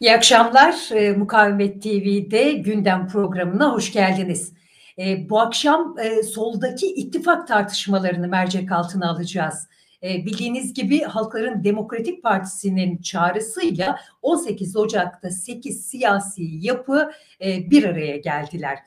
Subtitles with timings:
[0.00, 0.90] İyi akşamlar.
[0.94, 4.52] E, Mukavemet TV'de gündem programına hoş geldiniz.
[4.98, 9.68] E, bu akşam e, soldaki ittifak tartışmalarını mercek altına alacağız.
[10.02, 17.12] E, bildiğiniz gibi Halkların Demokratik Partisi'nin çağrısıyla 18 Ocak'ta 8 siyasi yapı
[17.44, 18.78] e, bir araya geldiler.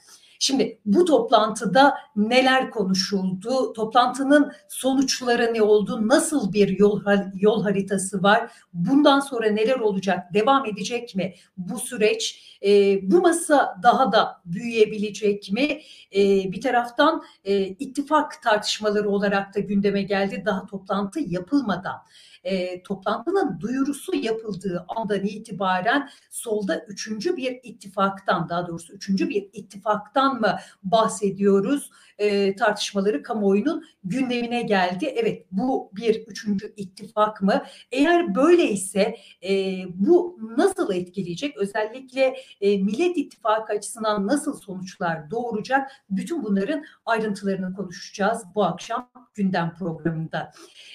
[0.43, 3.73] Şimdi bu toplantıda neler konuşuldu?
[3.73, 6.07] Toplantının sonuçları ne oldu?
[6.07, 7.01] Nasıl bir yol
[7.35, 8.51] yol haritası var?
[8.73, 10.33] Bundan sonra neler olacak?
[10.33, 12.57] Devam edecek mi bu süreç?
[12.65, 15.81] E, bu masa daha da büyüyebilecek mi?
[16.15, 20.43] E, bir taraftan e, ittifak tartışmaları olarak da gündeme geldi.
[20.45, 21.95] Daha toplantı yapılmadan
[22.43, 30.41] e, toplantının duyurusu yapıldığı andan itibaren solda üçüncü bir ittifaktan daha doğrusu üçüncü bir ittifaktan
[30.41, 31.91] mı bahsediyoruz?
[32.21, 35.05] E, tartışmaları kamuoyunun gündemine geldi.
[35.15, 37.63] Evet bu bir üçüncü ittifak mı?
[37.91, 39.15] Eğer böyleyse
[39.49, 41.57] e, bu nasıl etkileyecek?
[41.57, 45.91] Özellikle e, Millet İttifakı açısından nasıl sonuçlar doğuracak?
[46.09, 50.51] Bütün bunların ayrıntılarını konuşacağız bu akşam gündem programında.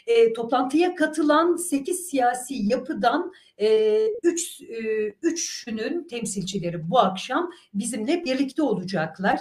[0.07, 8.63] E, toplantıya katılan 8 siyasi yapıdan e, üç, e, üçünün temsilcileri bu akşam bizimle birlikte
[8.63, 9.41] olacaklar.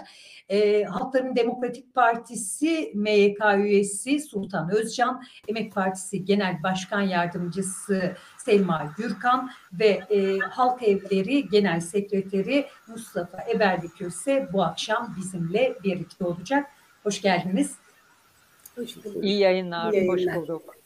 [0.49, 9.51] E, Halkların Demokratik Partisi MYK üyesi Sultan Özcan, Emek Partisi Genel Başkan Yardımcısı Selma Gürkan
[9.73, 16.65] ve e, Halk Evleri Genel Sekreteri Mustafa Eberliköse bu akşam bizimle birlikte olacak.
[17.03, 17.75] Hoş geldiniz.
[18.75, 19.23] Hoş bulduk.
[19.23, 20.35] İyi yayınlar, İyi yayınlar.
[20.35, 20.84] hoş bulduk.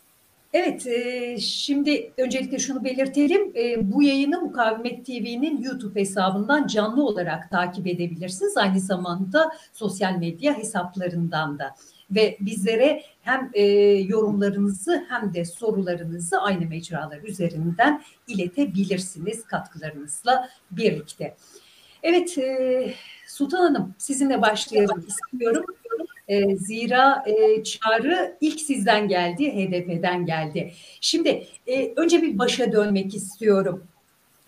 [0.53, 3.51] Evet, e, şimdi öncelikle şunu belirtelim.
[3.55, 8.57] E, bu yayını Mukavemet TV'nin YouTube hesabından canlı olarak takip edebilirsiniz.
[8.57, 11.75] Aynı zamanda sosyal medya hesaplarından da.
[12.11, 13.63] Ve bizlere hem e,
[14.07, 21.35] yorumlarınızı hem de sorularınızı aynı mecralar üzerinden iletebilirsiniz katkılarınızla birlikte.
[22.03, 22.93] Evet, e,
[23.27, 25.65] Sultan Hanım sizinle başlayalım istiyorum.
[26.29, 30.73] E, zira e, çağrı ilk sizden geldi, HDP'den geldi.
[31.01, 33.83] Şimdi e, önce bir başa dönmek istiyorum.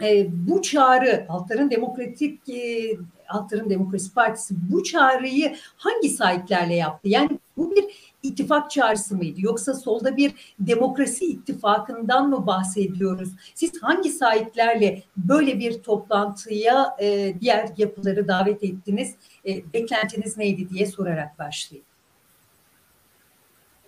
[0.04, 2.92] E, bu çağrı Halkların Demokratik e,
[3.26, 7.10] Halkların Demokrasi Partisi bu çağrıyı hangi sahiplerle yaptı?
[7.10, 9.40] Yani bu bir ittifak çağrısı mıydı?
[9.42, 13.30] Yoksa solda bir demokrasi ittifakından mı bahsediyoruz?
[13.56, 19.16] Siz hangi sahiplerle böyle bir toplantıya e, diğer yapıları davet ettiniz?
[19.48, 21.86] E, beklentiniz neydi diye sorarak başlayayım.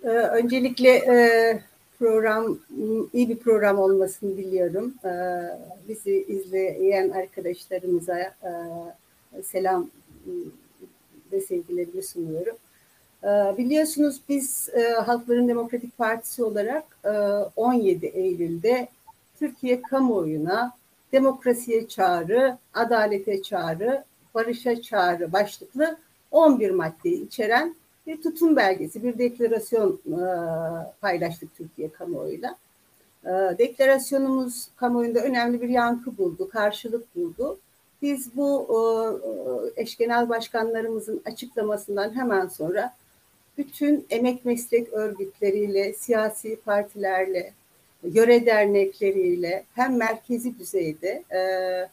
[0.03, 1.15] Ee, öncelikle e,
[1.99, 2.59] program
[3.13, 4.93] iyi bir program olmasını diliyorum.
[5.05, 5.09] Ee,
[5.87, 8.33] bizi izleyen arkadaşlarımıza e,
[9.43, 9.89] selam
[11.31, 12.55] ve sevgilerimi sunuyorum.
[13.23, 16.83] Ee, biliyorsunuz biz e, Halkların Demokratik Partisi olarak
[17.55, 18.87] 17 Eylül'de
[19.39, 20.71] Türkiye kamuoyuna
[21.11, 24.03] demokrasiye çağrı, adalete çağrı
[24.35, 25.97] barışa çağrı başlıklı
[26.31, 27.75] 11 maddeyi içeren
[28.07, 30.21] bir tutum belgesi, bir deklarasyon e,
[31.01, 32.57] paylaştık Türkiye kamuoyuyla.
[33.25, 37.57] E, deklarasyonumuz kamuoyunda önemli bir yankı buldu, karşılık buldu.
[38.01, 38.67] Biz bu
[39.75, 42.93] e, eş genel başkanlarımızın açıklamasından hemen sonra
[43.57, 47.53] bütün emek meslek örgütleriyle, siyasi partilerle,
[48.03, 51.89] göre dernekleriyle hem merkezi düzeyde e, e,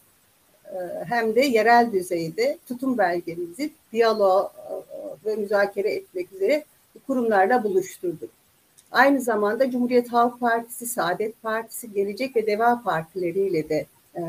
[1.07, 4.73] hem de yerel düzeyde tutum belgemizi diyalog e,
[5.25, 6.63] ve müzakere etmek üzere
[7.07, 8.29] kurumlarla buluşturduk.
[8.91, 13.85] Aynı zamanda Cumhuriyet Halk Partisi, Saadet Partisi, Gelecek ve Deva Partileriyle de
[14.15, 14.21] e,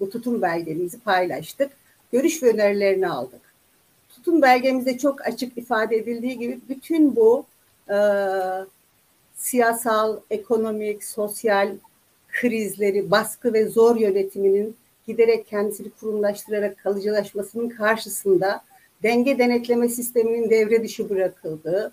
[0.00, 1.72] bu tutum belgemizi paylaştık.
[2.12, 3.51] Görüş ve önerilerini aldık.
[4.24, 7.46] Tutum belgemizde çok açık ifade edildiği gibi bütün bu
[7.88, 7.96] e,
[9.36, 11.68] siyasal, ekonomik, sosyal
[12.28, 18.62] krizleri, baskı ve zor yönetiminin giderek kendisini kurumlaştırarak kalıcılaşmasının karşısında
[19.02, 21.92] denge denetleme sisteminin devre dışı bırakıldığı,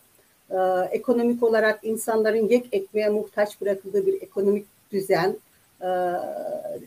[0.49, 0.57] e,
[0.91, 5.37] ekonomik olarak insanların yek ekmeğe muhtaç bırakıldığı bir ekonomik düzen,
[5.81, 5.89] e,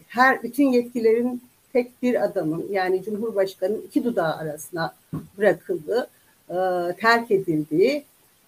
[0.09, 1.43] her bütün yetkilerin
[1.73, 4.95] tek bir adamın yani Cumhurbaşkanı'nın iki dudağı arasına
[5.39, 6.09] bırakıldığı,
[6.51, 6.57] e,
[7.01, 8.05] terk edildiği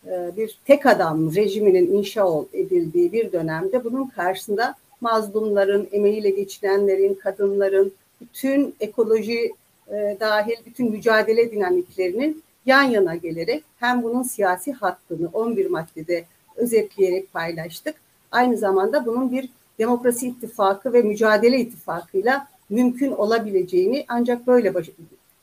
[0.07, 7.93] e, bir tek adam rejiminin inşa edildiği bir dönemde bunun karşısında mazlumların, emeğiyle geçinenlerin, kadınların,
[8.21, 9.53] bütün ekoloji
[9.89, 16.25] e, dahil bütün mücadele dinamiklerinin yan yana gelerek hem bunun siyasi hakkını 11 maddede
[16.57, 17.95] özetleyerek paylaştık.
[18.31, 19.49] Aynı zamanda bunun bir
[19.79, 24.91] demokrasi ittifakı ve mücadele ittifakıyla mümkün olabileceğini ancak böyle baş-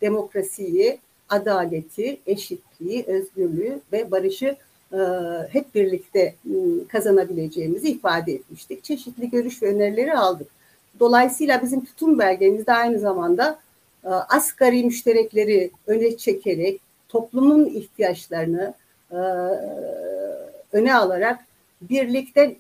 [0.02, 1.00] demokrasiyi,
[1.30, 4.56] adaleti, eşitliği, özgürlüğü ve barışı
[4.94, 5.00] e,
[5.50, 8.84] hep birlikte ıı, kazanabileceğimizi ifade etmiştik.
[8.84, 10.48] Çeşitli görüş ve önerileri aldık.
[11.00, 13.60] Dolayısıyla bizim tutum belgemizde aynı zamanda
[14.04, 18.74] e, asgari müşterekleri öne çekerek toplumun ihtiyaçlarını
[19.12, 19.20] e,
[20.72, 21.40] öne alarak
[21.82, 22.56] birlikte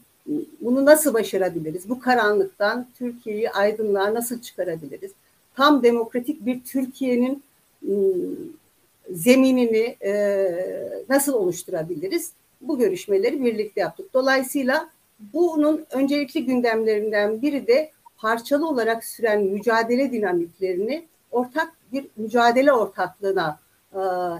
[0.62, 1.90] bunu nasıl başarabiliriz?
[1.90, 5.12] Bu karanlıktan Türkiye'yi aydınlığa nasıl çıkarabiliriz?
[5.56, 7.44] Tam demokratik bir Türkiye'nin
[7.90, 8.36] ıı,
[9.12, 10.14] zeminini e,
[11.10, 12.32] nasıl oluşturabiliriz?
[12.62, 14.14] Bu görüşmeleri birlikte yaptık.
[14.14, 14.90] Dolayısıyla
[15.34, 23.60] bunun öncelikli gündemlerinden biri de parçalı olarak süren mücadele dinamiklerini ortak bir mücadele ortaklığına
[23.94, 24.00] e,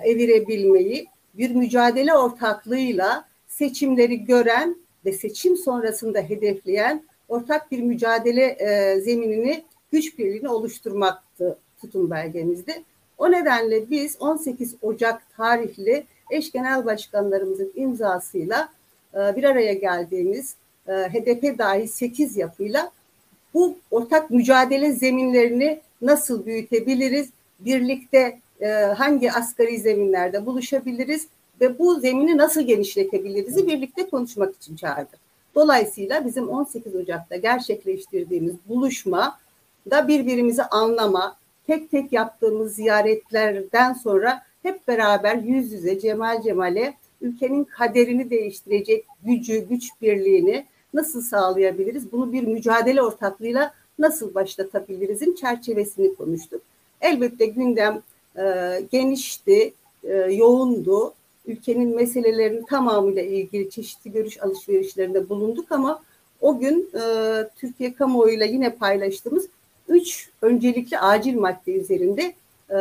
[0.10, 4.76] evirebilmeyi, bir mücadele ortaklığıyla seçimleri gören
[5.06, 12.84] ve seçim sonrasında hedefleyen ortak bir mücadele e, zeminini, güç birliğini oluşturmaktı tutum belgemizde.
[13.18, 18.70] O nedenle biz 18 Ocak tarihli eş genel başkanlarımızın imzasıyla
[19.14, 20.56] e, bir araya geldiğimiz
[20.88, 22.92] e, HDP dahi 8 yapıyla
[23.54, 27.30] bu ortak mücadele zeminlerini nasıl büyütebiliriz?
[27.60, 31.28] Birlikte e, hangi asgari zeminlerde buluşabiliriz
[31.62, 35.20] ve bu zemini nasıl genişletebiliriz birlikte konuşmak için çağırdık.
[35.56, 39.40] Dolayısıyla bizim 18 Ocak'ta gerçekleştirdiğimiz buluşma
[39.92, 41.38] da birbirimizi anlama,
[41.68, 49.68] tek tek yaptığımız ziyaretlerden sonra hep beraber yüz yüze Cemal Cemal'e ülkenin kaderini değiştirecek gücü,
[49.70, 52.12] güç birliğini nasıl sağlayabiliriz?
[52.12, 56.62] Bunu bir mücadele ortaklığıyla nasıl başlatabilirizin çerçevesini konuştuk.
[57.02, 58.02] Elbette gündem
[58.38, 58.44] e,
[58.92, 59.74] genişti,
[60.04, 61.14] e, yoğundu.
[61.46, 66.02] Ülkenin meselelerinin tamamıyla ilgili çeşitli görüş alışverişlerinde bulunduk ama
[66.42, 67.04] o gün e,
[67.56, 69.48] Türkiye kamuoyuyla yine paylaştığımız
[69.88, 72.34] üç öncelikli acil madde üzerinde
[72.70, 72.78] e,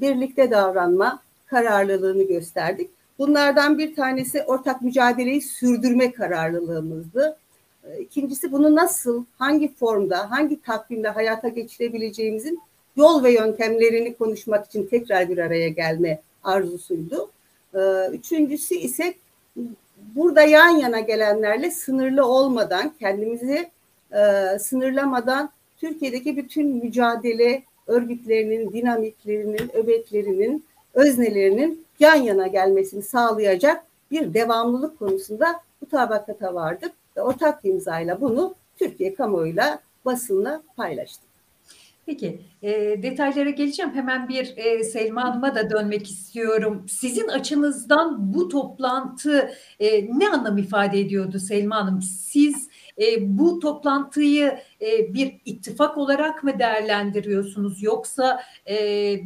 [0.00, 2.90] birlikte davranma kararlılığını gösterdik.
[3.18, 7.36] Bunlardan bir tanesi ortak mücadeleyi sürdürme kararlılığımızdı.
[7.84, 12.60] E, ikincisi bunu nasıl, hangi formda, hangi takvimde hayata geçirebileceğimizin
[12.96, 17.30] yol ve yöntemlerini konuşmak için tekrar bir araya gelme arzusuydu.
[17.78, 19.14] E, üçüncüsü ise
[20.14, 23.70] burada yan yana gelenlerle sınırlı olmadan, kendimizi
[24.12, 30.64] e, sınırlamadan Türkiye'deki bütün mücadele örgütlerinin, dinamiklerinin, öbeklerinin,
[30.94, 39.14] öznelerinin yan yana gelmesini sağlayacak bir devamlılık konusunda mutabakata vardık ve ortak imzayla bunu Türkiye
[39.14, 41.27] kamuoyuyla basınla paylaştık.
[42.08, 43.94] Peki e, detaylara geleceğim.
[43.94, 46.86] Hemen bir e, Selma Hanım'a da dönmek istiyorum.
[46.88, 49.50] Sizin açınızdan bu toplantı
[49.80, 52.02] e, ne anlam ifade ediyordu Selma Hanım?
[52.02, 52.68] Siz
[52.98, 58.76] e, bu toplantıyı e, bir ittifak olarak mı değerlendiriyorsunuz yoksa e,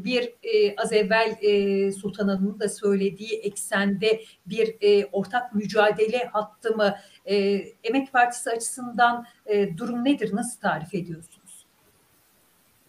[0.05, 6.77] bir e, az evvel e, Sultan Hanım'ın da söylediği eksende bir e, ortak mücadele hattı
[6.77, 6.95] mı?
[7.27, 7.37] E,
[7.85, 10.31] Emek Partisi açısından e, durum nedir?
[10.35, 11.42] Nasıl tarif ediyorsunuz?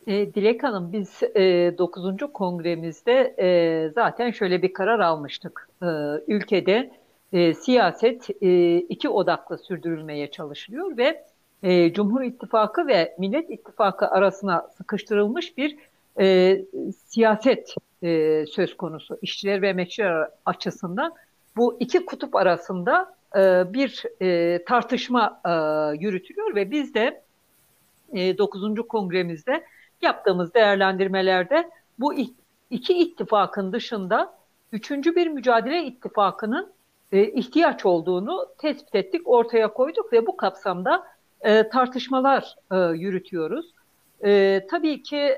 [0.08, 2.18] E, Dilek Hanım biz e, 9.
[2.34, 5.70] kongremizde e, zaten şöyle bir karar almıştık.
[5.82, 5.88] E,
[6.28, 6.92] ülkede
[7.34, 11.26] e, siyaset e, iki odaklı sürdürülmeye çalışılıyor ve
[11.64, 15.78] e, Cumhur İttifakı ve Millet İttifakı arasına sıkıştırılmış bir
[16.20, 16.62] e,
[17.06, 19.18] siyaset e, söz konusu.
[19.22, 21.14] İşçiler ve emekçiler açısından
[21.58, 25.52] bu iki kutup arasında e, bir e, tartışma e,
[25.98, 27.24] yürütülüyor ve biz de
[28.14, 28.76] e, 9.
[28.90, 29.64] kongremizde
[30.04, 32.14] yaptığımız değerlendirmelerde bu
[32.70, 34.34] iki ittifakın dışında
[34.72, 36.74] üçüncü bir mücadele ittifakının
[37.12, 41.08] e, ihtiyaç olduğunu tespit ettik, ortaya koyduk ve bu kapsamda
[41.42, 43.74] e, tartışmalar e, yürütüyoruz.
[44.70, 45.36] Tabii ki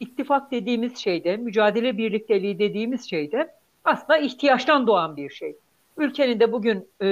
[0.00, 3.54] ittifak dediğimiz şeyde, mücadele birlikteliği dediğimiz şeyde
[3.84, 5.56] aslında ihtiyaçtan doğan bir şey.
[5.96, 7.08] Ülkenin de bugün e,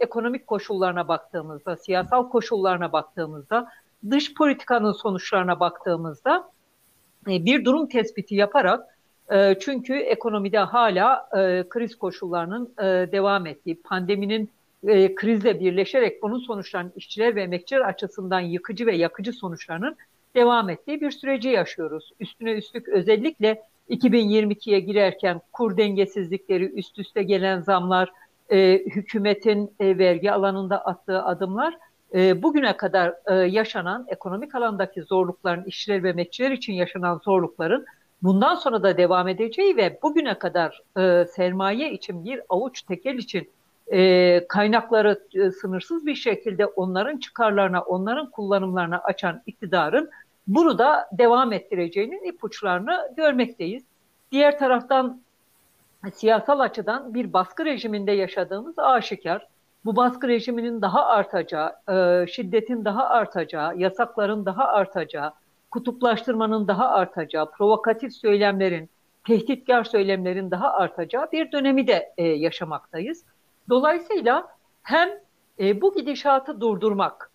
[0.00, 3.68] ekonomik koşullarına baktığımızda, siyasal koşullarına baktığımızda,
[4.10, 6.50] dış politikanın sonuçlarına baktığımızda
[7.28, 8.92] e, bir durum tespiti yaparak
[9.32, 14.50] ee, çünkü ekonomide hala e, kriz koşullarının e, devam ettiği, pandeminin
[14.86, 19.96] e, krizle birleşerek bunun sonuçlarının işçiler ve emekçiler açısından yıkıcı ve yakıcı sonuçlarının
[20.34, 22.12] devam ettiği bir süreci yaşıyoruz.
[22.20, 28.12] Üstüne üstlük özellikle 2022'ye girerken kur dengesizlikleri, üst üste gelen zamlar,
[28.50, 31.78] e, hükümetin e, vergi alanında attığı adımlar
[32.14, 37.86] e, bugüne kadar e, yaşanan ekonomik alandaki zorlukların, işçiler ve emekçiler için yaşanan zorlukların
[38.22, 43.50] bundan sonra da devam edeceği ve bugüne kadar e, sermaye için bir avuç tekel için
[43.92, 50.10] e, kaynakları e, sınırsız bir şekilde onların çıkarlarına, onların kullanımlarına açan iktidarın
[50.46, 53.82] bunu da devam ettireceğinin ipuçlarını görmekteyiz.
[54.32, 55.20] Diğer taraftan
[56.14, 59.48] siyasal açıdan bir baskı rejiminde yaşadığımız aşikar.
[59.84, 65.32] Bu baskı rejiminin daha artacağı, e, şiddetin daha artacağı, yasakların daha artacağı,
[65.70, 68.90] kutuplaştırmanın daha artacağı, provokatif söylemlerin,
[69.26, 73.24] tehditkar söylemlerin daha artacağı bir dönemi de e, yaşamaktayız.
[73.68, 74.48] Dolayısıyla
[74.82, 75.08] hem
[75.60, 77.30] e, bu gidişatı durdurmak,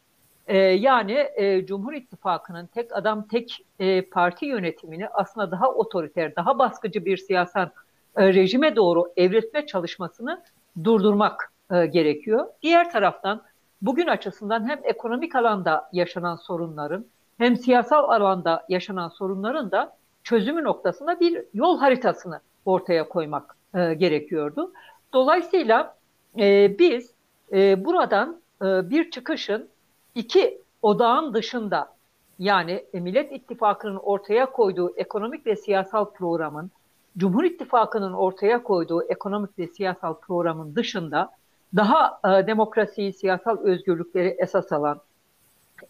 [0.47, 6.59] e, yani e, Cumhur İttifakı'nın tek adam tek e, parti yönetimini aslında daha otoriter, daha
[6.59, 7.69] baskıcı bir siyasal
[8.17, 10.43] e, rejime doğru evrilme çalışmasını
[10.83, 12.47] durdurmak e, gerekiyor.
[12.61, 13.41] Diğer taraftan
[13.81, 17.05] bugün açısından hem ekonomik alanda yaşanan sorunların
[17.37, 24.71] hem siyasal alanda yaşanan sorunların da çözümü noktasında bir yol haritasını ortaya koymak e, gerekiyordu.
[25.13, 25.95] Dolayısıyla
[26.39, 27.11] e, biz
[27.51, 29.69] e, buradan e, bir çıkışın
[30.15, 31.97] iki odağın dışında
[32.39, 36.71] yani Millet İttifakı'nın ortaya koyduğu ekonomik ve siyasal programın,
[37.17, 41.31] Cumhur İttifakı'nın ortaya koyduğu ekonomik ve siyasal programın dışında
[41.75, 45.01] daha e, demokrasiyi, siyasal özgürlükleri esas alan,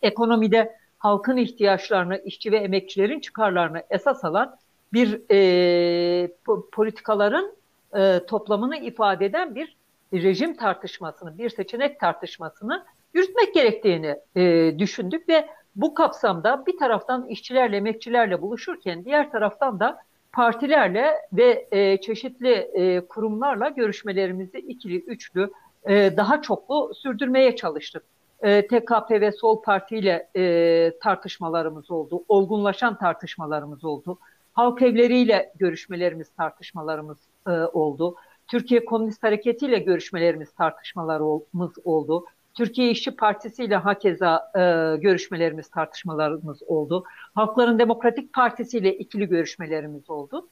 [0.02, 4.56] ekonomide halkın ihtiyaçlarını, işçi ve emekçilerin çıkarlarını esas alan
[4.94, 6.32] bir e,
[6.72, 7.56] politikaların
[7.96, 9.76] e, toplamını ifade eden bir
[10.14, 17.78] rejim tartışmasını, bir seçenek tartışmasını yürütmek gerektiğini e, düşündük ve bu kapsamda bir taraftan işçilerle,
[17.78, 20.00] emekçilerle buluşurken diğer taraftan da
[20.32, 25.52] partilerle ve e, çeşitli e, kurumlarla görüşmelerimizi ikili, üçlü,
[25.88, 28.04] e, daha çoklu sürdürmeye çalıştık.
[28.42, 34.20] E, TKP ve Sol Parti ile e, tartışmalarımız oldu, olgunlaşan tartışmalarımız oldu.
[34.54, 37.18] Halk evleriyle görüşmelerimiz, tartışmalarımız
[37.48, 38.16] e, oldu.
[38.48, 42.26] Türkiye Komünist Hareketi ile görüşmelerimiz, tartışmalarımız oldu.
[42.54, 44.62] Türkiye İşçi Partisi ile hakeza e,
[45.02, 47.04] görüşmelerimiz, tartışmalarımız oldu.
[47.36, 50.48] Halkların Demokratik Partisi ile ikili görüşmelerimiz oldu.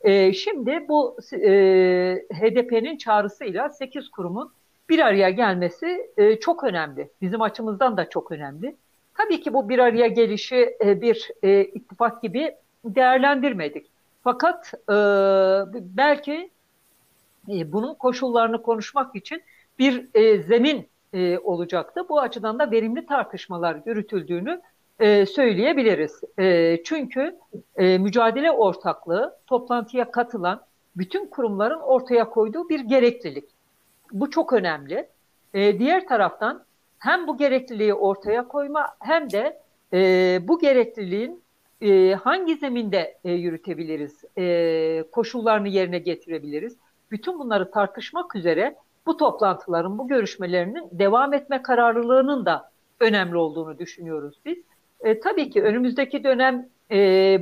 [0.00, 1.50] E, şimdi bu e,
[2.32, 4.52] HDP'nin çağrısıyla 8 kurumun
[4.88, 7.10] bir araya gelmesi e, çok önemli.
[7.20, 8.76] Bizim açımızdan da çok önemli.
[9.14, 13.86] Tabii ki bu bir araya gelişi e, bir e, ittifak gibi değerlendirmedik.
[14.24, 14.94] Fakat e,
[15.96, 16.50] belki
[17.48, 19.42] e, bunun koşullarını konuşmak için
[19.78, 22.08] bir e, zemin e, olacaktı.
[22.08, 24.60] Bu açıdan da verimli tartışmalar yürütüldüğünü
[25.00, 26.20] e, söyleyebiliriz.
[26.38, 27.38] E, çünkü
[27.76, 30.60] e, mücadele ortaklığı toplantıya katılan
[30.96, 33.44] bütün kurumların ortaya koyduğu bir gereklilik.
[34.12, 35.08] Bu çok önemli.
[35.54, 36.64] E, diğer taraftan
[36.98, 39.60] hem bu gerekliliği ortaya koyma hem de
[39.92, 39.98] e,
[40.48, 41.42] bu gerekliliğin
[41.80, 46.76] e, hangi zeminde e, yürütebiliriz, e, koşullarını yerine getirebiliriz.
[47.10, 48.76] Bütün bunları tartışmak üzere
[49.06, 54.58] bu toplantıların, bu görüşmelerinin devam etme kararlılığının da önemli olduğunu düşünüyoruz biz.
[55.00, 56.96] E, tabii ki önümüzdeki dönem e,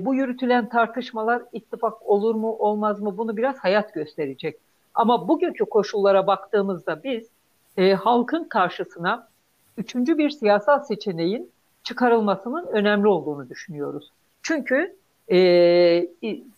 [0.05, 4.57] bu yürütülen tartışmalar ittifak olur mu olmaz mı bunu biraz hayat gösterecek.
[4.95, 7.29] Ama bugünkü koşullara baktığımızda biz
[7.77, 9.29] e, halkın karşısına
[9.77, 11.51] üçüncü bir siyasal seçeneğin
[11.83, 14.11] çıkarılmasının önemli olduğunu düşünüyoruz.
[14.43, 14.97] Çünkü
[15.31, 16.09] e,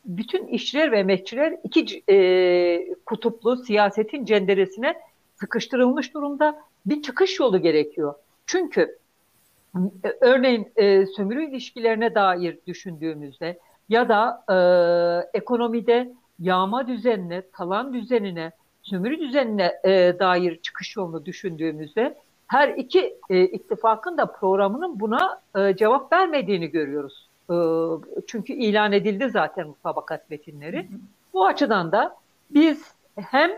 [0.05, 5.01] bütün işçiler ve emekçiler iki e, kutuplu siyasetin cenderesine
[5.35, 8.15] sıkıştırılmış durumda bir çıkış yolu gerekiyor.
[8.47, 8.99] Çünkü
[10.05, 13.59] e, örneğin e, sömürü ilişkilerine dair düşündüğümüzde
[13.89, 14.57] ya da e,
[15.39, 16.13] ekonomide
[16.43, 24.19] yağma düzenine, talan düzenine, sömürü düzenine e, dair çıkış yolunu düşündüğümüzde her iki e, ittifakın
[24.19, 27.29] da programının buna e, cevap vermediğini görüyoruz.
[27.51, 27.57] E,
[28.27, 30.87] çünkü ilan edildi zaten mutabakat metinleri.
[31.33, 32.17] Bu açıdan da
[32.51, 33.51] biz hem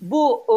[0.00, 0.56] bu e,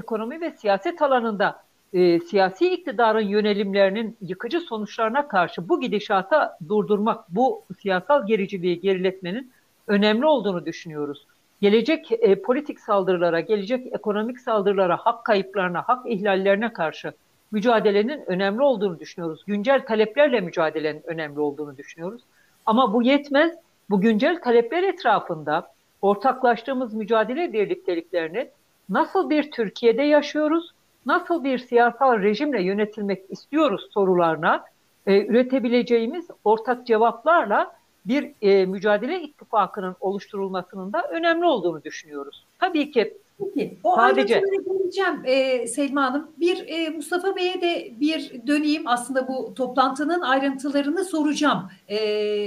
[0.00, 7.62] ekonomi ve siyaset alanında e, siyasi iktidarın yönelimlerinin yıkıcı sonuçlarına karşı bu gidişata durdurmak, bu
[7.80, 9.52] siyasal gericiliği geriletmenin
[9.88, 11.26] önemli olduğunu düşünüyoruz.
[11.60, 17.12] Gelecek e, politik saldırılara, gelecek ekonomik saldırılara, hak kayıplarına, hak ihlallerine karşı
[17.50, 19.44] mücadelenin önemli olduğunu düşünüyoruz.
[19.46, 22.22] Güncel taleplerle mücadelenin önemli olduğunu düşünüyoruz.
[22.66, 23.52] Ama bu yetmez.
[23.90, 28.48] Bu güncel talepler etrafında ortaklaştığımız mücadele birlikteliklerini
[28.88, 30.72] nasıl bir Türkiye'de yaşıyoruz,
[31.06, 34.64] nasıl bir siyasal rejimle yönetilmek istiyoruz sorularına
[35.06, 37.77] e, üretebileceğimiz ortak cevaplarla
[38.08, 42.46] bir e, mücadele ittifakının oluşturulmasının da önemli olduğunu düşünüyoruz.
[42.58, 44.42] Tabii ki Peki, o Sadece...
[44.66, 46.30] geleceğim e, Selma Hanım.
[46.40, 48.82] Bir e, Mustafa Bey'e de bir döneyim.
[48.86, 51.70] Aslında bu toplantının ayrıntılarını soracağım.
[51.88, 51.98] E,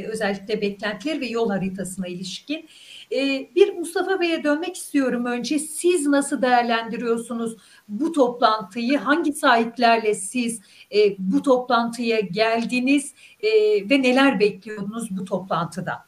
[0.06, 2.66] özellikle beklentiler ve yol haritasına ilişkin.
[3.12, 5.60] E, bir Mustafa Bey'e dönmek istiyorum önce.
[5.60, 8.98] Siz nasıl değerlendiriyorsunuz bu toplantıyı?
[8.98, 10.62] Hangi sahiplerle siz
[10.96, 13.50] e, bu toplantıya geldiniz e,
[13.90, 16.06] ve neler bekliyordunuz bu toplantıda?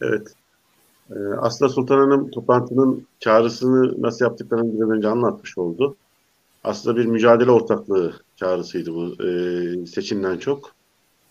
[0.00, 0.34] Evet.
[1.10, 5.96] Ee, aslında Sultan Hanım toplantının çağrısını nasıl yaptıklarını biraz önce anlatmış oldu.
[6.64, 10.74] Aslında bir mücadele ortaklığı çağrısıydı bu e, seçimden çok.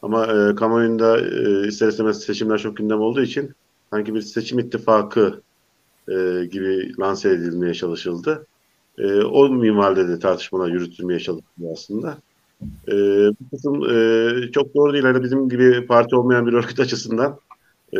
[0.01, 3.53] Ama e, kamuoyunda e, ister istemez seçimler çok gündem olduğu için
[3.89, 5.41] sanki bir seçim ittifakı
[6.07, 8.45] e, gibi lanse edilmeye çalışıldı.
[8.97, 12.17] E, o minvalde de tartışmalar yürütülmeye çalışılıyor aslında.
[12.87, 12.93] E,
[13.27, 15.03] bu kısım e, çok doğru değil.
[15.03, 17.39] Yani bizim gibi parti olmayan bir örgüt açısından
[17.93, 17.97] e,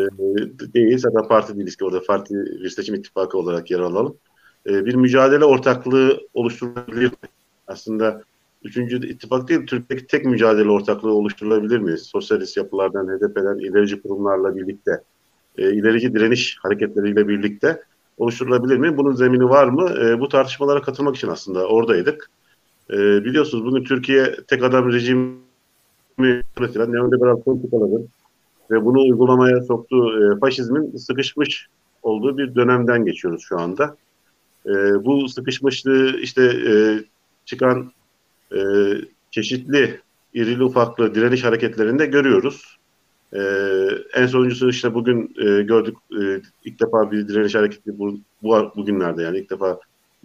[0.73, 0.97] değil.
[0.97, 4.17] Zaten parti değiliz ki orada farklı bir seçim ittifakı olarak yer alalım.
[4.67, 7.11] E, bir mücadele ortaklığı oluşturulabilir?
[7.67, 8.23] Aslında
[8.63, 11.97] üçüncü ittifak değil, Türkiye'deki tek mücadele ortaklığı oluşturulabilir mi?
[11.97, 14.91] Sosyalist yapılardan, HDP'den, ilerici kurumlarla birlikte,
[15.57, 17.81] e, ilerici direniş hareketleriyle birlikte
[18.17, 18.97] oluşturulabilir mi?
[18.97, 19.89] Bunun zemini var mı?
[19.89, 22.29] E, bu tartışmalara katılmak için aslında oradaydık.
[22.89, 25.37] E, biliyorsunuz bugün Türkiye tek adam rejimi
[26.57, 28.07] üretilen neoliberal politikaların
[28.71, 31.67] ve bunu uygulamaya soktuğu e, faşizmin sıkışmış
[32.03, 33.95] olduğu bir dönemden geçiyoruz şu anda.
[34.65, 34.71] E,
[35.05, 36.73] bu sıkışmışlığı işte e,
[37.45, 37.91] çıkan
[38.55, 38.59] e,
[39.31, 40.01] çeşitli
[40.33, 42.77] irili ufaklı direniş hareketlerinde görüyoruz.
[43.33, 43.39] E,
[44.13, 49.23] en sonuncusu işte bugün e, gördük e, ilk defa bir direniş hareketi bu, bu bugünlerde
[49.23, 49.79] yani ilk defa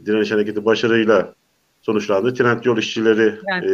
[0.06, 1.34] direniş hareketi başarıyla
[1.82, 2.34] sonuçlandı.
[2.34, 3.70] Trend yol işçileri e,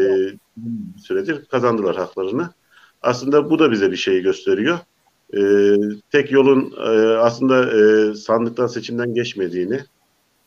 [0.98, 2.50] süredir kazandılar haklarını.
[3.02, 4.78] Aslında bu da bize bir şey gösteriyor.
[5.36, 5.40] E,
[6.10, 9.80] tek yolun e, aslında e, sandıktan seçimden geçmediğini,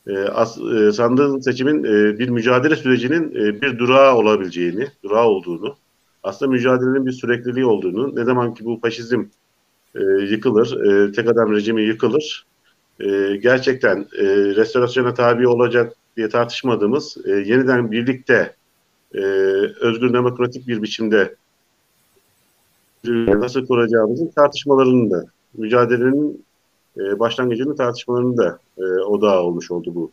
[0.08, 5.76] e, as, e, sandığın seçimin e, bir mücadele sürecinin e, bir durağı olabileceğini, durağı olduğunu,
[6.24, 9.24] aslında mücadelenin bir sürekliliği olduğunu, ne zaman ki bu faşizm
[9.96, 12.46] e, yıkılır, e, tek adam rejimi yıkılır,
[13.00, 18.56] e, gerçekten e, restorasyona tabi olacak diye tartışmadığımız, e, yeniden birlikte
[19.16, 19.20] e,
[19.80, 21.36] özgür demokratik bir biçimde
[23.28, 26.46] nasıl kuracağımızın tartışmalarını da, mücadelenin
[26.98, 30.12] e, başlangıcının tartışmalarının da e, odağı olmuş oldu bu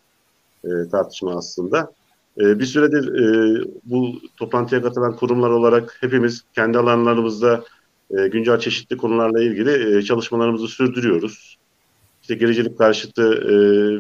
[0.65, 1.93] e, tartışma aslında.
[2.41, 7.65] E, bir süredir e, bu toplantıya katılan kurumlar olarak hepimiz kendi alanlarımızda
[8.11, 11.59] e, güncel çeşitli konularla ilgili e, çalışmalarımızı sürdürüyoruz.
[12.23, 13.55] İşte gericilik karşıtı e,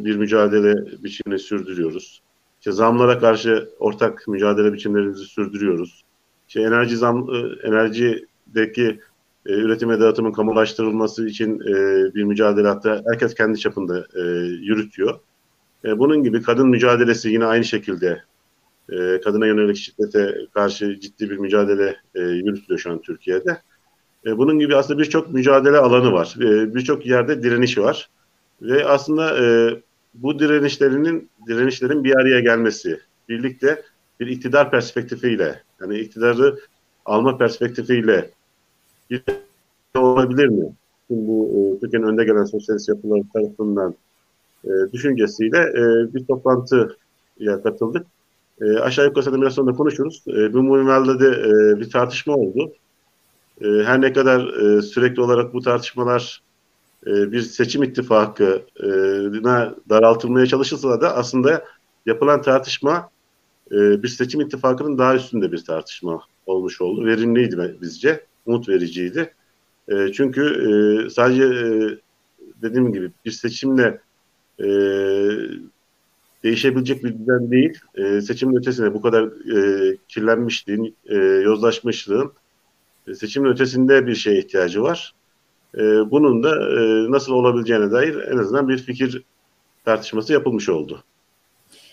[0.04, 2.22] bir mücadele biçimini sürdürüyoruz.
[2.60, 6.02] İşte zamlara karşı ortak mücadele biçimlerimizi sürdürüyoruz.
[6.48, 9.00] İşte enerji zam, e, enerjideki
[9.46, 11.74] e, üretim ve dağıtımın kamulaştırılması için e,
[12.14, 15.20] bir mücadele hatta herkes kendi çapında e, yürütüyor.
[15.84, 18.22] E, bunun gibi kadın mücadelesi yine aynı şekilde
[18.92, 23.60] e, kadına yönelik şiddete karşı ciddi bir mücadele e, yürütülüyor şu an Türkiye'de.
[24.26, 26.34] E, bunun gibi aslında birçok mücadele alanı var.
[26.40, 28.10] E, birçok yerde direniş var.
[28.62, 29.74] Ve aslında e,
[30.14, 33.82] bu direnişlerinin direnişlerin bir araya gelmesi, birlikte
[34.20, 36.58] bir iktidar perspektifiyle, yani iktidarı
[37.04, 38.30] alma perspektifiyle
[39.94, 40.72] olabilir mi?
[41.08, 43.94] Şimdi bu e, Türkiye'nin önde gelen sosyalist yapıları tarafından
[44.64, 48.06] e, düşüncesiyle e, bir toplantıya katıldık.
[48.60, 50.24] E, aşağı yukarı biraz sonra konuşuruz.
[50.28, 52.72] E, bu minvalde de e, bir tartışma oldu.
[53.60, 56.42] E, her ne kadar e, sürekli olarak bu tartışmalar
[57.06, 61.64] e, bir seçim ittifakına daraltılmaya çalışılsa da aslında
[62.06, 63.10] yapılan tartışma
[63.72, 67.06] e, bir seçim ittifakının daha üstünde bir tartışma olmuş oldu.
[67.06, 69.34] Verimliydi bizce, umut vericiydi.
[69.88, 71.70] E, çünkü e, sadece e,
[72.62, 74.00] dediğim gibi bir seçimle
[74.58, 74.66] e,
[76.44, 77.78] değişebilecek bir düzen değil.
[77.94, 79.24] E, seçimin ötesinde bu kadar
[79.56, 82.32] e, kirlenmişliğin, e, yozlaşmışlığın
[83.08, 85.14] e, seçimin ötesinde bir şeye ihtiyacı var.
[85.78, 89.22] E, bunun da e, nasıl olabileceğine dair en azından bir fikir
[89.84, 91.04] tartışması yapılmış oldu.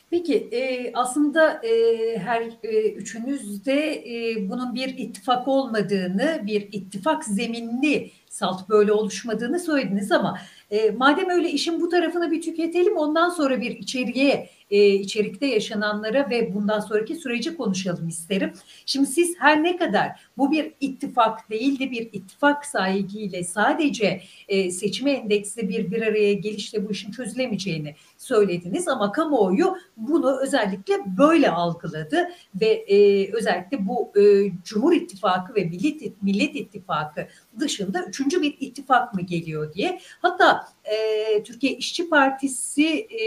[0.10, 7.26] Peki e, aslında e, her e, üçünüz de e, bunun bir ittifak olmadığını, bir ittifak
[7.26, 10.38] zeminli salt böyle oluşmadığını söylediniz ama
[10.72, 16.30] e, madem öyle işin bu tarafını bir tüketelim ondan sonra bir içeriye e, içerikte yaşananlara
[16.30, 18.54] ve bundan sonraki süreci konuşalım isterim.
[18.86, 25.12] Şimdi siz her ne kadar bu bir ittifak değildi bir ittifak sahigiyle sadece e, seçime
[25.12, 32.30] endeksli bir bir araya gelişle bu işin çözülemeyeceğini söylediniz ama kamuoyu bunu özellikle böyle algıladı
[32.62, 37.28] ve e, özellikle bu e, Cumhur İttifakı ve Millet, Millet İttifakı
[37.60, 40.00] dışında üçüncü bir ittifak mı geliyor diye.
[40.22, 43.22] Hatta e, Türkiye İşçi Partisi e,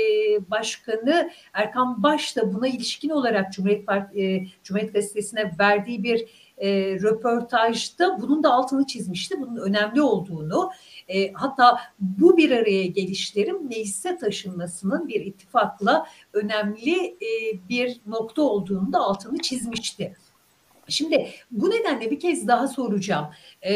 [0.51, 6.27] Başkanı Erkan Baş da buna ilişkin olarak Cumhuriyet, Part e, Cumhuriyet Gazetesi'ne verdiği bir
[6.59, 6.71] e,
[7.03, 9.41] röportajda bunun da altını çizmişti.
[9.41, 10.71] Bunun önemli olduğunu
[11.09, 18.93] e, hatta bu bir araya gelişlerin meclise taşınmasının bir ittifakla önemli e, bir nokta olduğunu
[18.93, 20.17] da altını çizmişti.
[20.89, 23.27] Şimdi bu nedenle bir kez daha soracağım.
[23.65, 23.73] E,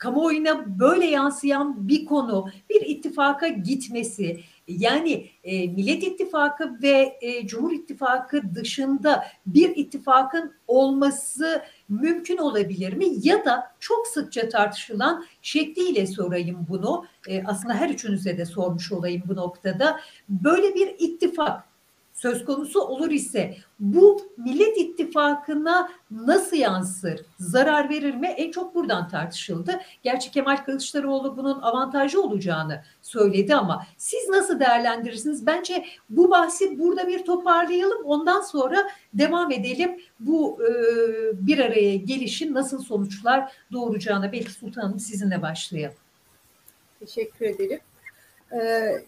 [0.00, 7.72] kamuoyuna böyle yansıyan bir konu bir ittifaka gitmesi yani e, Millet İttifakı ve e, Cumhur
[7.72, 13.06] İttifakı dışında bir ittifakın olması mümkün olabilir mi?
[13.22, 17.04] Ya da çok sıkça tartışılan şekliyle sorayım bunu.
[17.28, 20.00] E, aslında her üçünüze de sormuş olayım bu noktada.
[20.28, 21.69] Böyle bir ittifak
[22.22, 27.20] söz konusu olur ise bu Millet İttifakı'na nasıl yansır?
[27.38, 28.26] Zarar verir mi?
[28.26, 29.80] En çok buradan tartışıldı.
[30.02, 35.46] Gerçi Kemal Kılıçdaroğlu bunun avantajı olacağını söyledi ama siz nasıl değerlendirirsiniz?
[35.46, 38.04] Bence bu bahsi burada bir toparlayalım.
[38.04, 40.00] Ondan sonra devam edelim.
[40.20, 40.70] Bu e,
[41.46, 45.96] bir araya gelişin nasıl sonuçlar doğuracağına belki Sultanım sizinle başlayalım.
[47.00, 47.80] Teşekkür ederim.
[48.52, 49.04] Ee,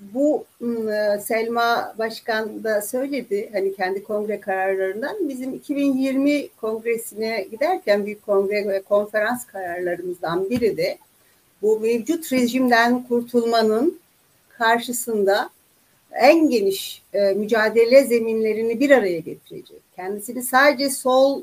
[0.00, 8.26] bu ıı, Selma Başkan da söyledi hani kendi kongre kararlarından bizim 2020 kongresine giderken büyük
[8.26, 10.98] kongre ve konferans kararlarımızdan biri de
[11.62, 13.98] bu mevcut rejimden kurtulmanın
[14.48, 15.50] karşısında
[16.12, 19.80] en geniş e, mücadele zeminlerini bir araya getirecek.
[19.96, 21.42] Kendisini sadece sol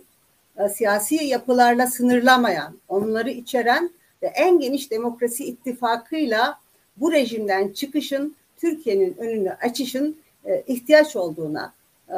[0.57, 3.89] e, siyasi yapılarla sınırlamayan, onları içeren
[4.23, 6.59] ve en geniş demokrasi ittifakıyla
[6.97, 11.73] bu rejimden çıkışın Türkiye'nin önünü açışın e, ihtiyaç olduğuna
[12.09, 12.17] e,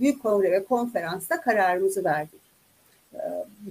[0.00, 2.40] Büyük Kongre ve Konferans'ta kararımızı verdik.
[3.14, 3.20] E,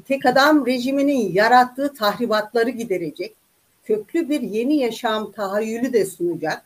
[0.08, 3.36] tek adam rejiminin yarattığı tahribatları giderecek,
[3.84, 6.66] köklü bir yeni yaşam tahayyülü de sunacak.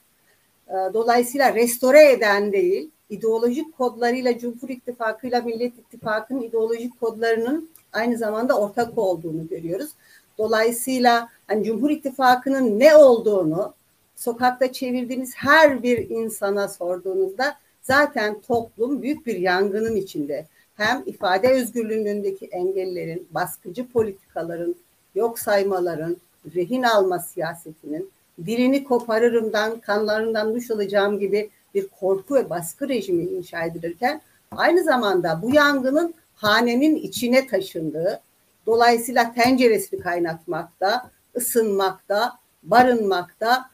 [0.70, 8.18] E, dolayısıyla restore eden değil, ideolojik kodlarıyla Cumhur İttifakı ile Millet İttifakı'nın ideolojik kodlarının aynı
[8.18, 9.90] zamanda ortak olduğunu görüyoruz.
[10.38, 13.74] Dolayısıyla hani Cumhur İttifakı'nın ne olduğunu
[14.16, 20.46] sokakta çevirdiğiniz her bir insana sorduğunuzda zaten toplum büyük bir yangının içinde.
[20.76, 24.76] Hem ifade özgürlüğündeki engellerin, baskıcı politikaların,
[25.16, 26.18] yok saymaların,
[26.56, 28.10] rehin alma siyasetinin,
[28.46, 35.40] dilini koparırımdan, kanlarından duş alacağım gibi bir korku ve baskı rejimi inşa edilirken aynı zamanda
[35.42, 38.22] bu yangının hanenin içine taşındığı,
[38.66, 43.70] dolayısıyla tenceresini kaynatmakta, ısınmakta, barınmakta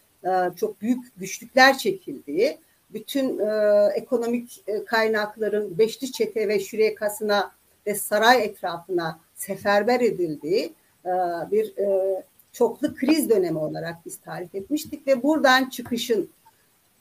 [0.55, 2.57] çok büyük güçlükler çekildiği,
[2.93, 7.51] bütün e, ekonomik e, kaynakların beşli çete ve şürekasına
[7.87, 10.73] ve saray etrafına seferber edildiği
[11.05, 11.11] e,
[11.51, 16.29] bir e, çoklu kriz dönemi olarak biz tarif etmiştik ve buradan çıkışın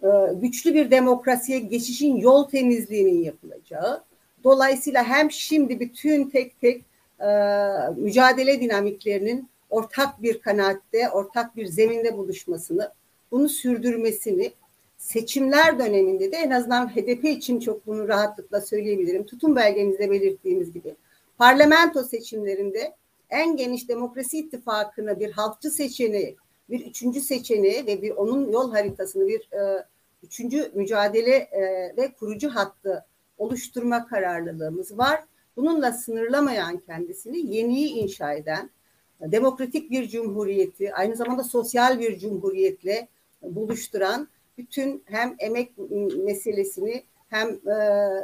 [0.02, 4.04] e, güçlü bir demokrasiye geçişin yol temizliğinin yapılacağı,
[4.44, 6.85] dolayısıyla hem şimdi bütün tek tek
[7.20, 7.28] e,
[7.96, 12.92] mücadele dinamiklerinin ortak bir kanaatte, ortak bir zeminde buluşmasını
[13.30, 14.52] bunu sürdürmesini
[14.96, 19.26] seçimler döneminde de en azından HDP için çok bunu rahatlıkla söyleyebilirim.
[19.26, 20.94] Tutum belgemizde belirttiğimiz gibi
[21.38, 22.94] parlamento seçimlerinde
[23.30, 26.36] en geniş demokrasi ittifakını bir halkçı seçeneği,
[26.70, 29.84] bir üçüncü seçeneği ve bir onun yol haritasını bir e,
[30.22, 31.62] üçüncü mücadele e,
[31.96, 33.04] ve kurucu hattı
[33.38, 35.24] oluşturma kararlılığımız var.
[35.56, 38.70] Bununla sınırlamayan kendisini yeniyi inşa eden,
[39.20, 43.08] demokratik bir cumhuriyeti, aynı zamanda sosyal bir cumhuriyetle
[43.42, 45.72] buluşturan bütün hem emek
[46.24, 47.74] meselesini hem e,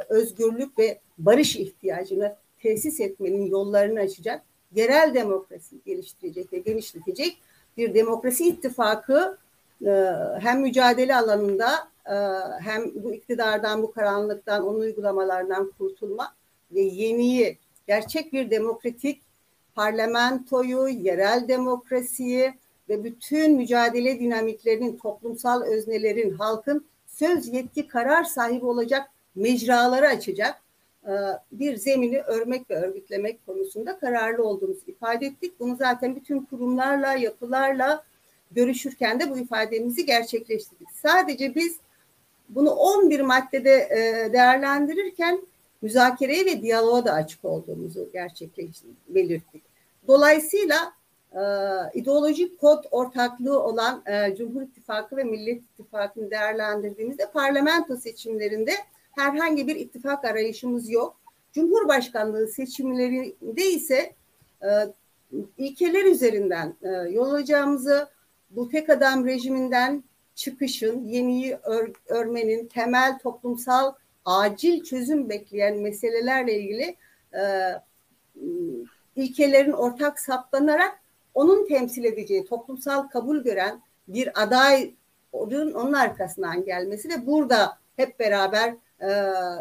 [0.09, 4.41] özgürlük ve barış ihtiyacını tesis etmenin yollarını açacak,
[4.75, 7.37] yerel demokrasi geliştirecek ve genişletecek
[7.77, 9.37] bir demokrasi ittifakı
[9.85, 9.91] e,
[10.39, 12.15] hem mücadele alanında e,
[12.61, 16.33] hem bu iktidardan, bu karanlıktan, onun uygulamalarından kurtulma
[16.71, 19.21] ve yeniyi, gerçek bir demokratik
[19.75, 22.53] parlamentoyu, yerel demokrasiyi,
[22.89, 30.61] ve bütün mücadele dinamiklerinin, toplumsal öznelerin, halkın söz yetki karar sahibi olacak mecraları açacak
[31.05, 31.11] e,
[31.51, 35.59] bir zemini örmek ve örgütlemek konusunda kararlı olduğumuzu ifade ettik.
[35.59, 38.03] Bunu zaten bütün kurumlarla, yapılarla
[38.51, 40.87] görüşürken de bu ifademizi gerçekleştirdik.
[40.91, 41.77] Sadece biz
[42.49, 45.41] bunu 11 maddede e, değerlendirirken
[45.81, 49.63] müzakereye ve diyaloğa da açık olduğumuzu gerçekleştirdik, belirttik.
[50.07, 50.93] Dolayısıyla
[51.37, 51.41] e,
[51.93, 58.71] ideolojik kod ortaklığı olan e, Cumhur İttifakı ve Millet İttifakı'nı değerlendirdiğimizde parlamento seçimlerinde
[59.11, 61.17] herhangi bir ittifak arayışımız yok.
[61.53, 64.13] Cumhurbaşkanlığı seçimlerinde ise
[64.63, 64.69] e,
[65.57, 68.07] ilkeler üzerinden e, yol alacağımızı,
[68.49, 70.03] bu tek adam rejiminden
[70.35, 73.93] çıkışın, yeniyi ör, örmenin, temel toplumsal
[74.25, 76.95] acil çözüm bekleyen meselelerle ilgili
[77.33, 77.71] e,
[79.15, 80.99] ilkelerin ortak saptanarak
[81.37, 84.93] onun temsil edeceği toplumsal kabul gören bir aday
[85.31, 88.69] onun arkasından gelmesi ve burada hep beraber
[89.01, 89.07] e,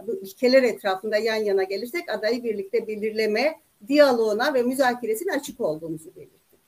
[0.07, 6.61] bu ilkeler etrafında yan yana gelirsek adayı birlikte belirleme diyaloğuna ve müzakeresine açık olduğumuzu belirttik.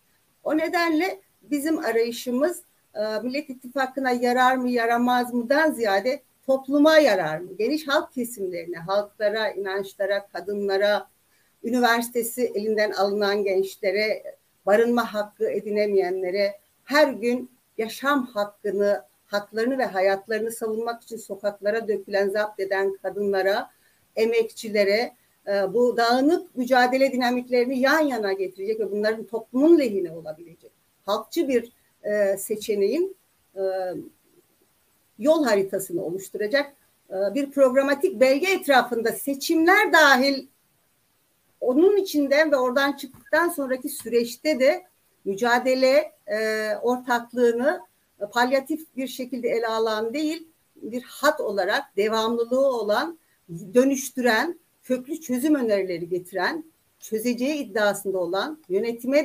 [0.44, 2.62] O nedenle bizim arayışımız
[2.94, 7.50] e, Millet İttifakı'na yarar mı yaramaz mıdan ziyade topluma yarar mı?
[7.58, 11.08] Geniş halk kesimlerine, halklara, inançlara, kadınlara,
[11.64, 14.37] üniversitesi elinden alınan gençlere,
[14.68, 22.60] barınma hakkı edinemeyenlere, her gün yaşam hakkını, haklarını ve hayatlarını savunmak için sokaklara dökülen, zapt
[22.60, 23.70] eden kadınlara,
[24.16, 25.14] emekçilere,
[25.46, 30.72] e, bu dağınık mücadele dinamiklerini yan yana getirecek ve bunların toplumun lehine olabilecek
[31.06, 33.16] halkçı bir e, seçeneğin
[33.56, 33.62] e,
[35.18, 36.72] yol haritasını oluşturacak
[37.10, 40.46] bir programatik belge etrafında seçimler dahil
[41.60, 44.84] onun içinden ve oradan çıktıktan sonraki süreçte de
[45.24, 46.12] mücadele
[46.82, 47.80] ortaklığını
[48.32, 50.48] palyatif bir şekilde ele alan değil
[50.82, 53.18] bir hat olarak devamlılığı olan
[53.74, 56.64] dönüştüren köklü çözüm önerileri getiren,
[56.98, 59.18] çözeceği iddiasında olan yönetime,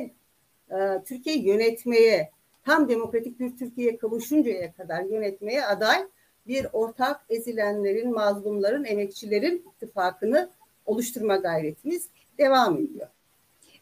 [0.70, 2.30] e, Türkiye yönetmeye,
[2.64, 6.06] tam demokratik bir Türkiye'ye kavuşuncaya kadar yönetmeye aday
[6.46, 10.50] bir ortak ezilenlerin, mazlumların, emekçilerin ittifakını
[10.86, 13.08] oluşturma gayretimiz devam ediyor.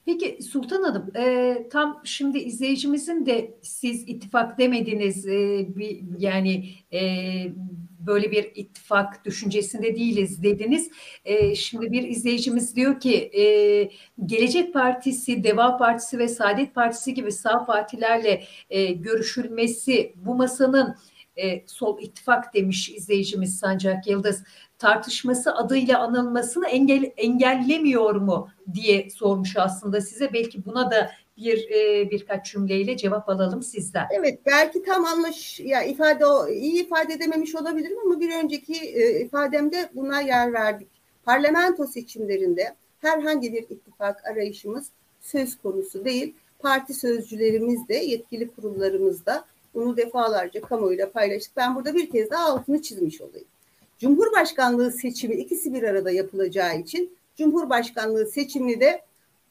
[0.05, 7.01] Peki Sultan Hanım, e, tam şimdi izleyicimizin de siz ittifak demediniz, e, bir, yani e,
[8.07, 10.91] böyle bir ittifak düşüncesinde değiliz dediniz.
[11.25, 13.45] E, şimdi bir izleyicimiz diyor ki e,
[14.27, 20.97] Gelecek Partisi, Deva Partisi ve Saadet Partisi gibi sağ partilerle e, görüşülmesi bu masanın
[21.37, 24.45] e, sol ittifak demiş izleyicimiz Sancak Yıldız
[24.83, 30.33] tartışması adıyla anılmasını engel, engellemiyor mu diye sormuş aslında size.
[30.33, 34.07] Belki buna da bir e, birkaç cümleyle cevap alalım sizden.
[34.11, 39.21] Evet belki tam anlaş ya ifade o iyi ifade edememiş olabilirim ama bir önceki e,
[39.21, 40.89] ifademde buna yer verdik.
[41.25, 44.87] Parlamento seçimlerinde herhangi bir ittifak arayışımız
[45.21, 46.35] söz konusu değil.
[46.59, 51.57] Parti sözcülerimiz de yetkili kurullarımız da bunu defalarca kamuoyuyla paylaştık.
[51.57, 53.47] Ben burada bir kez daha altını çizmiş olayım.
[54.03, 59.03] Cumhurbaşkanlığı seçimi ikisi bir arada yapılacağı için Cumhurbaşkanlığı seçimini de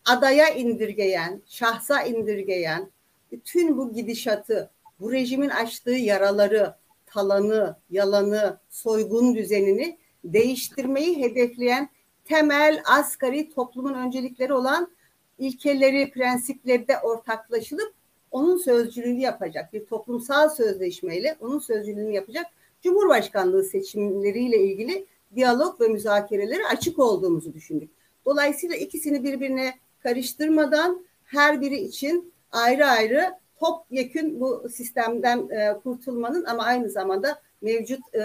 [0.05, 2.91] adaya indirgeyen, şahsa indirgeyen,
[3.31, 11.89] bütün bu gidişatı, bu rejimin açtığı yaraları, talanı, yalanı, soygun düzenini değiştirmeyi hedefleyen
[12.25, 14.91] temel asgari toplumun öncelikleri olan
[15.37, 17.93] ilkeleri, prensipleri ortaklaşılıp
[18.31, 22.45] onun sözcülüğünü yapacak bir toplumsal sözleşmeyle onun sözcülüğünü yapacak
[22.81, 27.89] Cumhurbaşkanlığı seçimleriyle ilgili diyalog ve müzakerelere açık olduğumuzu düşündük.
[28.25, 36.63] Dolayısıyla ikisini birbirine karıştırmadan her biri için ayrı ayrı topyekün bu sistemden e, kurtulmanın ama
[36.63, 38.21] aynı zamanda mevcut e,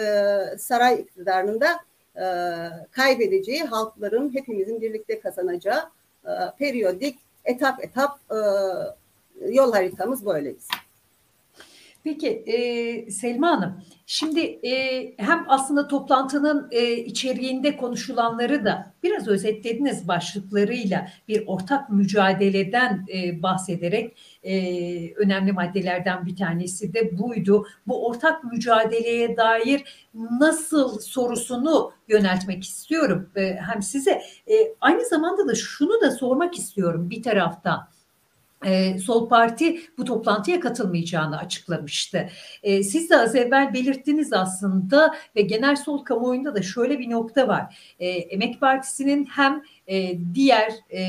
[0.59, 1.81] saray iktidarının da
[2.17, 2.25] e,
[2.91, 5.91] kaybedeceği halkların hepimizin birlikte kazanacağı
[6.25, 8.39] e, periyodik etap etap e,
[9.49, 10.86] yol haritamız böyle bizim.
[12.07, 20.09] Peki e, Selma Hanım, şimdi e, hem aslında toplantının e, içeriğinde konuşulanları da biraz özetlediniz
[20.09, 27.67] başlıklarıyla bir ortak mücadeleden e, bahsederek e, önemli maddelerden bir tanesi de buydu.
[27.87, 34.11] Bu ortak mücadeleye dair nasıl sorusunu yöneltmek istiyorum e, hem size.
[34.47, 37.89] E, aynı zamanda da şunu da sormak istiyorum bir taraftan
[38.65, 42.29] e, Sol Parti bu toplantıya katılmayacağını açıklamıştı.
[42.63, 47.49] E, siz de az evvel belirttiniz aslında ve genel sol kamuoyunda da şöyle bir nokta
[47.49, 47.95] var.
[47.99, 51.03] E, Emek Partisi'nin hem e, diğer e,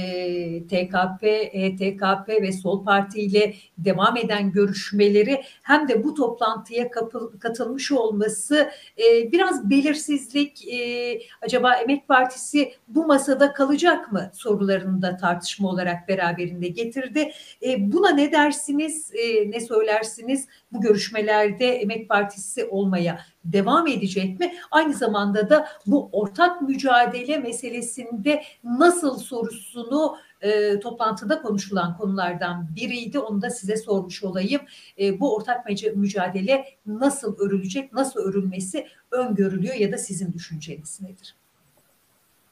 [0.68, 7.92] TKP, HTKP ve Sol Parti ile devam eden görüşmeleri hem de bu toplantıya kapı, katılmış
[7.92, 15.70] olması e, biraz belirsizlik e, acaba Emek Partisi bu masada kalacak mı sorularını da tartışma
[15.70, 17.32] olarak beraberinde getirdi.
[17.66, 24.54] E, buna ne dersiniz, e, ne söylersiniz bu görüşmelerde Emek Partisi olmaya devam edecek mi?
[24.72, 33.20] Aynı zamanda da bu ortak mücadele meselesinde nasıl sorusunu e, toplantıda konuşulan konulardan biriydi.
[33.20, 34.62] Onu da size sormuş olayım.
[35.00, 41.36] E, bu ortak mücadele nasıl örülecek, nasıl örülmesi öngörülüyor ya da sizin düşünceniz nedir?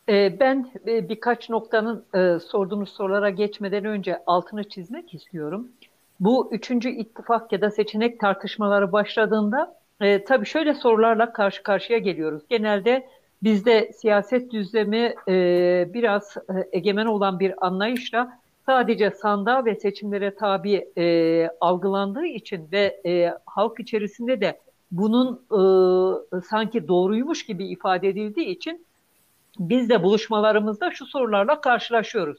[0.10, 5.68] E, ben e, birkaç noktanın e, sorduğunuz sorulara geçmeden önce altını çizmek istiyorum.
[6.20, 12.44] Bu üçüncü ittifak ya da seçenek tartışmaları başladığında e, tabii şöyle sorularla karşı karşıya geliyoruz.
[12.50, 13.08] Genelde
[13.44, 15.34] bizde siyaset düzlemi e,
[15.94, 23.02] biraz e, egemen olan bir anlayışla sadece sandığa ve seçimlere tabi e, algılandığı için ve
[23.06, 24.60] e, halk içerisinde de
[24.92, 28.86] bunun e, sanki doğruymuş gibi ifade edildiği için
[29.60, 32.38] biz de buluşmalarımızda şu sorularla karşılaşıyoruz.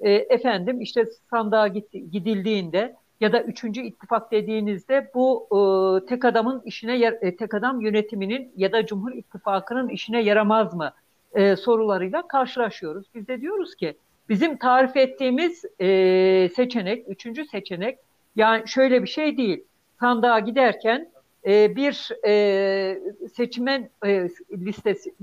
[0.00, 7.06] E, efendim işte sandığa gidildiğinde ya da üçüncü ittifak dediğinizde bu e, tek adamın işine
[7.22, 10.92] e, tek adam yönetiminin ya da Cumhur İttifakı'nın işine yaramaz mı
[11.34, 13.06] e, sorularıyla karşılaşıyoruz.
[13.14, 13.96] Biz de diyoruz ki
[14.28, 17.98] bizim tarif ettiğimiz e, seçenek, üçüncü seçenek
[18.36, 19.64] yani şöyle bir şey değil.
[20.00, 21.10] Sandığa giderken
[21.46, 22.98] e, bir e,
[23.34, 25.14] seçmen e, listesi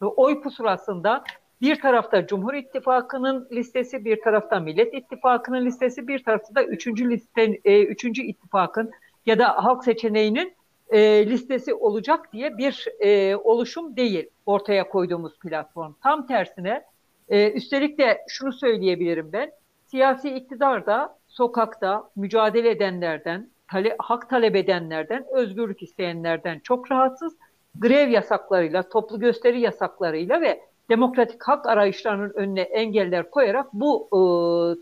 [0.00, 1.24] oy pusulasında
[1.62, 7.60] bir tarafta Cumhur İttifakı'nın listesi, bir tarafta Millet İttifakı'nın listesi, bir tarafta da üçüncü liste,
[7.64, 8.90] e, üçüncü ittifakın
[9.26, 10.54] ya da halk seçeneğinin
[10.90, 15.92] e, listesi olacak diye bir e, oluşum değil ortaya koyduğumuz platform.
[16.02, 16.84] Tam tersine
[17.28, 19.52] e, üstelik de şunu söyleyebilirim ben,
[19.86, 27.36] siyasi iktidar da sokakta mücadele edenlerden, tale, hak talep edenlerden, özgürlük isteyenlerden çok rahatsız.
[27.74, 34.18] Grev yasaklarıyla, toplu gösteri yasaklarıyla ve demokratik hak arayışlarının önüne engeller koyarak bu e,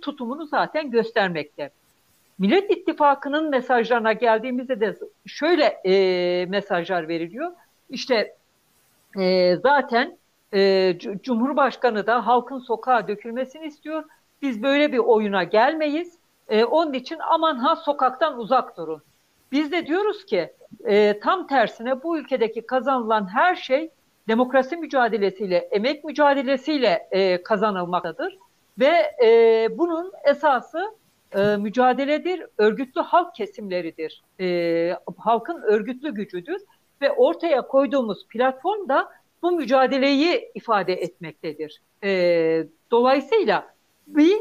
[0.01, 1.71] tutumunu zaten göstermekte.
[2.39, 7.53] Millet İttifakı'nın mesajlarına geldiğimizde de şöyle e, mesajlar veriliyor.
[7.91, 8.35] İşte
[9.19, 10.19] e, zaten
[10.55, 14.05] e, Cumhurbaşkanı da halkın sokağa dökülmesini istiyor.
[14.43, 16.19] Biz böyle bir oyuna gelmeyiz.
[16.49, 19.03] E, onun için aman ha sokaktan uzak durun.
[19.53, 20.53] Biz de diyoruz ki
[20.85, 23.91] e, tam tersine bu ülkedeki kazanılan her şey
[24.29, 28.39] demokrasi mücadelesiyle, emek mücadelesiyle e, kazanılmaktadır.
[28.79, 30.95] Ve e, bunun esası
[31.33, 34.23] e, mücadeledir, örgütlü halk kesimleridir.
[34.41, 36.61] E, halkın örgütlü gücüdür
[37.03, 39.09] ve ortaya koyduğumuz platform da
[39.43, 41.83] bu mücadeleyi ifade etmektedir.
[42.05, 43.75] E, dolayısıyla
[44.07, 44.37] bir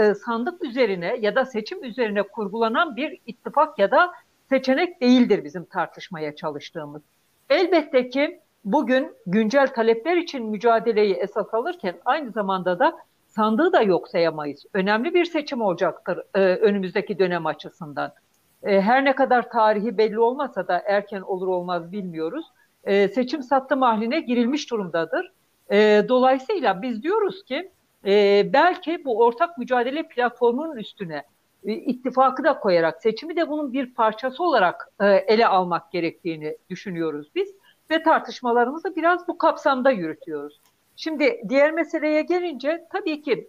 [0.00, 4.12] e, sandık üzerine ya da seçim üzerine kurgulanan bir ittifak ya da
[4.48, 7.02] seçenek değildir bizim tartışmaya çalıştığımız.
[7.50, 12.96] Elbette ki bugün güncel talepler için mücadeleyi esas alırken aynı zamanda da
[13.26, 14.64] sandığı da yok sayamayız.
[14.74, 18.12] Önemli bir seçim olacaktır e, önümüzdeki dönem açısından.
[18.62, 22.46] E, her ne kadar tarihi belli olmasa da erken olur olmaz bilmiyoruz.
[22.84, 25.32] E, seçim sattı mahline girilmiş durumdadır.
[25.72, 27.70] E, dolayısıyla biz diyoruz ki
[28.06, 31.22] e, belki bu ortak mücadele platformunun üstüne
[31.64, 37.28] e, ittifakı da koyarak seçimi de bunun bir parçası olarak e, ele almak gerektiğini düşünüyoruz
[37.34, 37.54] biz
[37.90, 40.60] ve tartışmalarımızı biraz bu kapsamda yürütüyoruz.
[40.96, 43.48] Şimdi diğer meseleye gelince tabii ki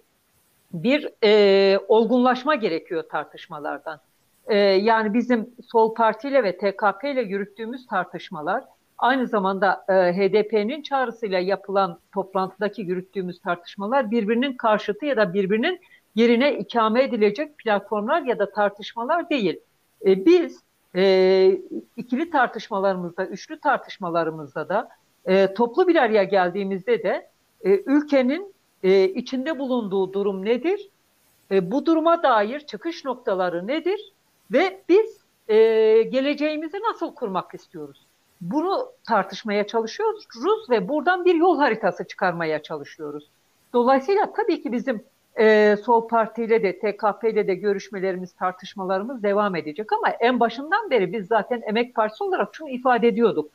[0.74, 4.00] bir e, olgunlaşma gerekiyor tartışmalardan.
[4.48, 8.63] E, yani bizim Sol Parti ile ve TKP ile yürüttüğümüz tartışmalar
[8.98, 15.80] aynı zamanda e, HDP'nin çağrısıyla yapılan toplantıdaki yürüttüğümüz tartışmalar birbirinin karşıtı ya da birbirinin
[16.15, 19.60] yerine ikame edilecek platformlar ya da tartışmalar değil.
[20.06, 20.63] E, biz
[20.95, 21.62] e,
[21.97, 24.89] ikili tartışmalarımızda, üçlü tartışmalarımızda da
[25.25, 27.29] e, toplu bir araya geldiğimizde de
[27.63, 28.53] e, ülkenin
[28.84, 30.89] e, içinde bulunduğu durum nedir?
[31.51, 34.13] E, bu duruma dair çıkış noktaları nedir?
[34.51, 35.55] Ve biz e,
[36.03, 38.05] geleceğimizi nasıl kurmak istiyoruz?
[38.41, 40.25] Bunu tartışmaya çalışıyoruz
[40.69, 43.29] ve buradan bir yol haritası çıkarmaya çalışıyoruz.
[43.73, 45.03] Dolayısıyla tabii ki bizim
[45.39, 50.89] e, Sol Parti ile de TKP ile de görüşmelerimiz, tartışmalarımız devam edecek ama en başından
[50.89, 53.52] beri biz zaten Emek Partisi olarak şunu ifade ediyorduk.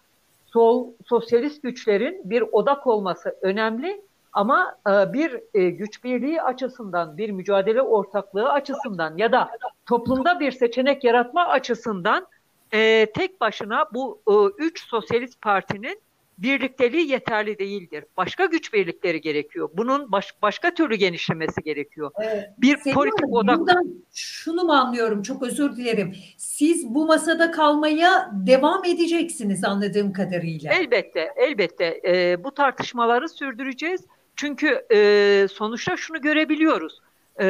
[0.47, 7.31] Sol, sosyalist güçlerin bir odak olması önemli ama e, bir e, güç birliği açısından, bir
[7.31, 9.51] mücadele ortaklığı açısından ya da
[9.87, 12.27] toplumda bir seçenek yaratma açısından
[12.73, 16.01] e, tek başına bu e, üç sosyalist partinin
[16.43, 18.05] birlikteliği yeterli değildir.
[18.17, 19.71] Başka güç birlikleri gerekiyor.
[19.75, 22.11] Bunun baş, başka türlü genişlemesi gerekiyor.
[22.23, 22.49] Evet.
[22.59, 23.59] Bir Senin politik odak.
[23.59, 25.23] Buradan şunu mu anlıyorum?
[25.23, 26.15] Çok özür dilerim.
[26.37, 30.73] Siz bu masada kalmaya devam edeceksiniz anladığım kadarıyla.
[30.73, 32.01] Elbette, elbette.
[32.07, 34.01] E, bu tartışmaları sürdüreceğiz.
[34.37, 37.01] Çünkü e, sonuçta şunu görebiliyoruz.
[37.41, 37.45] E,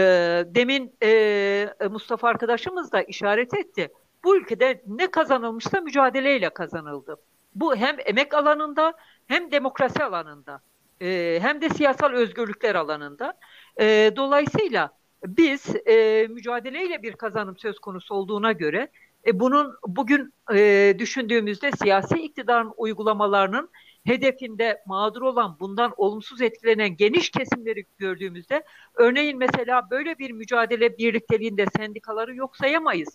[0.54, 3.88] demin e, Mustafa arkadaşımız da işaret etti.
[4.24, 7.16] Bu ülkede ne kazanılmışsa mücadeleyle kazanıldı.
[7.54, 8.94] Bu hem emek alanında
[9.26, 10.60] hem demokrasi alanında
[11.02, 13.38] e, hem de siyasal özgürlükler alanında.
[13.80, 14.90] E, dolayısıyla
[15.26, 18.88] biz e, mücadeleyle bir kazanım söz konusu olduğuna göre
[19.26, 23.70] e, bunun bugün e, düşündüğümüzde siyasi iktidarın uygulamalarının
[24.04, 28.64] hedefinde mağdur olan, bundan olumsuz etkilenen geniş kesimleri gördüğümüzde
[28.94, 33.08] örneğin mesela böyle bir mücadele birlikteliğinde sendikaları yok sayamayız.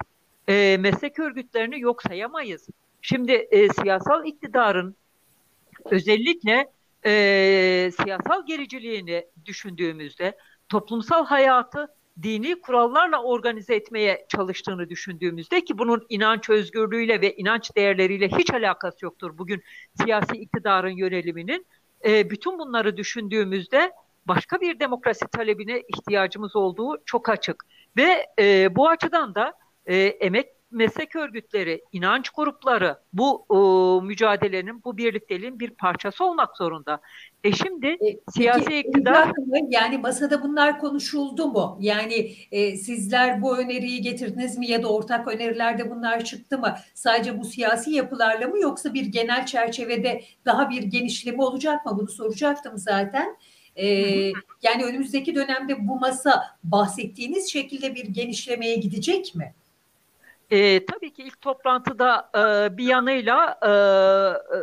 [0.49, 2.67] E, meslek örgütlerini yok sayamayız.
[3.07, 4.95] Şimdi e, siyasal iktidarın
[5.85, 6.71] özellikle
[7.05, 7.11] e,
[8.03, 10.37] siyasal gericiliğini düşündüğümüzde
[10.69, 11.87] toplumsal hayatı
[12.21, 19.05] dini kurallarla organize etmeye çalıştığını düşündüğümüzde ki bunun inanç özgürlüğüyle ve inanç değerleriyle hiç alakası
[19.05, 19.63] yoktur bugün
[20.01, 21.65] siyasi iktidarın yöneliminin.
[22.05, 23.91] E, bütün bunları düşündüğümüzde
[24.25, 27.63] başka bir demokrasi talebine ihtiyacımız olduğu çok açık.
[27.97, 29.53] Ve e, bu açıdan da
[29.85, 33.57] e, emek meslek örgütleri, inanç grupları bu e,
[34.05, 37.01] mücadelenin, bu birlikteliğin bir parçası olmak zorunda.
[37.43, 39.31] E şimdi e, siyasi peki, iktidar...
[39.69, 41.77] Yani masada bunlar konuşuldu mu?
[41.81, 46.75] Yani e, sizler bu öneriyi getirdiniz mi ya da ortak önerilerde bunlar çıktı mı?
[46.93, 51.97] Sadece bu siyasi yapılarla mı yoksa bir genel çerçevede daha bir genişleme olacak mı?
[51.99, 53.37] Bunu soracaktım zaten.
[53.75, 53.87] Ee,
[54.63, 59.53] yani önümüzdeki dönemde bu masa bahsettiğiniz şekilde bir genişlemeye gidecek mi?
[60.51, 63.71] E, tabii ki ilk toplantıda e, bir yanıyla e,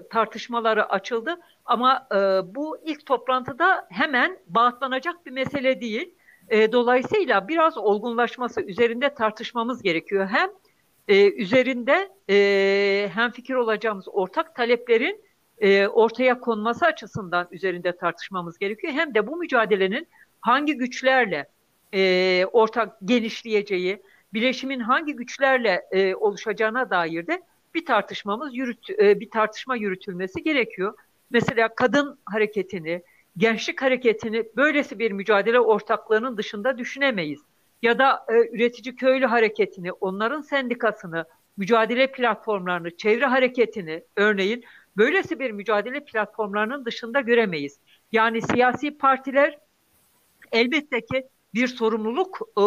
[0.09, 2.16] tartışmaları açıldı ama e,
[2.55, 6.14] bu ilk toplantıda hemen bağıtlanacak bir mesele değil.
[6.49, 10.26] E, dolayısıyla biraz olgunlaşması, üzerinde tartışmamız gerekiyor.
[10.26, 10.51] Hem
[11.09, 15.24] e, üzerinde e, hem fikir olacağımız ortak taleplerin
[15.59, 18.93] e, ortaya konması açısından üzerinde tartışmamız gerekiyor.
[18.93, 20.09] Hem de bu mücadelenin
[20.41, 21.47] hangi güçlerle
[21.95, 24.03] e, ortak genişleyeceği,
[24.35, 27.43] bileşimin hangi güçlerle e, oluşacağına dair de
[27.74, 30.95] bir tartışmamız yürüt, e, bir tartışma yürütülmesi gerekiyor.
[31.30, 33.03] Mesela kadın hareketini,
[33.37, 37.41] gençlik hareketini böylesi bir mücadele ortaklığının dışında düşünemeyiz.
[37.83, 41.24] Ya da e, üretici köylü hareketini, onların sendikasını,
[41.57, 44.64] mücadele platformlarını, çevre hareketini örneğin
[44.97, 47.78] böylesi bir mücadele platformlarının dışında göremeyiz.
[48.12, 49.59] Yani siyasi partiler
[50.53, 52.62] elbette ki bir sorumluluk e,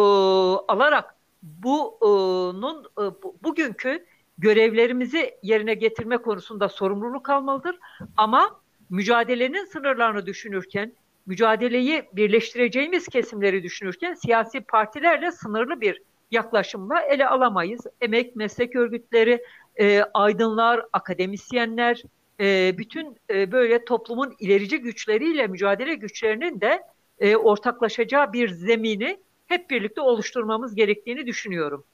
[0.72, 3.02] alarak bunun e,
[3.44, 4.06] bugünkü
[4.38, 7.78] görevlerimizi yerine getirme konusunda sorumluluk almalıdır.
[8.16, 8.60] Ama
[8.90, 10.92] mücadelenin sınırlarını düşünürken,
[11.26, 17.80] mücadeleyi birleştireceğimiz kesimleri düşünürken siyasi partilerle sınırlı bir yaklaşımla ele alamayız.
[18.00, 19.42] Emek, meslek örgütleri,
[19.76, 22.02] e, aydınlar, akademisyenler,
[22.40, 26.82] e, bütün böyle toplumun ilerici güçleriyle mücadele güçlerinin de
[27.18, 31.86] e, ortaklaşacağı bir zemini hep birlikte oluşturmamız gerektiğini düşünüyorum.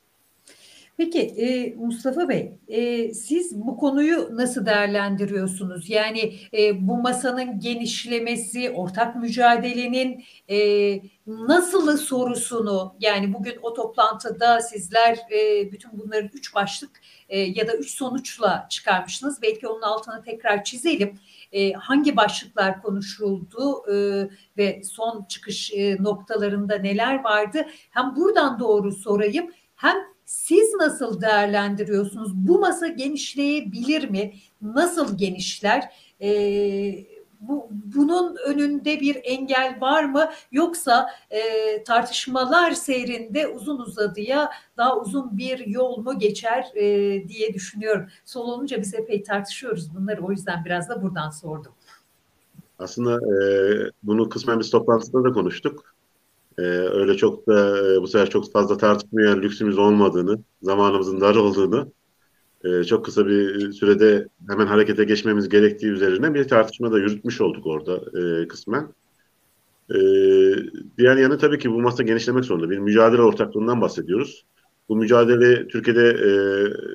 [1.02, 5.90] Peki e, Mustafa Bey, e, siz bu konuyu nasıl değerlendiriyorsunuz?
[5.90, 10.58] Yani e, bu masanın genişlemesi, ortak mücadelenin e,
[11.26, 16.90] nasılı sorusunu, yani bugün o toplantıda sizler e, bütün bunların üç başlık
[17.28, 19.42] e, ya da üç sonuçla çıkarmışsınız.
[19.42, 21.18] Belki onun altına tekrar çizelim.
[21.52, 23.94] E, hangi başlıklar konuşuldu e,
[24.56, 27.66] ve son çıkış e, noktalarında neler vardı?
[27.90, 32.34] Hem buradan doğru sorayım, hem siz nasıl değerlendiriyorsunuz?
[32.34, 34.34] Bu masa genişleyebilir mi?
[34.62, 35.92] Nasıl genişler?
[36.20, 37.06] Ee,
[37.40, 40.30] bu, bunun önünde bir engel var mı?
[40.52, 41.40] Yoksa e,
[41.84, 46.84] tartışmalar seyrinde uzun uzadıya daha uzun bir yol mu geçer e,
[47.28, 48.06] diye düşünüyorum.
[48.24, 50.22] Sol olunca biz epey tartışıyoruz bunları.
[50.22, 51.72] O yüzden biraz da buradan sordum.
[52.78, 53.42] Aslında e,
[54.02, 55.91] bunu kısmen biz toplantısında da konuştuk.
[56.58, 61.92] Ee, öyle çok da e, bu sefer çok fazla tartışmaya lüksümüz olmadığını, zamanımızın dar olduğunu,
[62.64, 67.66] e, çok kısa bir sürede hemen harekete geçmemiz gerektiği üzerine bir tartışma da yürütmüş olduk
[67.66, 68.88] orada e, kısmen.
[69.90, 69.98] E,
[70.98, 72.70] diğer yanı tabii ki bu masa genişlemek zorunda.
[72.70, 74.44] Bir mücadele ortaklığından bahsediyoruz.
[74.88, 76.30] Bu mücadele Türkiye'de e,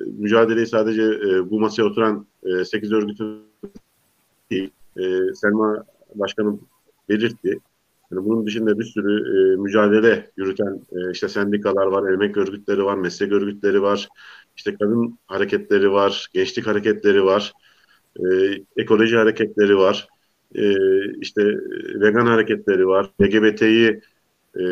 [0.06, 3.42] mücadeleyi sadece e, bu masaya oturan e, 8 örgütün
[4.50, 4.68] e,
[5.34, 5.84] Selma
[6.14, 6.60] Başkanım
[7.08, 7.58] belirtti.
[8.12, 12.96] Yani bunun dışında bir sürü e, mücadele yürüten e, işte sendikalar var, emek örgütleri var,
[12.96, 14.08] meslek örgütleri var,
[14.56, 17.52] işte kadın hareketleri var, gençlik hareketleri var,
[18.16, 18.24] e,
[18.76, 20.08] ekoloji hareketleri var,
[20.54, 20.72] e,
[21.20, 21.42] işte
[22.00, 24.00] vegan hareketleri var, LGBT'yi
[24.56, 24.62] e,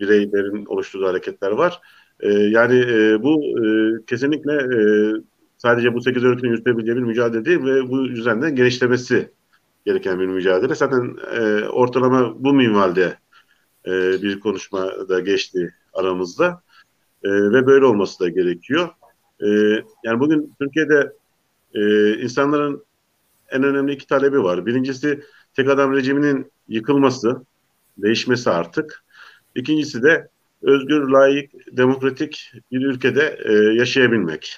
[0.00, 1.80] bireylerin oluşturduğu hareketler var.
[2.20, 3.66] E, yani e, bu e,
[4.06, 4.78] kesinlikle e,
[5.56, 9.30] sadece bu sekiz örgütün yürütebileceği bir mücadele değil ve bu yüzden de genişlemesi
[9.88, 10.74] gereken bir mücadele.
[10.74, 13.18] Zaten e, ortalama bu minvalde
[13.86, 16.62] e, bir konuşma da geçti aramızda
[17.24, 18.88] e, ve böyle olması da gerekiyor.
[19.40, 19.48] E,
[20.04, 21.12] yani bugün Türkiye'de
[21.74, 22.84] e, insanların
[23.50, 24.66] en önemli iki talebi var.
[24.66, 25.20] Birincisi
[25.54, 27.42] tek adam rejiminin yıkılması,
[27.98, 29.04] değişmesi artık.
[29.54, 30.28] İkincisi de
[30.62, 34.56] özgür, layık, demokratik bir ülkede e, yaşayabilmek.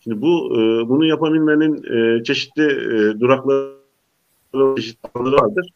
[0.00, 3.77] Şimdi bu e, bunu yapabilmenin e, çeşitli e, durakları
[4.76, 5.70] çeşitli vardır.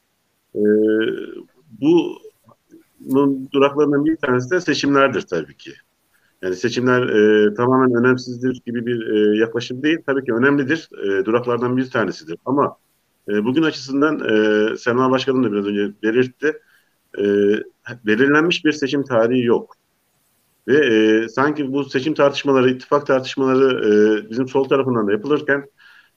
[0.54, 0.62] E,
[1.80, 5.72] bunun duraklarından bir tanesi de seçimlerdir tabii ki.
[6.42, 9.98] Yani seçimler e, tamamen önemsizdir gibi bir e, yaklaşım değil.
[10.06, 10.88] Tabii ki önemlidir.
[11.04, 12.36] E, duraklardan bir tanesidir.
[12.44, 12.76] Ama
[13.28, 16.52] e, bugün açısından e, Sena Başkanım da biraz önce belirtti.
[17.18, 17.24] E,
[18.06, 19.76] belirlenmiş bir seçim tarihi yok.
[20.68, 25.66] Ve e, sanki bu seçim tartışmaları, ittifak tartışmaları e, bizim sol tarafından da yapılırken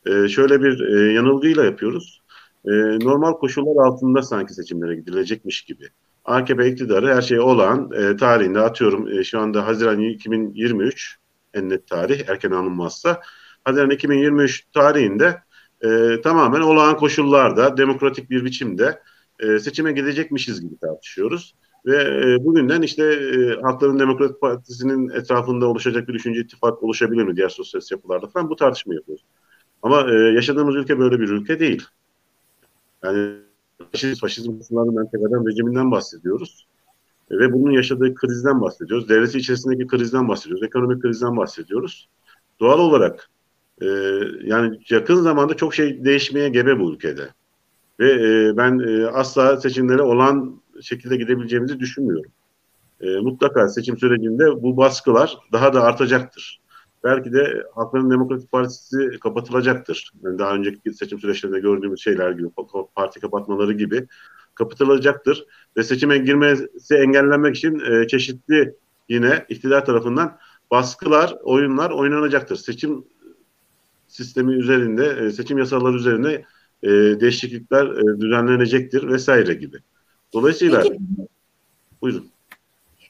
[0.06, 2.22] e, şöyle bir e, yanılgıyla yapıyoruz
[2.66, 5.90] e, normal koşullar altında sanki seçimlere gidilecekmiş gibi.
[6.26, 11.18] AKP iktidarı her şey olan e, tarihinde atıyorum e, şu anda Haziran 2023
[11.54, 13.22] en net tarih erken alınmazsa
[13.64, 15.42] Haziran 2023 tarihinde
[15.82, 19.02] e, tamamen olağan koşullarda demokratik bir biçimde
[19.40, 21.56] e, seçime gidecekmişiz gibi tartışıyoruz.
[21.86, 27.36] Ve e, bugünden işte e, Halkların Demokratik Partisi'nin etrafında oluşacak bir düşünce ittifak oluşabilir mi
[27.36, 29.26] diğer sosyalist yapılarda falan bu tartışma yapıyoruz.
[29.82, 31.84] Ama e, yaşadığımız ülke böyle bir ülke değil.
[33.06, 33.36] Yani
[33.92, 36.68] faşizm, faşizm sınırlarından tekrardan rejiminden bahsediyoruz.
[37.32, 39.10] E, ve bunun yaşadığı krizden bahsediyoruz.
[39.10, 40.64] Devleti içerisindeki krizden bahsediyoruz.
[40.64, 42.10] Ekonomik krizden bahsediyoruz.
[42.60, 43.30] Doğal olarak
[43.82, 43.86] e,
[44.44, 47.30] yani yakın zamanda çok şey değişmeye gebe bu ülkede.
[48.00, 52.32] Ve e, ben e, asla seçimlere olan şekilde gidebileceğimizi düşünmüyorum.
[53.02, 56.62] E, mutlaka seçim sürecinde bu baskılar daha da artacaktır.
[57.06, 60.12] Belki de Halkların Demokratik Partisi kapatılacaktır.
[60.24, 62.48] Yani daha önceki seçim süreçlerinde gördüğümüz şeyler gibi,
[62.96, 64.08] parti kapatmaları gibi
[64.56, 65.46] kapatılacaktır.
[65.78, 68.76] Ve seçime girmesi engellenmek için e, çeşitli
[69.10, 70.38] yine iktidar tarafından
[70.72, 72.56] baskılar, oyunlar oynanacaktır.
[72.56, 73.06] Seçim
[74.08, 76.46] sistemi üzerinde, e, seçim yasaları üzerinde
[76.84, 79.78] e, değişiklikler e, düzenlenecektir vesaire gibi.
[80.34, 81.00] Dolayısıyla Peki.
[82.02, 82.35] buyurun.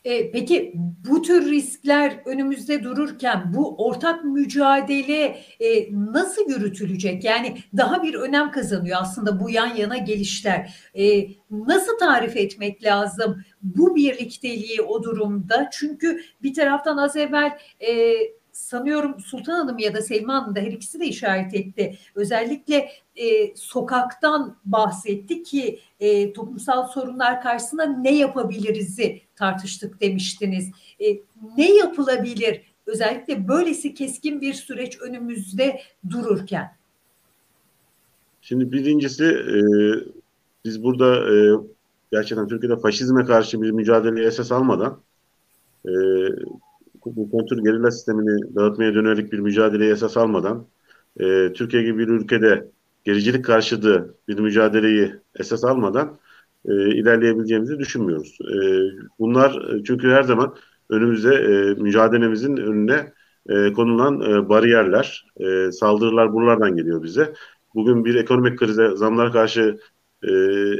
[0.05, 0.73] E, peki
[1.09, 7.23] bu tür riskler önümüzde dururken bu ortak mücadele e, nasıl yürütülecek?
[7.23, 10.75] Yani daha bir önem kazanıyor aslında bu yan yana gelişler.
[10.93, 15.69] E, nasıl tarif etmek lazım bu birlikteliği o durumda?
[15.71, 18.15] Çünkü bir taraftan az evvel e,
[18.55, 21.97] sanıyorum Sultan Hanım ya da Selma Hanım da her ikisi de işaret etti.
[22.15, 30.71] Özellikle e, sokaktan bahsetti ki e, toplumsal sorunlar karşısında ne yapabiliriz'i tartıştık demiştiniz.
[30.99, 31.05] E,
[31.57, 36.75] ne yapılabilir özellikle böylesi keskin bir süreç önümüzde dururken?
[38.41, 39.59] Şimdi birincisi e,
[40.65, 41.35] biz burada e,
[42.11, 44.99] gerçekten Türkiye'de faşizme karşı bir mücadeleyi esas almadan
[45.85, 45.91] e,
[47.31, 50.67] kontür gerilla sistemini dağıtmaya dönelik bir mücadeleye esas almadan
[51.19, 52.71] e, Türkiye gibi bir ülkede
[53.03, 56.17] gericilik karşıtı bir mücadeleyi esas almadan
[56.65, 58.37] e, ilerleyebileceğimizi düşünmüyoruz.
[58.41, 58.57] E,
[59.19, 60.55] bunlar çünkü her zaman
[60.89, 63.13] önümüze e, mücadelemizin önüne
[63.49, 67.33] e, konulan e, bariyerler, e, saldırılar buralardan geliyor bize.
[67.75, 69.79] Bugün bir ekonomik krize, zamlara karşı
[70.23, 70.31] e,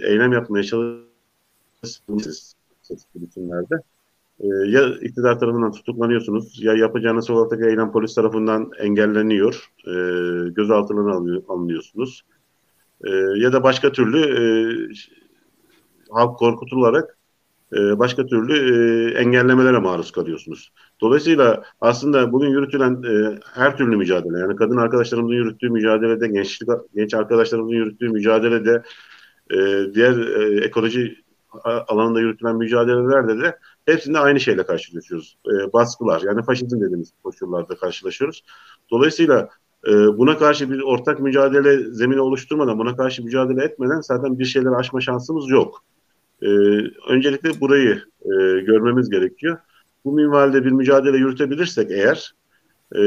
[0.10, 2.56] eylem yapmaya çalışıyoruz
[3.16, 3.76] biçimlerde.
[4.40, 9.94] E, ya iktidar tarafından tutuklanıyorsunuz ya yapacağınız sokaktaki eylem polis tarafından engelleniyor, e,
[10.50, 11.14] gözaltına
[11.48, 12.22] alınıyorsunuz.
[13.04, 14.44] E, ya da başka türlü e,
[16.10, 17.18] halk korkutularak
[17.74, 20.72] e, başka türlü e, engellemelere maruz kalıyorsunuz.
[21.02, 27.14] Dolayısıyla aslında bugün yürütülen e, her türlü mücadele, yani kadın arkadaşlarımızın yürüttüğü mücadelede, gençlik genç
[27.14, 28.84] arkadaşlarımızın yürüttüğü mücadelede,
[29.52, 29.58] e,
[29.94, 31.26] diğer e, ekoloji
[31.64, 35.38] alanında yürütülen mücadelelerde de hepsinde aynı şeyle karşılaşıyoruz.
[35.48, 38.44] E, baskılar yani faşizm dediğimiz koşullarda karşılaşıyoruz.
[38.92, 39.50] Dolayısıyla
[39.88, 44.72] e, buna karşı bir ortak mücadele zemini oluşturmadan, buna karşı mücadele etmeden zaten bir şeyler
[44.72, 45.84] aşma şansımız yok.
[46.42, 46.48] E,
[47.10, 49.58] öncelikle burayı e, görmemiz gerekiyor.
[50.06, 52.34] Bu minvalde bir mücadele yürütebilirsek eğer,
[52.96, 53.02] e,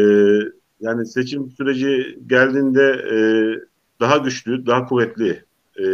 [0.80, 3.16] yani seçim süreci geldiğinde e,
[4.00, 5.44] daha güçlü, daha kuvvetli
[5.80, 5.84] e,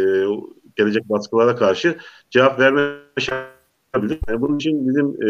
[0.75, 1.97] gelecek baskılara karşı
[2.29, 3.54] cevap verme şansı
[4.27, 5.29] yani bunun için bizim e,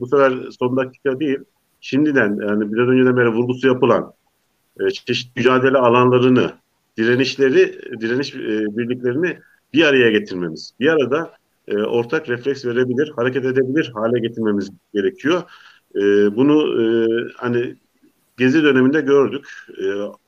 [0.00, 1.38] bu sefer son dakika değil,
[1.80, 4.12] şimdiden yani biraz önceden beri vurgusu yapılan
[4.80, 6.52] e, çeşitli mücadele alanlarını,
[6.98, 9.38] direnişleri, direniş e, birliklerini
[9.74, 10.72] bir araya getirmemiz.
[10.80, 11.32] Bir arada
[11.68, 15.42] e, ortak refleks verebilir, hareket edebilir hale getirmemiz gerekiyor.
[15.96, 16.00] E,
[16.36, 16.84] bunu e,
[17.36, 17.76] hani
[18.36, 19.48] Gezi döneminde gördük.
[19.78, 19.84] E,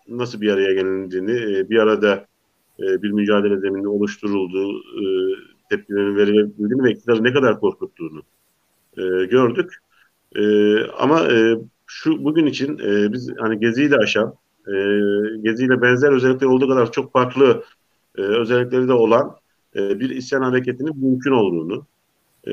[0.08, 2.26] nasıl bir araya gelindiğini, e, bir arada
[2.80, 5.04] e, bir mücadele zemini oluşturulduğu, e,
[5.68, 8.22] tepkilerin verilebildiğini ve iktidarı ne kadar korkuttuğunu
[8.96, 9.74] e, gördük.
[10.36, 10.42] E,
[10.84, 11.56] ama e,
[11.86, 14.34] şu bugün için e, biz hani Gezi'yi de aşan,
[14.66, 14.72] e,
[15.42, 17.64] Gezi'yle benzer özellikleri olduğu kadar çok farklı
[18.18, 19.36] e, özellikleri de olan
[19.76, 21.86] e, bir isyan hareketinin mümkün olduğunu
[22.46, 22.52] e,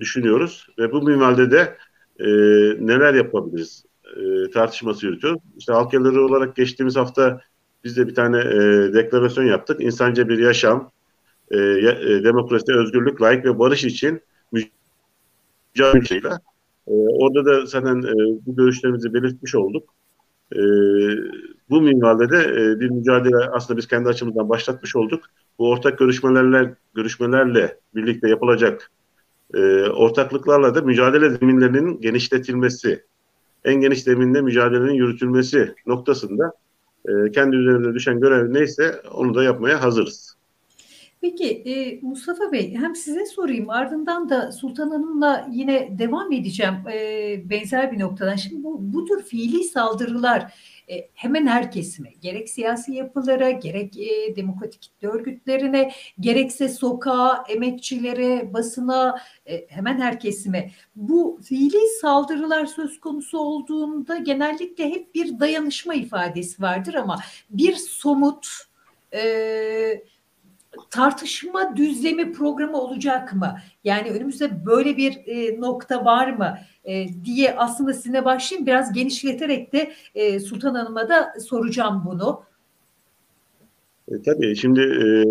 [0.00, 0.66] düşünüyoruz.
[0.78, 1.76] Ve bu minvalde de
[2.18, 2.26] e,
[2.86, 3.84] neler yapabiliriz
[4.16, 5.42] e, tartışması yürütüyoruz.
[5.58, 7.40] İşte halk olarak geçtiğimiz hafta
[7.84, 9.80] biz de bir tane e, deklarasyon yaptık.
[9.80, 10.90] İnsanca bir yaşam,
[11.50, 14.20] e, e, demokrasi, özgürlük, layık ve barış için
[14.52, 16.28] mücadele
[16.86, 18.14] e, orada da zaten e,
[18.46, 19.94] bu görüşlerimizi belirtmiş olduk.
[20.52, 20.60] E,
[21.70, 25.24] bu minvalde de e, bir mücadele aslında biz kendi açımızdan başlatmış olduk.
[25.58, 28.90] Bu ortak görüşmelerle görüşmelerle birlikte yapılacak
[29.54, 33.04] e, ortaklıklarla da mücadele zeminlerinin genişletilmesi,
[33.64, 36.52] en geniş zeminde mücadelenin yürütülmesi noktasında
[37.08, 40.29] e, kendi üzerimize düşen görev neyse onu da yapmaya hazırız.
[41.20, 47.50] Peki e, Mustafa Bey hem size sorayım ardından da Sultan Hanım'la yine devam edeceğim e,
[47.50, 48.36] benzer bir noktadan.
[48.36, 50.54] Şimdi bu, bu tür fiili saldırılar
[50.88, 59.18] e, hemen her kesime gerek siyasi yapılara gerek e, demokratik örgütlerine gerekse sokağa, emekçilere, basına
[59.46, 66.62] e, hemen her kesime bu fiili saldırılar söz konusu olduğunda genellikle hep bir dayanışma ifadesi
[66.62, 67.18] vardır ama
[67.50, 68.46] bir somut
[69.14, 70.02] e,
[70.90, 73.56] tartışma düzlemi programı olacak mı?
[73.84, 78.66] Yani önümüzde böyle bir e, nokta var mı e, diye aslında sizinle başlayayım.
[78.66, 82.42] Biraz genişleterek de e, Sultan Hanım'a da soracağım bunu.
[84.08, 85.24] E, tabii şimdi e,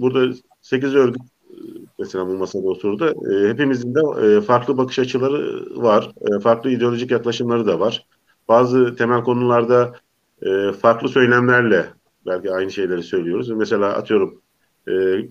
[0.00, 1.56] burada 8 örgüt e,
[1.98, 3.14] mesela bu masada oturdu.
[3.32, 6.10] E, hepimizin de e, farklı bakış açıları var.
[6.20, 8.06] E, farklı ideolojik yaklaşımları da var.
[8.48, 9.92] Bazı temel konularda
[10.42, 11.86] e, farklı söylemlerle
[12.26, 13.48] belki aynı şeyleri söylüyoruz.
[13.48, 14.42] Mesela atıyorum
[14.86, 15.24] e, e,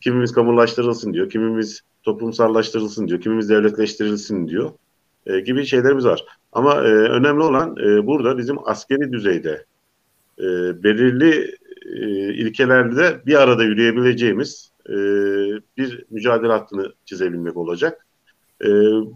[0.00, 4.70] kimimiz kamulaştırılsın diyor, kimimiz toplumsallaştırılsın diyor, kimimiz devletleştirilsin diyor
[5.26, 6.24] e, gibi şeylerimiz var.
[6.52, 9.64] Ama e, önemli olan e, burada bizim askeri düzeyde
[10.38, 10.44] e,
[10.82, 11.54] belirli
[11.86, 14.94] e, ilkelerde bir arada yürüyebileceğimiz e,
[15.76, 18.06] bir mücadele hattını çizebilmek olacak.
[18.62, 18.68] E,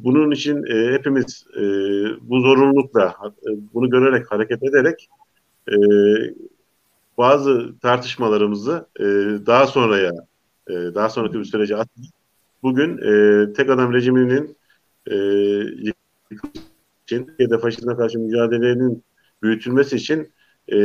[0.05, 1.62] bunun için e, hepimiz e,
[2.20, 5.09] bu zorunlulukla, e, bunu görerek, hareket ederek
[5.68, 5.76] e,
[7.22, 9.04] bazı tartışmalarımızı e,
[9.46, 10.12] daha sonraya,
[10.68, 12.04] e, daha sonraki bir sürece attık.
[12.62, 14.56] Bugün e, tek adam rejiminin
[15.06, 15.16] e,
[17.06, 19.04] için ya da faşizme karşı mücadelenin
[19.42, 20.32] büyütülmesi için
[20.68, 20.76] e,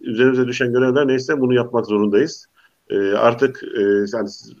[0.00, 2.46] üzerimize düşen görevler neyse bunu yapmak zorundayız.
[2.90, 3.82] E, artık e,
[4.14, 4.52] yani siz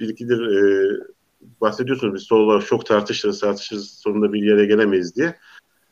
[0.00, 0.90] bir ikidir e,
[1.60, 5.34] bahsediyorsunuz biz sol olarak çok tartışırız tartışırız sonunda bir yere gelemeyiz diye.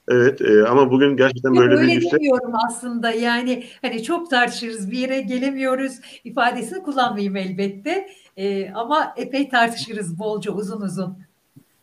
[0.09, 2.13] Evet e, ama bugün gerçekten Yok, böyle bir öyle yüksek...
[2.13, 5.93] demiyorum aslında yani hani çok tartışırız bir yere gelemiyoruz
[6.25, 11.19] ifadesini kullanmayayım elbette E, ama epey tartışırız bolca uzun uzun.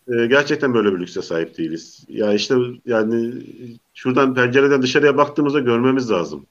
[0.08, 2.06] E, gerçekten böyle bir lükse sahip değiliz.
[2.10, 2.56] Ya işte
[2.86, 3.34] yani
[3.94, 6.46] şuradan pencereden dışarıya baktığımızda görmemiz lazım.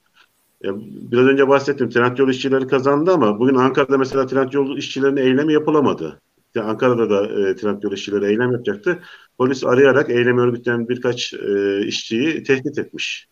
[0.63, 0.73] Ya,
[1.11, 6.21] biraz önce bahsettim Trendyol işçileri kazandı ama bugün Ankara'da mesela Trendyol işçilerinin eylemi yapılamadı.
[6.55, 8.99] Yani Ankara'da da e, Trendyol işçileri eylem yapacaktı.
[9.39, 13.29] Polis arayarak eylem örgütleyen birkaç e, işçiyi tehdit etmiş.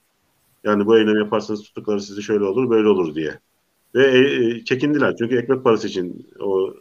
[0.65, 3.39] Yani bu eylem yaparsanız tutukları sizi şöyle olur böyle olur diye.
[3.95, 6.75] Ve e, e, çekindiler çünkü ekmek parası için o e,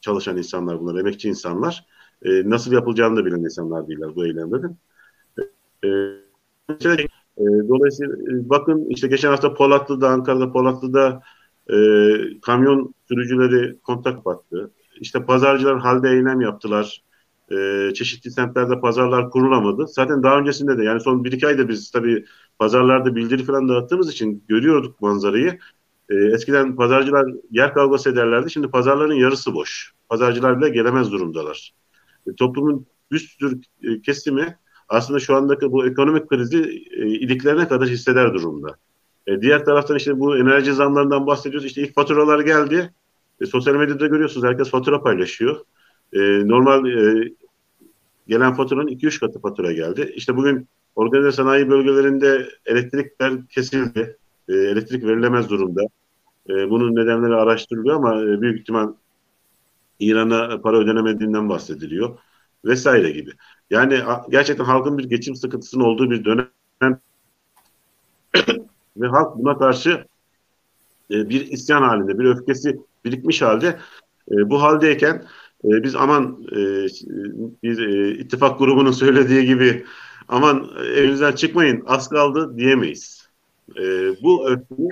[0.00, 1.86] çalışan insanlar bunlar, emekçi insanlar.
[2.24, 4.76] E, nasıl yapılacağını da bilen insanlar değiller bu eylemlerin.
[5.84, 5.88] E,
[7.40, 11.22] e, dolayısıyla e, bakın işte geçen hafta Polatlı'da, Ankara'da Polatlı'da
[11.72, 11.76] e,
[12.40, 14.70] kamyon sürücüleri kontak battı.
[15.00, 17.02] İşte pazarcılar halde eylem yaptılar.
[17.52, 19.86] E, çeşitli semtlerde pazarlar kurulamadı.
[19.86, 22.24] Zaten daha öncesinde de yani son bir iki ayda biz tabii
[22.58, 25.58] pazarlarda bildiri falan dağıttığımız için görüyorduk manzarayı.
[26.08, 28.50] E, eskiden pazarcılar yer kavgası ederlerdi.
[28.50, 29.92] Şimdi pazarların yarısı boş.
[30.08, 31.72] Pazarcılar bile gelemez durumdalar.
[32.26, 33.60] E, toplumun bir sürü
[34.02, 34.56] kesimi
[34.88, 38.76] aslında şu andaki bu ekonomik krizi e, iliklerine kadar hisseder durumda.
[39.26, 41.66] E, diğer taraftan işte bu enerji zamlarından bahsediyoruz.
[41.66, 42.94] İşte ilk faturalar geldi.
[43.40, 45.56] E, sosyal medyada görüyorsunuz herkes fatura paylaşıyor.
[46.12, 47.32] E, normal e,
[48.28, 50.12] gelen faturanın 2-3 katı fatura geldi.
[50.16, 54.16] İşte bugün organize sanayi bölgelerinde elektrikler kesildi.
[54.48, 55.82] E, elektrik verilemez durumda.
[56.48, 58.92] E, bunun nedenleri araştırılıyor ama e, büyük ihtimal
[60.00, 62.18] İran'a para ödenemediğinden bahsediliyor
[62.64, 63.30] vesaire gibi.
[63.70, 64.00] Yani
[64.30, 66.48] gerçekten halkın bir geçim sıkıntısının olduğu bir dönem
[68.96, 70.04] ve halk buna karşı
[71.10, 73.78] e, bir isyan halinde, bir öfkesi birikmiş halde
[74.30, 75.24] e, bu haldeyken
[75.64, 76.58] e, biz aman e,
[77.62, 79.84] bir e, ittifak grubunun söylediği gibi
[80.28, 83.28] aman evinizden çıkmayın az kaldı diyemeyiz.
[83.76, 83.82] E,
[84.22, 84.88] bu öfkeyi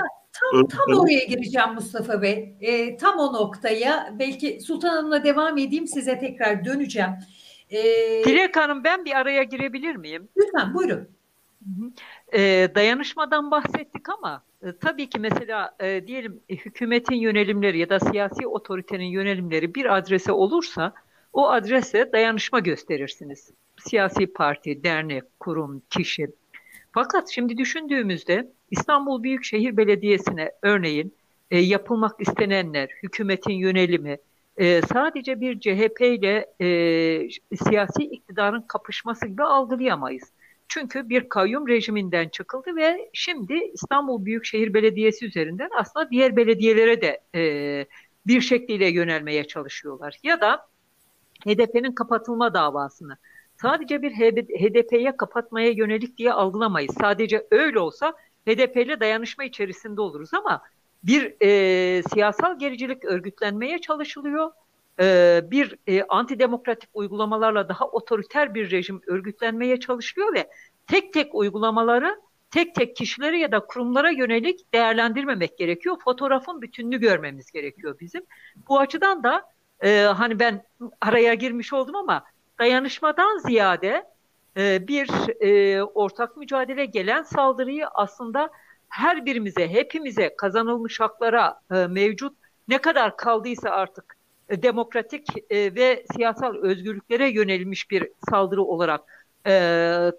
[0.53, 2.57] Tam, tam oraya gireceğim Mustafa Bey.
[2.61, 7.11] E, tam o noktaya belki Sultan Hanım'la devam edeyim size tekrar döneceğim.
[7.71, 7.83] E,
[8.25, 10.29] Dilek Hanım ben bir araya girebilir miyim?
[10.37, 11.09] Lütfen buyurun.
[12.33, 18.01] E, dayanışmadan bahsettik ama e, tabii ki mesela e, diyelim e, hükümetin yönelimleri ya da
[18.01, 20.93] siyasi otoritenin yönelimleri bir adrese olursa
[21.33, 23.51] o adrese dayanışma gösterirsiniz.
[23.79, 26.29] Siyasi parti, dernek, kurum, kişi.
[26.93, 31.15] Fakat şimdi düşündüğümüzde İstanbul Büyükşehir Belediyesi'ne örneğin
[31.51, 34.19] e, yapılmak istenenler, hükümetin yönelimi
[34.57, 36.67] e, sadece bir CHP ile e,
[37.57, 40.33] siyasi iktidarın kapışması gibi algılayamayız.
[40.69, 47.21] Çünkü bir kayyum rejiminden çıkıldı ve şimdi İstanbul Büyükşehir Belediyesi üzerinden aslında diğer belediyelere de
[47.35, 47.87] e,
[48.27, 50.19] bir şekliyle yönelmeye çalışıyorlar.
[50.23, 50.67] Ya da
[51.47, 53.17] HDP'nin kapatılma davasını
[53.61, 54.13] sadece bir
[54.61, 56.95] HDP'ye kapatmaya yönelik diye algılamayız.
[57.01, 58.15] Sadece öyle olsa
[58.47, 60.63] HDP ile dayanışma içerisinde oluruz ama
[61.03, 64.51] bir e, siyasal gericilik örgütlenmeye çalışılıyor.
[65.01, 70.49] E, bir e, antidemokratik uygulamalarla daha otoriter bir rejim örgütlenmeye çalışılıyor ve
[70.87, 72.21] tek tek uygulamaları
[72.51, 75.97] tek tek kişilere ya da kurumlara yönelik değerlendirmemek gerekiyor.
[76.05, 78.23] Fotoğrafın bütününü görmemiz gerekiyor bizim.
[78.69, 79.43] Bu açıdan da
[79.85, 80.65] e, hani ben
[81.01, 82.25] araya girmiş oldum ama
[82.59, 84.05] dayanışmadan ziyade
[84.57, 85.09] e, bir
[85.43, 88.51] e, ortak mücadele gelen saldırıyı aslında
[88.89, 92.37] her birimize, hepimize kazanılmış haklara mevcut
[92.69, 94.18] ne kadar kaldıysa artık
[94.51, 99.01] demokratik e, ve siyasal özgürlüklere yönelmiş bir saldırı olarak
[99.47, 99.53] e,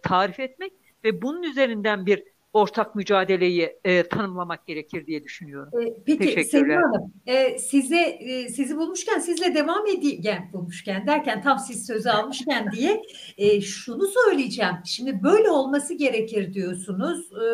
[0.04, 0.74] tarif etmek
[1.04, 2.24] ve bunun üzerinden bir
[2.54, 5.82] ortak mücadeleyi e, tanımlamak gerekir diye düşünüyorum.
[5.82, 11.60] E, peki Sevim Hanım, e, size e, sizi bulmuşken sizle devam edeyim bulmuşken derken tam
[11.60, 13.02] siz sözü almışken diye
[13.38, 14.76] e, şunu söyleyeceğim.
[14.86, 17.34] Şimdi böyle olması gerekir diyorsunuz.
[17.34, 17.46] E,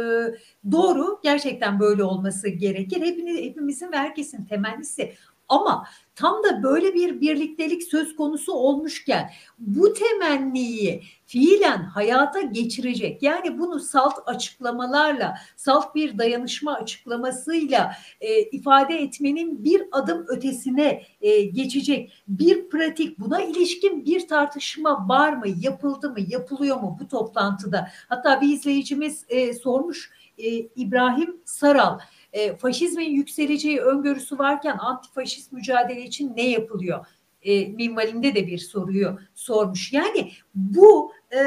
[0.71, 3.01] doğru, gerçekten böyle olması gerekir.
[3.01, 5.13] Hepiniz, hepimizin ve herkesin temennisi.
[5.49, 13.59] Ama tam da böyle bir birliktelik söz konusu olmuşken bu temenniyi fiilen hayata geçirecek yani
[13.59, 22.23] bunu salt açıklamalarla salt bir dayanışma açıklamasıyla e, ifade etmenin bir adım ötesine e, geçecek.
[22.27, 27.89] Bir pratik buna ilişkin bir tartışma var mı yapıldı mı yapılıyor mu bu toplantıda?
[28.09, 31.99] Hatta bir izleyicimiz e, sormuş e, İbrahim Saral
[32.35, 37.05] e, faşizmin yükseleceği öngörüsü varken antifaşist mücadele için ne yapılıyor?
[37.41, 39.93] E, minvalinde de bir soruyu sormuş.
[39.93, 41.41] Yani bu e,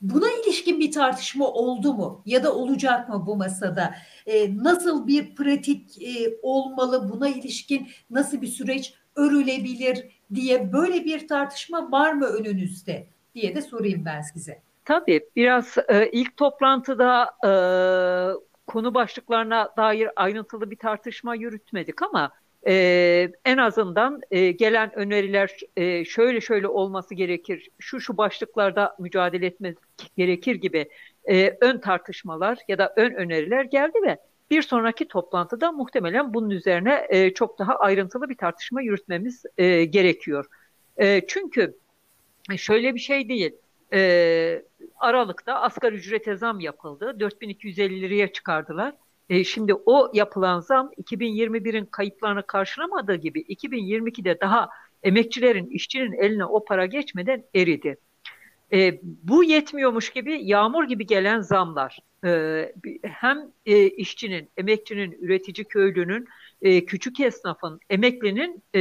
[0.00, 3.94] buna ilişkin bir tartışma oldu mu ya da olacak mı bu masada?
[4.26, 11.28] E, nasıl bir pratik e, olmalı buna ilişkin nasıl bir süreç örülebilir diye böyle bir
[11.28, 14.62] tartışma var mı önünüzde diye de sorayım ben size.
[14.84, 17.50] Tabii biraz e, ilk toplantıda e,
[18.66, 22.32] konu başlıklarına dair ayrıntılı bir tartışma yürütmedik ama
[22.66, 29.46] e, en azından e, gelen öneriler e, şöyle şöyle olması gerekir, şu şu başlıklarda mücadele
[29.46, 29.78] etmek
[30.16, 30.88] gerekir gibi
[31.24, 34.18] e, ön tartışmalar ya da ön öneriler geldi ve
[34.50, 40.46] bir sonraki toplantıda muhtemelen bunun üzerine e, çok daha ayrıntılı bir tartışma yürütmemiz e, gerekiyor.
[40.96, 41.76] E, çünkü
[42.56, 43.52] şöyle bir şey değil
[43.92, 44.62] e,
[44.96, 47.16] Aralık'ta asgari ücrete zam yapıldı.
[47.20, 48.94] 4250 liraya çıkardılar.
[49.30, 54.68] E, şimdi o yapılan zam 2021'in kayıplarını karşılamadığı gibi 2022'de daha
[55.02, 57.96] emekçilerin, işçinin eline o para geçmeden eridi.
[58.72, 62.72] E, bu yetmiyormuş gibi yağmur gibi gelen zamlar e,
[63.02, 66.28] hem e, işçinin, emekçinin, üretici köylünün,
[66.62, 68.80] e, küçük esnafın, emeklinin e,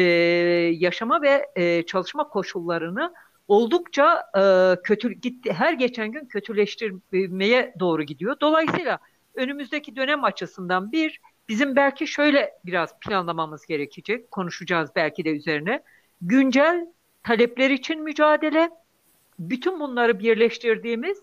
[0.80, 3.14] yaşama ve e, çalışma koşullarını
[3.51, 4.41] oldukça e,
[4.81, 8.35] kötü gitti her geçen gün kötüleştirmeye doğru gidiyor.
[8.41, 8.99] Dolayısıyla
[9.35, 14.31] önümüzdeki dönem açısından bir bizim belki şöyle biraz planlamamız gerekecek.
[14.31, 15.83] Konuşacağız belki de üzerine.
[16.21, 16.87] Güncel
[17.23, 18.69] talepler için mücadele,
[19.39, 21.17] bütün bunları birleştirdiğimiz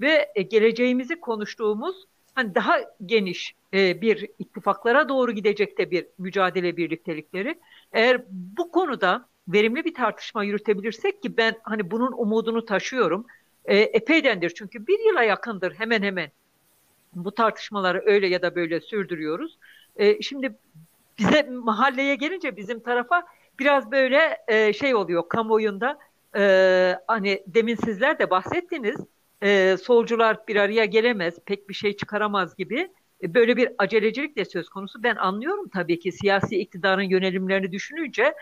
[0.00, 1.96] ve e, geleceğimizi konuştuğumuz
[2.34, 7.58] hani daha geniş e, bir ittifaklara doğru gidecek de bir mücadele birliktelikleri.
[7.92, 13.26] Eğer bu konuda verimli bir tartışma yürütebilirsek ki ben hani bunun umudunu taşıyorum.
[13.64, 16.30] E, epeydendir çünkü bir yıla yakındır hemen hemen
[17.14, 19.58] bu tartışmaları öyle ya da böyle sürdürüyoruz.
[19.96, 20.54] E, şimdi
[21.18, 23.22] bize mahalleye gelince bizim tarafa
[23.58, 25.98] biraz böyle e, şey oluyor kamuoyunda
[26.36, 28.96] e, hani demin sizler de bahsettiniz
[29.42, 32.90] e, solcular bir araya gelemez pek bir şey çıkaramaz gibi
[33.22, 35.02] e, böyle bir acelecilik de söz konusu.
[35.02, 38.34] Ben anlıyorum tabii ki siyasi iktidarın yönelimlerini düşününce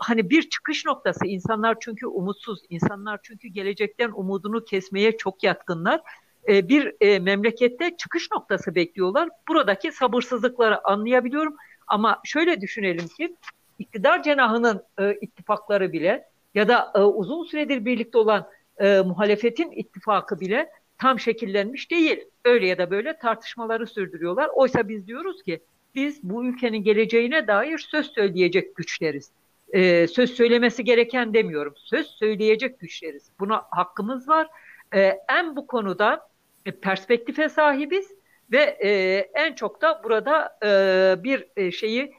[0.00, 6.00] hani bir çıkış noktası insanlar çünkü umutsuz, insanlar çünkü gelecekten umudunu kesmeye çok yatkınlar.
[6.48, 9.28] E, bir e, memlekette çıkış noktası bekliyorlar.
[9.48, 11.56] Buradaki sabırsızlıkları anlayabiliyorum
[11.86, 13.36] ama şöyle düşünelim ki
[13.78, 16.24] iktidar cenahının e, ittifakları bile
[16.54, 18.48] ya da uzun süredir birlikte olan
[19.04, 22.24] muhalefetin ittifakı bile tam şekillenmiş değil.
[22.44, 24.50] Öyle ya da böyle tartışmaları sürdürüyorlar.
[24.54, 25.60] Oysa biz diyoruz ki
[25.94, 29.32] biz bu ülkenin geleceğine dair söz söyleyecek güçleriz
[29.72, 31.74] e, söz söylemesi gereken demiyorum.
[31.76, 33.30] Söz söyleyecek güçleriz.
[33.40, 34.48] Buna hakkımız var.
[34.94, 36.28] E, en bu konuda
[36.66, 38.12] e, perspektife sahibiz
[38.52, 38.90] ve e,
[39.34, 42.14] en çok da burada e, bir e, şeyi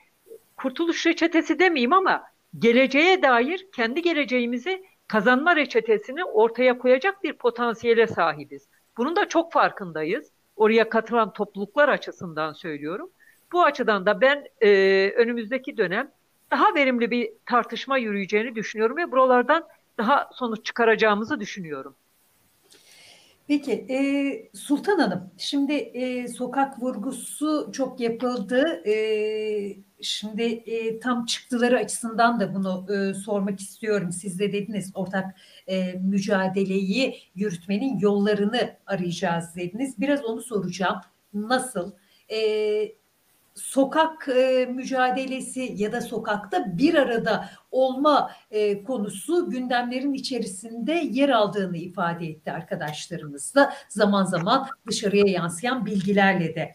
[0.57, 2.23] kurtuluş reçetesi demeyeyim ama
[2.59, 8.67] geleceğe dair kendi geleceğimizi kazanma reçetesini ortaya koyacak bir potansiyele sahibiz.
[8.97, 10.31] Bunun da çok farkındayız.
[10.55, 13.09] Oraya katılan topluluklar açısından söylüyorum.
[13.51, 14.69] Bu açıdan da ben e,
[15.15, 16.11] önümüzdeki dönem
[16.51, 21.95] daha verimli bir tartışma yürüyeceğini düşünüyorum ve buralardan daha sonuç çıkaracağımızı düşünüyorum.
[23.49, 23.97] Peki e,
[24.57, 28.83] Sultan Hanım, şimdi e, sokak vurgusu çok yapıldı.
[28.85, 28.95] E,
[30.01, 34.11] şimdi e, tam çıktıları açısından da bunu e, sormak istiyorum.
[34.11, 35.35] Siz de dediniz ortak
[35.67, 40.01] e, mücadeleyi yürütmenin yollarını arayacağız dediniz.
[40.01, 41.01] Biraz onu soracağım.
[41.33, 41.91] Nasıl?
[42.31, 42.37] E,
[43.59, 51.77] sokak e, mücadelesi ya da sokakta bir arada olma e, konusu gündemlerin içerisinde yer aldığını
[51.77, 56.73] ifade etti arkadaşlarımız da zaman zaman dışarıya yansıyan bilgilerle de.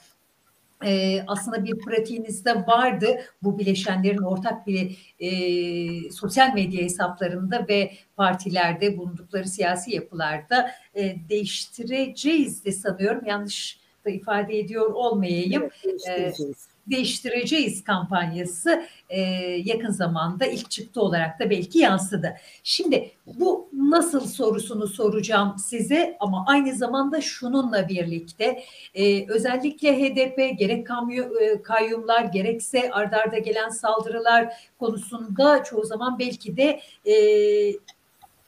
[0.85, 3.07] E, aslında bir pratiğinizde vardı
[3.43, 12.65] bu bileşenlerin ortak bir e, sosyal medya hesaplarında ve partilerde bulundukları siyasi yapılarda e, değiştireceğiz
[12.65, 13.25] de sanıyorum.
[13.27, 15.69] Yanlış da ifade ediyor olmayayım.
[16.09, 16.41] Evet,
[16.87, 19.21] değiştireceğiz kampanyası e,
[19.65, 22.37] yakın zamanda ilk çıktı olarak da belki yansıdı.
[22.63, 28.63] Şimdi bu nasıl sorusunu soracağım size ama aynı zamanda şununla birlikte
[28.95, 36.57] e, özellikle HDP gerek kamyu, e, kayyumlar gerekse ardarda gelen saldırılar konusunda çoğu zaman belki
[36.57, 37.15] de e,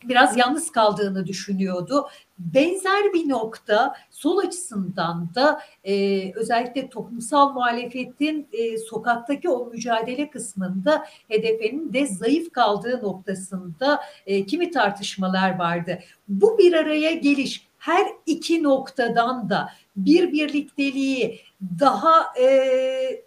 [0.04, 2.08] biraz yalnız kaldığını düşünüyordu.
[2.38, 11.04] Benzer bir nokta sol açısından da e, özellikle toplumsal muhalefetin e, sokaktaki o mücadele kısmında
[11.30, 15.98] HDP'nin de zayıf kaldığı noktasında e, kimi tartışmalar vardı.
[16.28, 21.40] Bu bir araya geliş her iki noktadan da bir birlikteliği
[21.80, 23.22] daha e,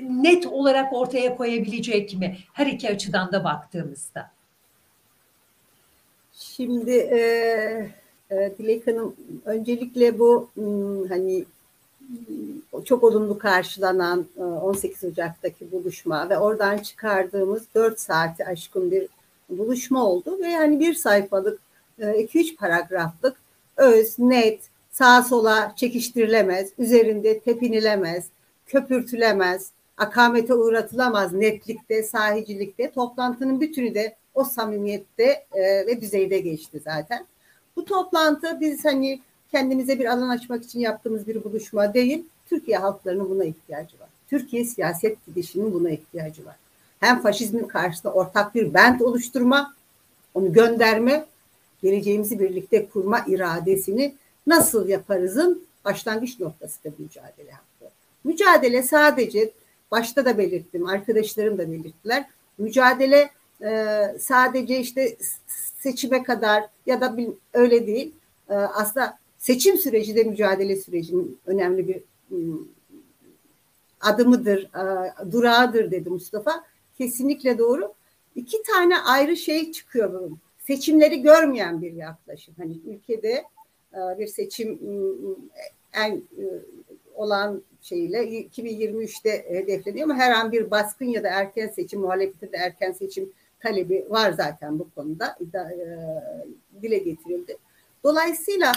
[0.00, 2.38] net olarak ortaya koyabilecek mi?
[2.52, 4.30] Her iki açıdan da baktığımızda.
[6.32, 7.20] Şimdi e,
[8.30, 11.44] Dilek Hanım öncelikle bu hmm, hani
[12.84, 19.08] çok olumlu karşılanan 18 e, Ocak'taki buluşma ve oradan çıkardığımız 4 saati aşkın bir
[19.48, 21.60] buluşma oldu ve yani bir sayfalık
[21.98, 23.36] 2-3 e, paragraflık
[23.76, 24.60] öz, net,
[24.90, 28.24] sağa sola çekiştirilemez, üzerinde tepinilemez,
[28.66, 37.26] köpürtülemez, akamete uğratılamaz netlikte, sahicilikte toplantının bütünü de o samimiyette e, ve düzeyde geçti zaten.
[37.76, 39.20] Bu toplantı biz hani
[39.50, 44.08] kendimize bir alan açmak için yaptığımız bir buluşma değil, Türkiye halklarının buna ihtiyacı var.
[44.30, 46.56] Türkiye siyaset gidişinin buna ihtiyacı var.
[47.00, 49.74] Hem faşizmin karşısında ortak bir bent oluşturma,
[50.34, 51.26] onu gönderme,
[51.82, 54.14] geleceğimizi birlikte kurma iradesini
[54.46, 57.94] nasıl yaparızın başlangıç noktası da mücadele hakkı.
[58.24, 59.50] Mücadele sadece
[59.90, 62.24] başta da belirttim, arkadaşlarım da belirttiler.
[62.58, 63.30] Mücadele
[64.18, 65.16] sadece işte
[65.78, 67.16] seçime kadar ya da
[67.52, 68.14] öyle değil.
[68.48, 72.02] E, aslında seçim süreci de mücadele sürecinin önemli bir
[72.32, 72.58] ıı,
[74.00, 76.64] adımıdır, e, durağıdır dedi Mustafa.
[76.98, 77.94] Kesinlikle doğru.
[78.34, 80.38] İki tane ayrı şey çıkıyor bunun.
[80.58, 82.54] Seçimleri görmeyen bir yaklaşım.
[82.58, 83.44] Hani ülkede
[83.94, 85.36] e, bir seçim ıı,
[85.92, 86.44] en e,
[87.14, 92.56] olan şeyle 2023'te hedefleniyor ama her an bir baskın ya da erken seçim, muhalefette de
[92.56, 93.32] erken seçim
[93.66, 95.60] talebi var zaten bu konuda e,
[96.82, 97.56] dile getirildi.
[98.04, 98.72] Dolayısıyla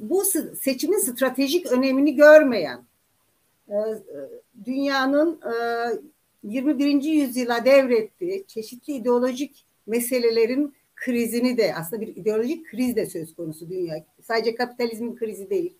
[0.00, 0.24] bu
[0.60, 2.84] seçimin stratejik önemini görmeyen
[3.68, 3.76] e,
[4.64, 5.54] dünyanın e,
[6.44, 7.02] 21.
[7.02, 14.04] yüzyıla devrettiği çeşitli ideolojik meselelerin krizini de aslında bir ideolojik kriz de söz konusu dünya.
[14.22, 15.74] Sadece kapitalizmin krizi değil.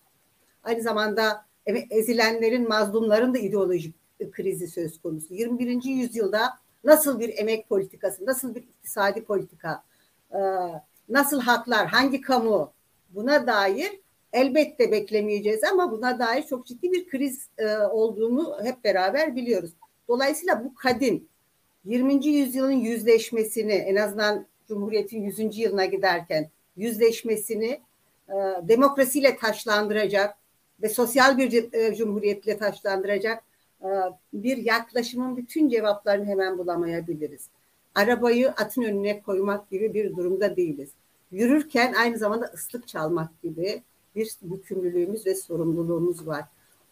[0.63, 1.45] Aynı zamanda
[1.89, 3.95] ezilenlerin, mazlumların da ideolojik
[4.31, 5.33] krizi söz konusu.
[5.33, 5.83] 21.
[5.83, 9.83] yüzyılda nasıl bir emek politikası, nasıl bir iktisadi politika,
[10.31, 10.39] e,
[11.09, 12.73] nasıl haklar, hangi kamu
[13.09, 13.99] buna dair
[14.33, 19.71] elbette beklemeyeceğiz ama buna dair çok ciddi bir kriz e, olduğunu hep beraber biliyoruz.
[20.07, 21.29] Dolayısıyla bu kadin
[21.85, 22.25] 20.
[22.25, 25.57] yüzyılın yüzleşmesini en azından Cumhuriyet'in 100.
[25.57, 27.81] yılına giderken yüzleşmesini
[28.29, 30.37] e, demokrasiyle taşlandıracak
[30.81, 33.43] ve sosyal bir cumhuriyetle taşlandıracak
[34.33, 37.49] bir yaklaşımın bütün cevaplarını hemen bulamayabiliriz.
[37.95, 40.89] Arabayı atın önüne koymak gibi bir durumda değiliz.
[41.31, 43.81] Yürürken aynı zamanda ıslık çalmak gibi
[44.15, 46.43] bir yükümlülüğümüz ve sorumluluğumuz var.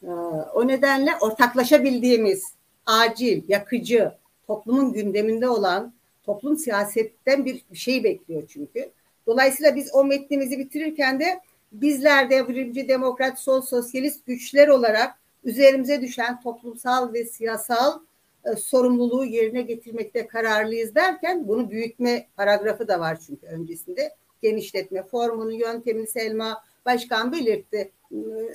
[0.03, 0.07] E,
[0.53, 2.53] o nedenle ortaklaşabildiğimiz
[2.85, 4.11] acil, yakıcı,
[4.47, 8.91] toplumun gündeminde olan toplum siyasetten bir şey bekliyor çünkü.
[9.27, 11.39] Dolayısıyla biz o metnimizi bitirirken de
[11.71, 17.99] bizler devrimci, demokrat, sol, sosyalist güçler olarak üzerimize düşen toplumsal ve siyasal
[18.45, 25.53] e, sorumluluğu yerine getirmekte kararlıyız derken bunu büyütme paragrafı da var çünkü öncesinde genişletme formunu,
[25.53, 27.91] yöntemini Selma Başkan belirtti.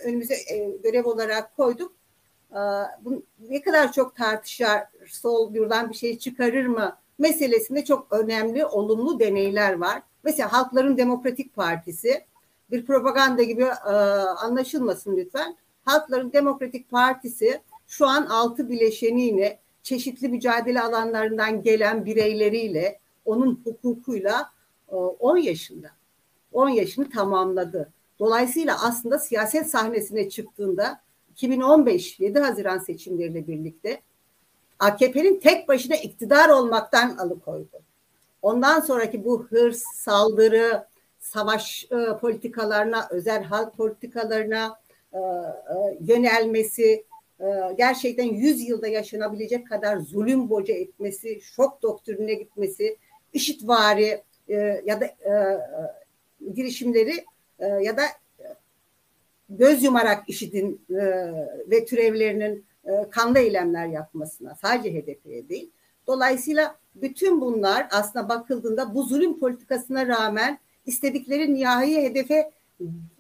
[0.04, 1.92] Önümüze e, görev olarak koyduk.
[2.52, 2.60] E,
[3.04, 9.20] bu ne kadar çok tartışar, sol buradan bir şey çıkarır mı meselesinde çok önemli, olumlu
[9.20, 10.02] deneyler var.
[10.24, 12.24] Mesela Halkların Demokratik Partisi
[12.70, 13.92] bir propaganda gibi e,
[14.42, 15.56] anlaşılmasın lütfen.
[15.88, 24.50] Halkların Demokratik Partisi şu an altı bileşeniyle çeşitli mücadele alanlarından gelen bireyleriyle onun hukukuyla
[24.88, 25.88] 10 e, yaşında.
[26.52, 27.92] 10 yaşını tamamladı.
[28.18, 34.00] Dolayısıyla aslında siyaset sahnesine çıktığında 2015 7 Haziran seçimleriyle birlikte
[34.78, 37.80] AKP'nin tek başına iktidar olmaktan alıkoydu.
[38.42, 40.86] Ondan sonraki bu hırs, saldırı,
[41.20, 44.78] savaş e, politikalarına, özel halk politikalarına
[45.12, 47.04] e, e, yönelmesi,
[47.40, 47.46] e,
[47.78, 52.96] gerçekten 100 yılda yaşanabilecek kadar zulüm boca etmesi, şok doktrinine gitmesi,
[53.32, 54.22] işitvari
[54.84, 55.16] ya da
[56.54, 57.24] girişimleri
[57.60, 58.02] ya da
[59.48, 60.80] göz yumarak işitin
[61.70, 65.70] ve türevlerinin e, kanlı eylemler yapmasına sadece HDP'ye değil.
[66.06, 72.50] Dolayısıyla bütün bunlar aslında bakıldığında bu zulüm politikasına rağmen istedikleri nihai hedefe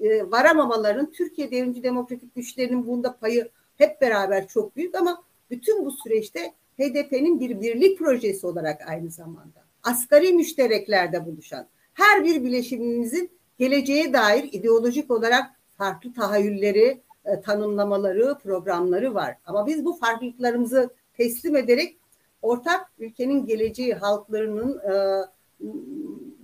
[0.00, 5.90] e, varamamaların Türkiye devrimci demokratik güçlerinin bunda payı hep beraber çok büyük ama bütün bu
[5.90, 14.12] süreçte HDP'nin bir birlik projesi olarak aynı zamanda asgari müştereklerde buluşan her bir bileşimimizin geleceğe
[14.12, 19.36] dair ideolojik olarak farklı tahayyülleri, e, tanımlamaları, programları var.
[19.46, 21.96] Ama biz bu farklılıklarımızı teslim ederek
[22.42, 24.92] ortak ülkenin geleceği halklarının e,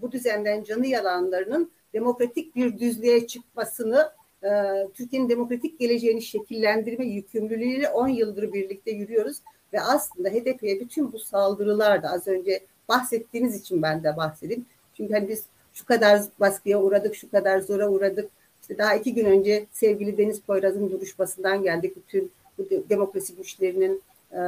[0.02, 4.48] bu düzenden canı yalanlarının demokratik bir düzlüğe çıkmasını e,
[4.94, 9.36] Türkiye'nin demokratik geleceğini şekillendirme yükümlülüğüyle 10 yıldır birlikte yürüyoruz
[9.72, 14.66] ve aslında HDP'ye bütün bu saldırılar da az önce bahsettiğiniz için ben de bahsedeyim.
[14.94, 18.30] Çünkü hani biz şu kadar baskıya uğradık, şu kadar zora uğradık.
[18.60, 21.96] İşte daha iki gün önce sevgili Deniz Poyraz'ın duruşmasından geldik.
[21.96, 24.40] Bütün bu demokrasi güçlerinin e, e,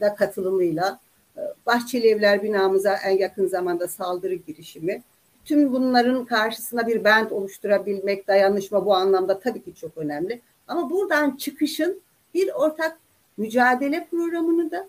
[0.00, 1.00] da katılımıyla.
[1.36, 5.02] E, Bahçeli Evler binamıza en yakın zamanda saldırı girişimi.
[5.44, 10.40] Tüm bunların karşısına bir bent oluşturabilmek, dayanışma bu anlamda tabii ki çok önemli.
[10.68, 12.00] Ama buradan çıkışın
[12.34, 12.98] bir ortak
[13.36, 14.88] mücadele programını da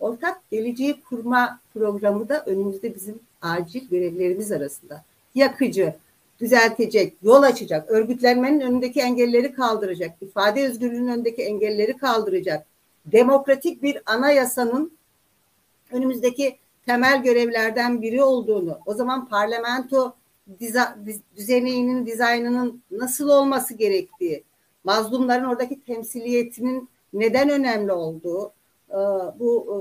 [0.00, 5.04] ortak geleceği kurma programı da önümüzde bizim acil görevlerimiz arasında.
[5.34, 5.94] Yakıcı,
[6.40, 12.66] düzeltecek, yol açacak, örgütlenmenin önündeki engelleri kaldıracak, ifade özgürlüğünün önündeki engelleri kaldıracak,
[13.06, 14.92] demokratik bir anayasanın
[15.92, 20.14] önümüzdeki temel görevlerden biri olduğunu, o zaman parlamento
[21.36, 24.44] düzeninin, dizaynının nasıl olması gerektiği,
[24.84, 28.52] mazlumların oradaki temsiliyetinin neden önemli olduğu,
[28.90, 28.98] e,
[29.38, 29.76] bu e,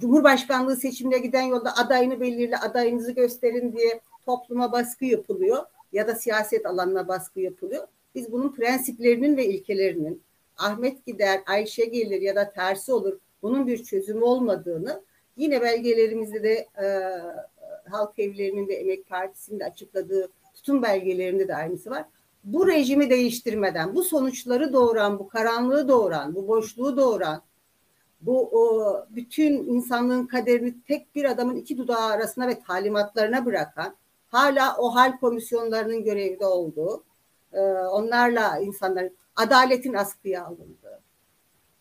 [0.00, 6.66] Cumhurbaşkanlığı seçimine giden yolda adayını belirli, adayınızı gösterin diye topluma baskı yapılıyor ya da siyaset
[6.66, 7.86] alanına baskı yapılıyor.
[8.14, 10.22] Biz bunun prensiplerinin ve ilkelerinin
[10.56, 15.02] Ahmet gider, Ayşe gelir ya da tersi olur bunun bir çözümü olmadığını
[15.36, 16.86] yine belgelerimizde de e,
[17.90, 22.04] Halk Evlerinin ve Emek Partisi'nin de açıkladığı tutum belgelerinde de aynısı var.
[22.44, 27.42] Bu rejimi değiştirmeden, bu sonuçları doğuran, bu karanlığı doğuran, bu boşluğu doğuran,
[28.20, 33.96] bu o, bütün insanlığın kaderini tek bir adamın iki dudağı arasına ve talimatlarına bırakan,
[34.28, 37.04] hala o hal komisyonlarının görevde olduğu,
[37.52, 41.00] e, onlarla insanların adaletin askıya alındığı,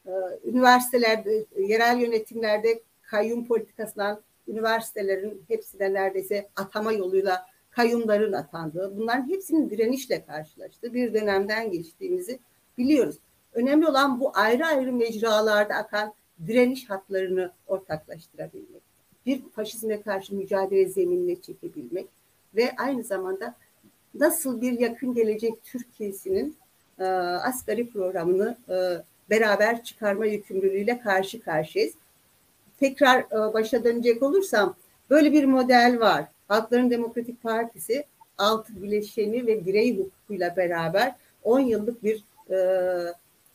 [0.06, 0.12] e,
[0.44, 2.82] üniversitelerde, yerel yönetimlerde
[3.16, 11.72] kayyum politikasından üniversitelerin hepsine neredeyse atama yoluyla kayyumların atandığı, bunların hepsinin direnişle karşılaştığı bir dönemden
[11.72, 12.40] geçtiğimizi
[12.78, 13.16] biliyoruz.
[13.54, 16.14] Önemli olan bu ayrı ayrı mecralarda akan
[16.48, 18.82] direniş hatlarını ortaklaştırabilmek.
[19.26, 22.08] Bir faşizme karşı mücadele zeminine çekebilmek
[22.56, 23.56] ve aynı zamanda
[24.14, 26.58] nasıl bir yakın gelecek Türkiye'sinin
[27.00, 28.76] e, asgari programını e,
[29.30, 31.96] beraber çıkarma yükümlülüğüyle karşı karşıyayız.
[32.80, 34.76] Tekrar e, başa dönecek olursam
[35.10, 36.26] böyle bir model var.
[36.48, 38.06] Halkların Demokratik Partisi
[38.38, 42.58] altı bileşeni ve birey hukukuyla beraber 10 yıllık bir e,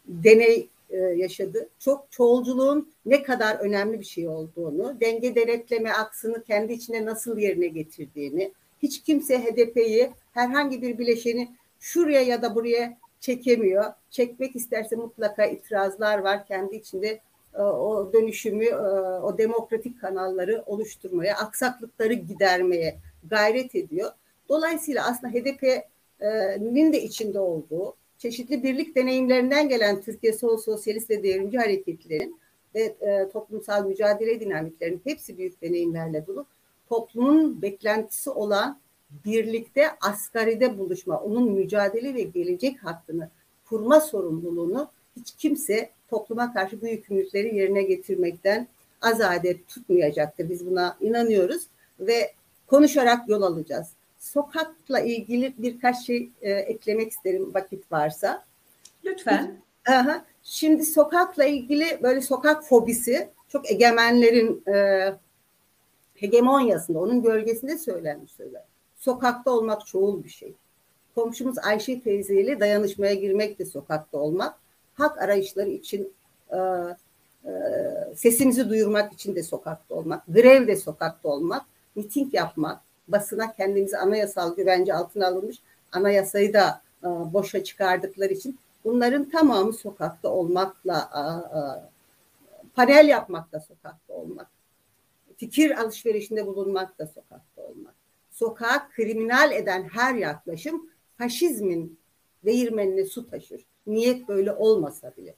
[0.07, 1.68] deney e, yaşadı.
[1.79, 7.66] Çok çoğulculuğun ne kadar önemli bir şey olduğunu, denge denetleme aksını kendi içine nasıl yerine
[7.66, 8.53] getirdiğini,
[8.83, 11.49] hiç kimse HDP'yi herhangi bir bileşeni
[11.81, 13.85] şuraya ya da buraya çekemiyor.
[14.11, 17.21] Çekmek isterse mutlaka itirazlar var kendi içinde
[17.59, 18.74] o dönüşümü, e,
[19.22, 22.98] o demokratik kanalları oluşturmaya, aksaklıkları gidermeye
[23.30, 24.11] gayret ediyor.
[24.48, 31.59] Dolayısıyla aslında HDP'nin de içinde olduğu çeşitli birlik deneyimlerinden gelen Türkiye Sol Sosyalist ve Devrimci
[31.59, 32.40] Hareketlerin
[32.74, 36.46] ve e, toplumsal mücadele dinamiklerinin hepsi büyük deneyimlerle dolu.
[36.88, 38.80] Toplumun beklentisi olan
[39.24, 43.30] birlikte asgaride buluşma, onun mücadele ve gelecek hakkını
[43.64, 48.68] kurma sorumluluğunu hiç kimse topluma karşı bu yükümlülükleri yerine getirmekten
[49.02, 50.48] azade tutmayacaktır.
[50.48, 51.66] Biz buna inanıyoruz
[52.00, 52.32] ve
[52.66, 53.88] konuşarak yol alacağız.
[54.18, 58.44] sokakla ilgili birkaç şey e, eklemek isterim vakit varsa.
[59.04, 59.61] Lütfen.
[59.88, 60.24] Aha.
[60.42, 65.06] Şimdi sokakla ilgili böyle sokak fobisi çok egemenlerin e,
[66.14, 68.62] hegemonyasında, onun gölgesinde söylenmiş söyler.
[68.96, 70.54] Sokakta olmak çoğul bir şey.
[71.14, 74.54] Komşumuz Ayşe teyzeyle dayanışmaya girmek de sokakta olmak.
[75.01, 76.12] Hak arayışları için
[76.51, 77.51] e, e,
[78.16, 80.22] sesimizi duyurmak için de sokakta olmak.
[80.28, 81.66] Grev de sokakta olmak.
[81.94, 82.80] Miting yapmak.
[83.09, 85.57] Basına kendimizi anayasal güvence altına alınmış
[85.92, 91.61] anayasayı da e, boşa çıkardıkları için bunların tamamı sokakta olmakla e, e,
[92.74, 94.46] panel yapmakla sokakta olmak
[95.40, 97.94] fikir alışverişinde bulunmak da sokakta olmak.
[98.30, 101.98] Sokağı kriminal eden her yaklaşım faşizmin
[102.44, 103.64] değirmenine su taşır.
[103.87, 105.35] Niyet böyle olmasa bile.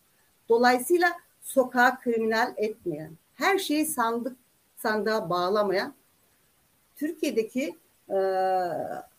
[0.48, 1.12] Dolayısıyla
[1.42, 4.36] sokağı kriminal etmeyen, her şeyi sandık
[4.76, 5.94] sandığa bağlamayan
[6.96, 7.76] Türkiye'deki
[8.10, 8.18] e,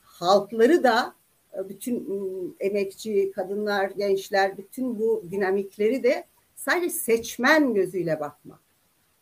[0.04, 1.14] halkları da
[1.58, 6.24] e, bütün emekçi, kadınlar, gençler, bütün bu dinamikleri de
[6.56, 8.60] sadece seçmen gözüyle bakmak,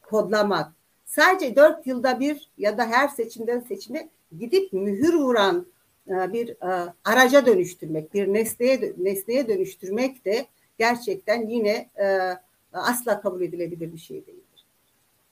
[0.02, 0.72] kodlamak,
[1.06, 5.66] sadece dört yılda bir ya da her seçimden seçime gidip mühür vuran
[6.08, 10.46] bir e, araca dönüştürmek, bir nesneye nesneye dönüştürmek de
[10.78, 12.38] gerçekten yine e,
[12.74, 14.66] asla kabul edilebilir bir şey değildir.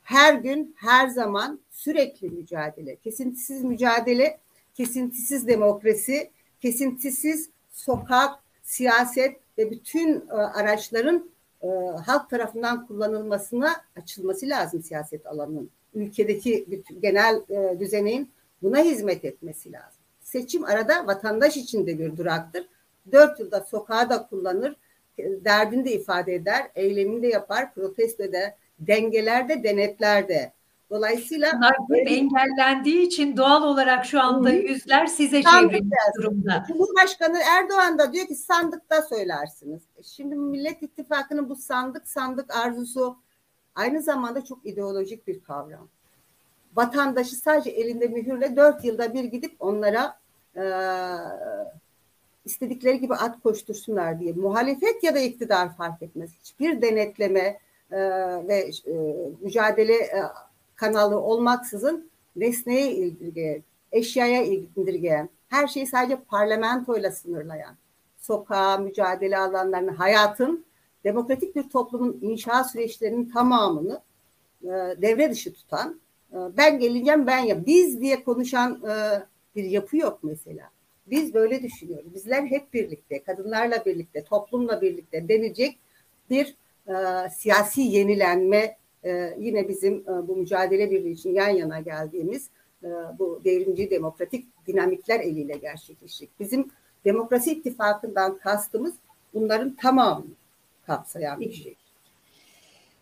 [0.01, 4.39] Her gün, her zaman sürekli mücadele, kesintisiz mücadele,
[4.74, 6.30] kesintisiz demokrasi,
[6.61, 11.30] kesintisiz sokak, siyaset ve bütün araçların
[11.61, 11.67] e,
[12.05, 15.70] halk tarafından kullanılmasına açılması lazım siyaset alanının.
[15.93, 18.30] Ülkedeki bütün, genel e, düzeneğin
[18.61, 19.98] buna hizmet etmesi lazım.
[20.30, 22.67] Seçim arada vatandaş için de bir duraktır.
[23.11, 24.75] Dört yılda sokağa da kullanır,
[25.17, 30.53] derdini de ifade eder, eylemini de yapar, protesto eder, dengelerde, denetlerde.
[30.89, 36.65] Dolayısıyla Bunlar böyle, engellendiği için doğal olarak şu anda yüzler size çevrilmiş durumda.
[36.67, 39.82] Cumhurbaşkanı Erdoğan da diyor ki sandıkta söylersiniz.
[39.97, 43.17] E şimdi Millet İttifakı'nın bu sandık sandık arzusu
[43.75, 45.88] aynı zamanda çok ideolojik bir kavram.
[46.75, 50.18] Vatandaşı sadece elinde mühürle dört yılda bir gidip onlara
[50.55, 50.63] e,
[52.45, 54.33] istedikleri gibi at koştursunlar diye.
[54.33, 56.29] Muhalefet ya da iktidar fark etmez.
[56.39, 57.59] Hiçbir denetleme
[57.91, 57.99] e,
[58.47, 58.93] ve e,
[59.41, 60.23] mücadele e,
[60.75, 67.75] kanalı olmaksızın nesneye indirgeyen, eşyaya indirgeyen, her şeyi sadece parlamentoyla sınırlayan,
[68.17, 70.65] sokağa, mücadele alanlarını, hayatın,
[71.03, 74.01] demokratik bir toplumun inşa süreçlerinin tamamını
[74.63, 74.67] e,
[75.01, 75.99] devre dışı tutan,
[76.33, 79.23] e, ben geleceğim ben ya biz diye konuşan e,
[79.55, 80.69] bir yapı yok mesela.
[81.07, 82.13] Biz böyle düşünüyoruz.
[82.13, 85.79] Bizler hep birlikte, kadınlarla birlikte, toplumla birlikte denecek
[86.29, 86.55] bir
[86.87, 86.93] e,
[87.29, 92.49] siyasi yenilenme e, yine bizim e, bu mücadele birliği için yan yana geldiğimiz
[92.83, 92.87] e,
[93.19, 96.29] bu devrimci demokratik dinamikler eliyle gerçekleşecek.
[96.39, 96.67] Bizim
[97.05, 98.93] demokrasi ittifakından kastımız
[99.33, 100.33] bunların tamamını
[100.85, 101.75] kapsayan bir şey.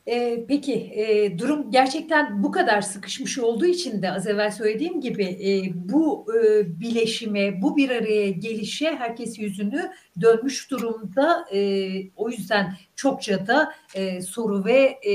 [0.07, 5.23] E, peki e, durum gerçekten bu kadar sıkışmış olduğu için de az evvel söylediğim gibi
[5.23, 9.91] e, bu e, bileşime, bu bir araya gelişe herkes yüzünü
[10.21, 11.45] dönmüş durumda.
[11.53, 15.13] E, o yüzden çokça da e, soru ve e,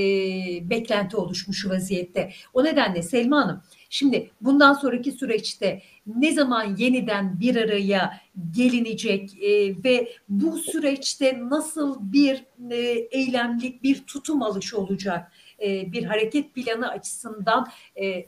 [0.70, 2.30] beklenti oluşmuş vaziyette.
[2.54, 3.62] O nedenle Selma Hanım
[3.92, 12.12] Şimdi bundan sonraki süreçte ne zaman yeniden bir araya gelinecek e, ve bu süreçte nasıl
[12.12, 12.76] bir e,
[13.10, 15.32] eylemlik bir tutum alışı olacak?
[15.62, 17.68] E, bir hareket planı açısından
[18.02, 18.26] e,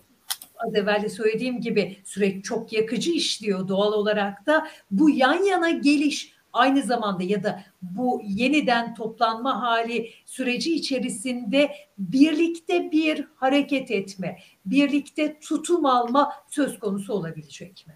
[0.57, 4.69] az evvel de söylediğim gibi süreç çok yakıcı işliyor doğal olarak da.
[4.91, 12.93] Bu yan yana geliş aynı zamanda ya da bu yeniden toplanma hali süreci içerisinde birlikte
[12.93, 17.95] bir hareket etme, birlikte tutum alma söz konusu olabilecek mi?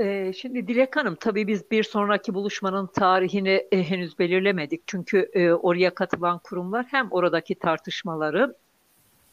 [0.00, 4.82] Ee, şimdi Dilek Hanım tabii biz bir sonraki buluşmanın tarihini e, henüz belirlemedik.
[4.86, 8.56] Çünkü e, oraya katılan kurumlar hem oradaki tartışmaları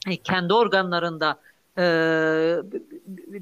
[0.09, 1.39] e, kendi organlarında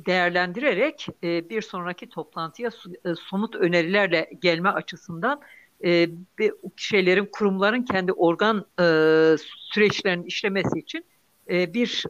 [0.05, 2.69] değerlendirerek e, bir sonraki toplantıya
[3.05, 5.41] e, somut önerilerle gelme açısından
[6.75, 8.65] şeylerin kurumların kendi organ
[9.73, 11.05] süreçlerinin işlemesi için
[11.49, 12.05] bir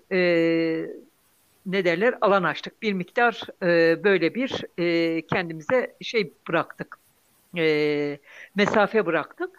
[1.66, 2.82] ne derler alan açtık.
[2.82, 3.42] Bir miktar
[4.04, 4.66] böyle bir
[5.22, 7.00] kendimize şey bıraktık.
[8.56, 9.50] mesafe bıraktık.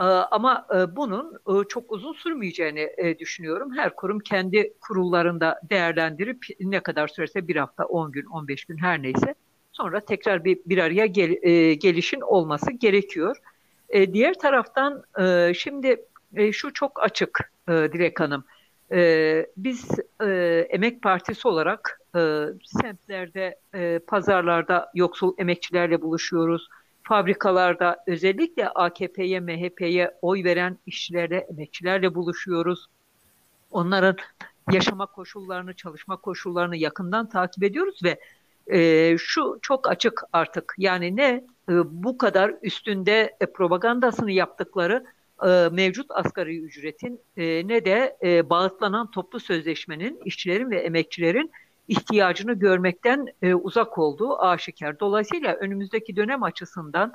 [0.00, 3.76] Ee, ama e, bunun e, çok uzun sürmeyeceğini e, düşünüyorum.
[3.76, 9.02] Her kurum kendi kurullarında değerlendirip ne kadar sürese bir hafta, 10 gün, 15 gün her
[9.02, 9.34] neyse
[9.72, 11.32] sonra tekrar bir, bir araya gel,
[11.74, 13.36] gelişin olması gerekiyor.
[14.12, 15.04] Diğer taraftan
[15.52, 16.04] şimdi
[16.52, 18.44] şu çok açık Dilek Hanım.
[19.56, 19.88] Biz
[20.70, 22.00] Emek Partisi olarak
[22.64, 23.58] semtlerde,
[24.06, 26.68] pazarlarda yoksul emekçilerle buluşuyoruz.
[27.08, 32.86] Fabrikalarda özellikle AKP'ye, MHP'ye oy veren işçilerle, emekçilerle buluşuyoruz.
[33.70, 34.16] Onların
[34.72, 38.20] yaşama koşullarını, çalışma koşullarını yakından takip ediyoruz ve
[38.66, 41.72] e, şu çok açık artık yani ne e,
[42.02, 45.04] bu kadar üstünde e, propagandasını yaptıkları
[45.46, 51.50] e, mevcut asgari ücretin e, ne de e, bağıtlanan toplu sözleşmenin işçilerin ve emekçilerin
[51.88, 55.00] ihtiyacını görmekten e, uzak olduğu aşikar.
[55.00, 57.12] Dolayısıyla önümüzdeki dönem açısından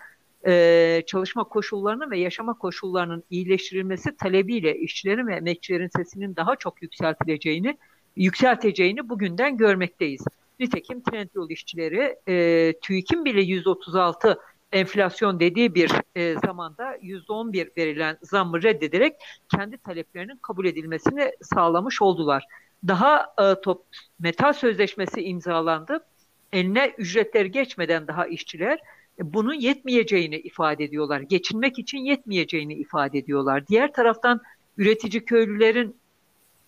[0.47, 7.77] e, çalışma koşullarının ve yaşama koşullarının iyileştirilmesi talebiyle işçilerin ve emekçilerin sesinin daha çok yükseltileceğini,
[8.15, 10.25] yükselteceğini bugünden görmekteyiz.
[10.59, 14.39] Nitekim Trendyol işçileri e, TÜİK'in bile 136
[14.71, 19.13] enflasyon dediği bir e, zamanda %11 verilen zammı reddederek
[19.55, 22.45] kendi taleplerinin kabul edilmesini sağlamış oldular.
[22.87, 23.85] Daha e, top,
[24.19, 26.05] metal sözleşmesi imzalandı.
[26.53, 28.79] Eline ücretler geçmeden daha işçiler
[29.19, 31.21] e, bunun yetmeyeceğini ifade ediyorlar.
[31.21, 33.67] Geçinmek için yetmeyeceğini ifade ediyorlar.
[33.67, 34.41] Diğer taraftan
[34.77, 35.95] üretici köylülerin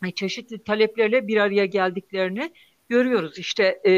[0.05, 2.53] e, çeşitli taleplerle bir araya geldiklerini
[2.89, 3.37] görüyoruz.
[3.37, 3.91] İşte e,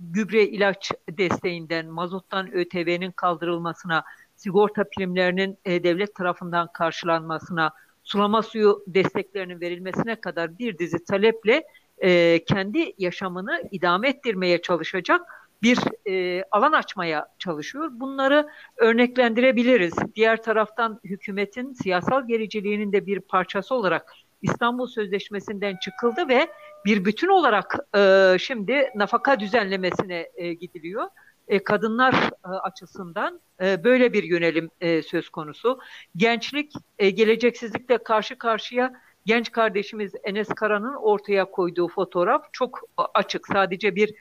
[0.00, 4.04] gübre ilaç desteğinden, mazottan ÖTV'nin kaldırılmasına,
[4.36, 7.72] sigorta primlerinin e, devlet tarafından karşılanmasına,
[8.08, 11.64] sulama suyu desteklerinin verilmesine kadar bir dizi taleple
[11.98, 15.20] e, kendi yaşamını idame ettirmeye çalışacak
[15.62, 15.78] bir
[16.10, 17.90] e, alan açmaya çalışıyor.
[17.92, 19.94] Bunları örneklendirebiliriz.
[20.14, 24.12] Diğer taraftan hükümetin siyasal gericiliğinin de bir parçası olarak
[24.42, 26.48] İstanbul Sözleşmesi'nden çıkıldı ve
[26.84, 31.04] bir bütün olarak e, şimdi nafaka düzenlemesine e, gidiliyor.
[31.48, 34.70] E, kadınlar e, açısından e, böyle bir yönelim
[35.02, 35.78] söz konusu.
[36.16, 38.92] Gençlik geleceksizlikle karşı karşıya
[39.26, 42.80] genç kardeşimiz Enes Kara'nın ortaya koyduğu fotoğraf çok
[43.14, 43.46] açık.
[43.46, 44.14] Sadece bir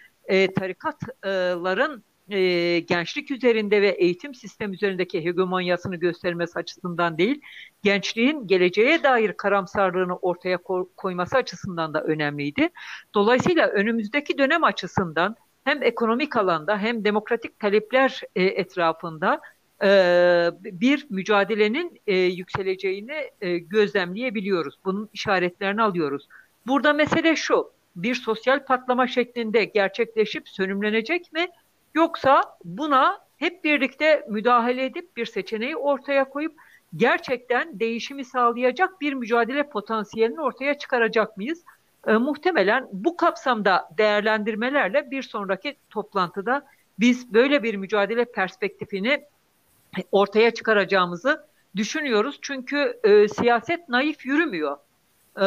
[0.55, 2.03] tarikatların
[2.87, 7.41] gençlik üzerinde ve eğitim sistemi üzerindeki hegemonyasını göstermesi açısından değil,
[7.83, 10.57] gençliğin geleceğe dair karamsarlığını ortaya
[10.97, 12.69] koyması açısından da önemliydi.
[13.15, 15.35] Dolayısıyla önümüzdeki dönem açısından
[15.67, 19.41] hem ekonomik alanda hem demokratik talepler e, etrafında
[19.83, 19.89] e,
[20.63, 24.75] bir mücadelenin e, yükseleceğini e, gözlemleyebiliyoruz.
[24.85, 26.27] Bunun işaretlerini alıyoruz.
[26.67, 31.47] Burada mesele şu, bir sosyal patlama şeklinde gerçekleşip sönümlenecek mi?
[31.95, 36.53] Yoksa buna hep birlikte müdahale edip bir seçeneği ortaya koyup
[36.95, 41.63] gerçekten değişimi sağlayacak bir mücadele potansiyelini ortaya çıkaracak mıyız?
[42.07, 46.65] E, muhtemelen bu kapsamda değerlendirmelerle bir sonraki toplantıda
[46.99, 49.25] biz böyle bir mücadele perspektifini
[50.11, 52.39] ortaya çıkaracağımızı düşünüyoruz.
[52.41, 54.77] Çünkü e, siyaset naif yürümüyor.
[55.37, 55.41] E,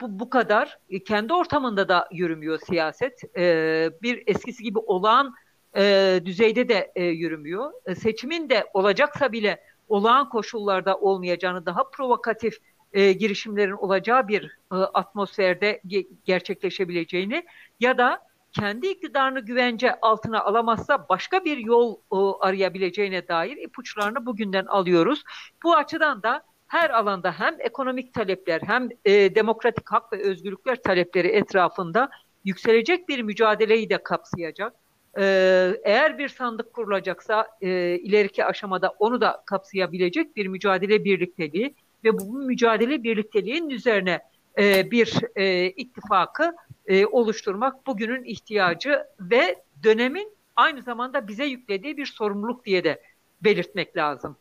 [0.00, 0.78] bu, bu kadar.
[0.90, 3.36] E, kendi ortamında da yürümüyor siyaset.
[3.36, 5.34] E, bir eskisi gibi olağan
[5.76, 7.72] e, düzeyde de e, yürümüyor.
[7.86, 12.58] E, seçimin de olacaksa bile olağan koşullarda olmayacağını, daha provokatif
[12.96, 17.44] e, girişimlerin olacağı bir e, atmosferde ge- gerçekleşebileceğini
[17.80, 24.66] ya da kendi iktidarını güvence altına alamazsa başka bir yol e, arayabileceğine dair ipuçlarını bugünden
[24.66, 25.22] alıyoruz.
[25.64, 31.28] Bu açıdan da her alanda hem ekonomik talepler hem e, demokratik hak ve özgürlükler talepleri
[31.28, 32.10] etrafında
[32.44, 34.72] yükselecek bir mücadeleyi de kapsayacak.
[35.18, 37.68] Ee, eğer bir sandık kurulacaksa e,
[37.98, 41.74] ileriki aşamada onu da kapsayabilecek bir mücadele birlikteliği
[42.06, 44.20] ve bu mücadele birlikteliğinin üzerine
[44.58, 46.56] e, bir e, ittifakı
[46.86, 53.02] e, oluşturmak bugünün ihtiyacı ve dönemin aynı zamanda bize yüklediği bir sorumluluk diye de
[53.44, 54.36] belirtmek lazım.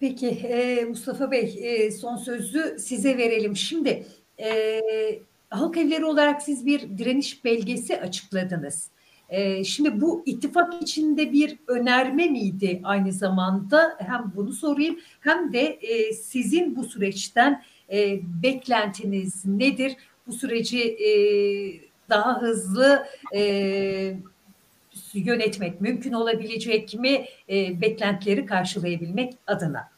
[0.00, 3.56] Peki e, Mustafa Bey e, son sözü size verelim.
[3.56, 4.06] Şimdi
[4.40, 4.80] e,
[5.50, 8.90] halk evleri olarak siz bir direniş belgesi açıkladınız.
[9.32, 13.96] E, şimdi bu ittifak içinde bir önerme miydi aynı zamanda?
[13.98, 19.96] Hem bunu sorayım hem de e, sizin bu süreçten e, beklentiniz nedir?
[20.26, 21.10] Bu süreci e,
[22.10, 23.06] daha hızlı
[25.14, 27.24] yönetmek mümkün olabilecek mi?
[27.80, 29.88] Beklentileri karşılayabilmek adına.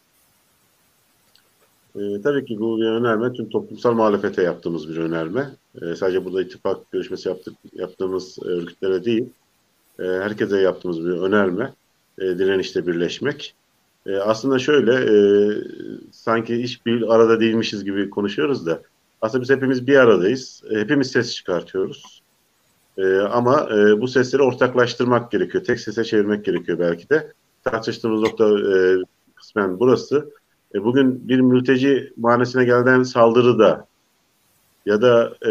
[1.97, 5.51] E, tabii ki bu bir önerme tüm toplumsal muhalefete yaptığımız bir önerme.
[5.83, 9.29] E, sadece burada ittifak görüşmesi yaptık, yaptığımız e, örgütlere değil,
[9.99, 11.73] e, herkese yaptığımız bir önerme.
[12.19, 13.55] E, direnişte birleşmek.
[14.07, 15.17] E, aslında şöyle, e,
[16.13, 18.83] sanki hiçbir arada değilmişiz gibi konuşuyoruz da,
[19.21, 20.63] aslında biz hepimiz bir aradayız.
[20.71, 22.23] E, hepimiz ses çıkartıyoruz.
[22.99, 25.65] E, ama e, bu sesleri ortaklaştırmak gerekiyor.
[25.65, 27.33] Tek sese çevirmek gerekiyor belki de.
[27.65, 28.97] Tartıştığımız nokta e,
[29.35, 30.31] kısmen burası.
[30.75, 33.87] E, bugün bir mülteci mahanesine gelen saldırı da
[34.87, 35.51] ya da e,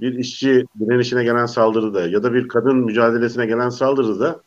[0.00, 4.40] bir işçi direnişine gelen saldırıda ya da bir kadın mücadelesine gelen saldırıda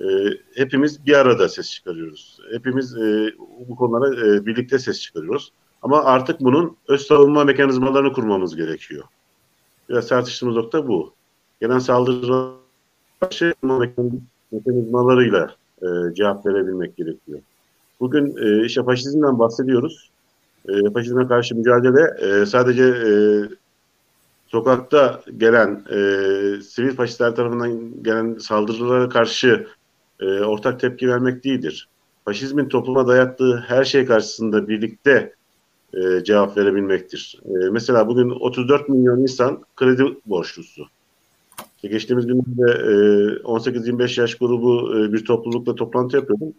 [0.00, 0.06] e,
[0.54, 2.38] hepimiz bir arada ses çıkarıyoruz.
[2.52, 3.34] Hepimiz e,
[3.68, 5.52] bu konulara e, birlikte ses çıkarıyoruz.
[5.82, 9.04] Ama artık bunun öz savunma mekanizmalarını kurmamız gerekiyor.
[9.88, 11.12] Biraz tartıştığımız nokta bu.
[11.60, 12.50] Gelen saldırılara
[13.20, 13.54] karşı
[14.52, 17.40] mekanizmalarıyla e, cevap verebilmek gerekiyor.
[18.00, 20.10] Bugün e, işte faşizmden bahsediyoruz.
[20.68, 23.10] E, faşizme karşı mücadele e, sadece e,
[24.46, 25.96] sokakta gelen e,
[26.62, 29.66] sivil faşistler tarafından gelen saldırılara karşı
[30.20, 31.88] e, ortak tepki vermek değildir.
[32.24, 35.34] Faşizmin topluma dayattığı her şey karşısında birlikte
[35.94, 37.40] e, cevap verebilmektir.
[37.44, 40.86] E, mesela bugün 34 milyon insan kredi borçlusu.
[41.76, 42.92] İşte geçtiğimiz günlerde e,
[43.42, 46.54] 18-25 yaş grubu e, bir toplulukla toplantı yapıyordum.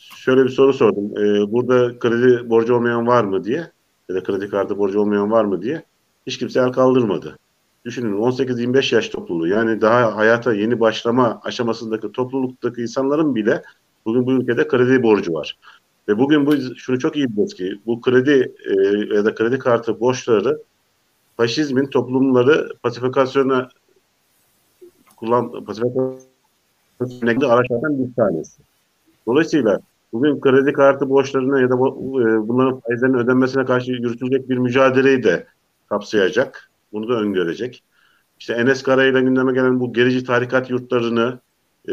[0.00, 1.18] Şöyle bir soru sordum.
[1.18, 3.70] E, burada kredi borcu olmayan var mı diye
[4.08, 5.84] ya da kredi kartı borcu olmayan var mı diye.
[6.26, 7.38] Hiç kimse el kaldırmadı.
[7.84, 13.62] Düşünün 18-25 yaş topluluğu yani daha hayata yeni başlama aşamasındaki topluluktaki insanların bile
[14.06, 15.58] bugün bu ülkede kredi borcu var.
[16.08, 18.72] Ve bugün bu şunu çok iyi biliyoruz ki bu kredi e,
[19.16, 20.62] ya da kredi kartı borçları
[21.36, 23.68] faşizmin toplumları pasifikasyona
[25.16, 26.16] kullan pasifikasyona
[27.48, 28.62] araçlardan bir tanesi.
[29.26, 29.80] Dolayısıyla
[30.12, 35.46] bugün kredi kartı borçlarına ya da e, bunların faizlerinin ödenmesine karşı yürütülecek bir mücadeleyi de
[35.88, 36.70] kapsayacak.
[36.92, 37.84] Bunu da öngörecek.
[38.40, 41.40] İşte Enes Kara ile gündeme gelen bu gerici tarikat yurtlarını
[41.88, 41.92] e,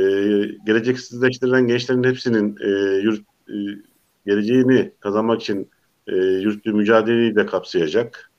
[0.66, 2.70] geleceksizleştirilen gençlerin hepsinin e,
[3.04, 3.20] yurt,
[3.50, 3.56] e,
[4.26, 5.70] geleceğini kazanmak için
[6.08, 8.32] e, yürüttüğü mücadeleyi de kapsayacak.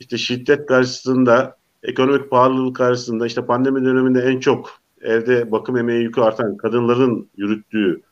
[0.00, 6.20] İşte şiddet karşısında, ekonomik pahalılık karşısında işte pandemi döneminde en çok evde bakım emeği yükü
[6.20, 8.02] artan kadınların yürüttüğü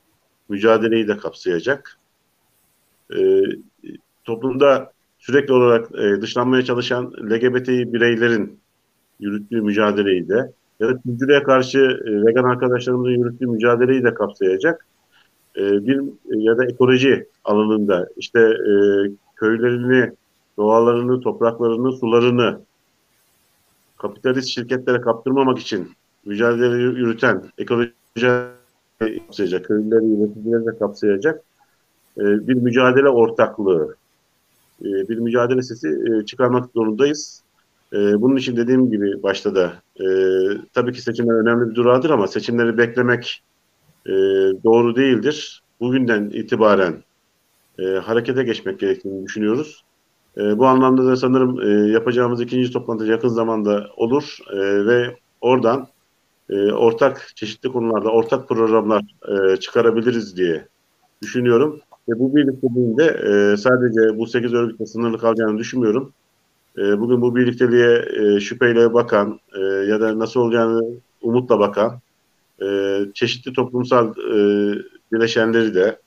[0.48, 1.98] mücadeleyi de kapsayacak.
[3.16, 3.42] E,
[4.24, 8.58] toplumda sürekli olarak e, dışlanmaya çalışan LGBT bireylerin
[9.20, 14.86] yürüttüğü mücadeleyi de ya da kültüre karşı e, vegan arkadaşlarımızın yürüttüğü mücadeleyi de kapsayacak.
[15.56, 18.72] E, bir ya da ekoloji alanında işte e,
[19.36, 20.12] köylerini,
[20.56, 22.60] doğalarını, topraklarını, sularını
[23.98, 25.92] kapitalist şirketlere kaptırmamak için
[26.24, 28.57] mücadele yürüten ekoloji
[28.98, 31.42] kapsayacak, köylüleri, yöneticileri de kapsayacak
[32.18, 33.96] e, bir mücadele ortaklığı,
[34.80, 37.42] e, bir mücadele sesi e, çıkarmak zorundayız.
[37.92, 40.06] E, bunun için dediğim gibi başta da e,
[40.72, 43.42] tabii ki seçimler önemli bir durağıdır ama seçimleri beklemek
[44.06, 44.12] e,
[44.64, 45.62] doğru değildir.
[45.80, 47.02] Bugünden itibaren
[47.78, 49.84] e, harekete geçmek gerektiğini düşünüyoruz.
[50.36, 55.88] E, bu anlamda da sanırım e, yapacağımız ikinci toplantı yakın zamanda olur e, ve oradan
[56.50, 60.66] e, ortak çeşitli konularda ortak programlar e, çıkarabiliriz diye
[61.22, 61.80] düşünüyorum.
[62.08, 66.12] Ve bu birlikteliğinde e, sadece bu 8 örgütle sınırlı kalacağını düşünmüyorum.
[66.78, 70.82] E, bugün bu birlikteliğe e, şüpheyle bakan e, ya da nasıl olacağını
[71.22, 72.00] umutla bakan
[72.62, 74.38] e, çeşitli toplumsal e,
[75.12, 75.98] bileşenleri de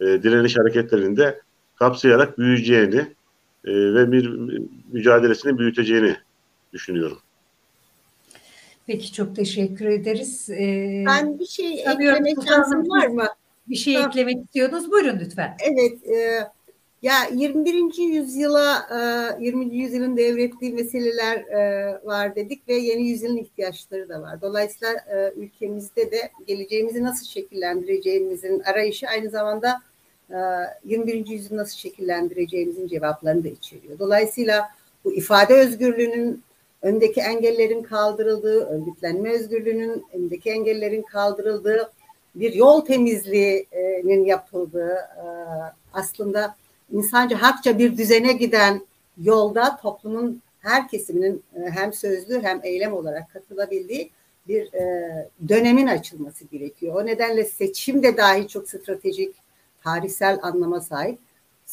[0.00, 1.40] e, direniş hareketlerinde
[1.76, 3.14] kapsayarak büyüyeceğini
[3.64, 4.38] e, ve bir
[4.92, 6.16] mücadelesini büyüteceğini
[6.72, 7.18] düşünüyorum.
[8.86, 10.50] Peki çok teşekkür ederiz.
[10.50, 13.26] Ee, ben bir şey ekleme şansım var mı?
[13.68, 14.08] Bir şey ha.
[14.08, 14.90] eklemek istiyordunuz.
[14.90, 15.56] Buyurun lütfen.
[15.60, 16.08] Evet.
[16.08, 16.48] E,
[17.02, 18.02] ya 21.
[18.02, 18.86] yüzyıla,
[19.40, 19.76] e, 20.
[19.76, 24.40] yüzyılın devrettiği meseleler e, var dedik ve yeni yüzyılın ihtiyaçları da var.
[24.42, 29.82] Dolayısıyla e, ülkemizde de geleceğimizi nasıl şekillendireceğimizin arayışı aynı zamanda
[30.30, 30.36] e,
[30.84, 31.26] 21.
[31.26, 33.98] yüzyılı nasıl şekillendireceğimizin cevaplarını da içeriyor.
[33.98, 34.68] Dolayısıyla
[35.04, 36.42] bu ifade özgürlüğünün
[36.86, 41.92] öndeki engellerin kaldırıldığı, örgütlenme özgürlüğünün öndeki engellerin kaldırıldığı,
[42.34, 45.26] bir yol temizliğinin yapıldığı e,
[45.92, 46.56] aslında
[46.92, 48.86] insanca hakça bir düzene giden
[49.22, 54.10] yolda toplumun her kesiminin e, hem sözlü hem eylem olarak katılabildiği
[54.48, 56.94] bir e, dönemin açılması gerekiyor.
[56.94, 59.34] O nedenle seçim de dahi çok stratejik,
[59.84, 61.18] tarihsel anlama sahip.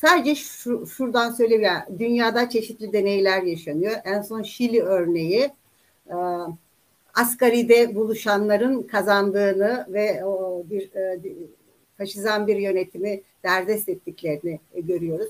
[0.06, 3.94] Sadece şu, şuradan söyleyeyim ya, dünyada çeşitli deneyler yaşanıyor.
[4.04, 5.50] En son Şili örneği
[6.10, 6.16] e,
[7.14, 11.20] asgaride buluşanların kazandığını ve o bir e,
[11.98, 15.30] faşizan bir yönetimi derdest ettiklerini e, görüyoruz.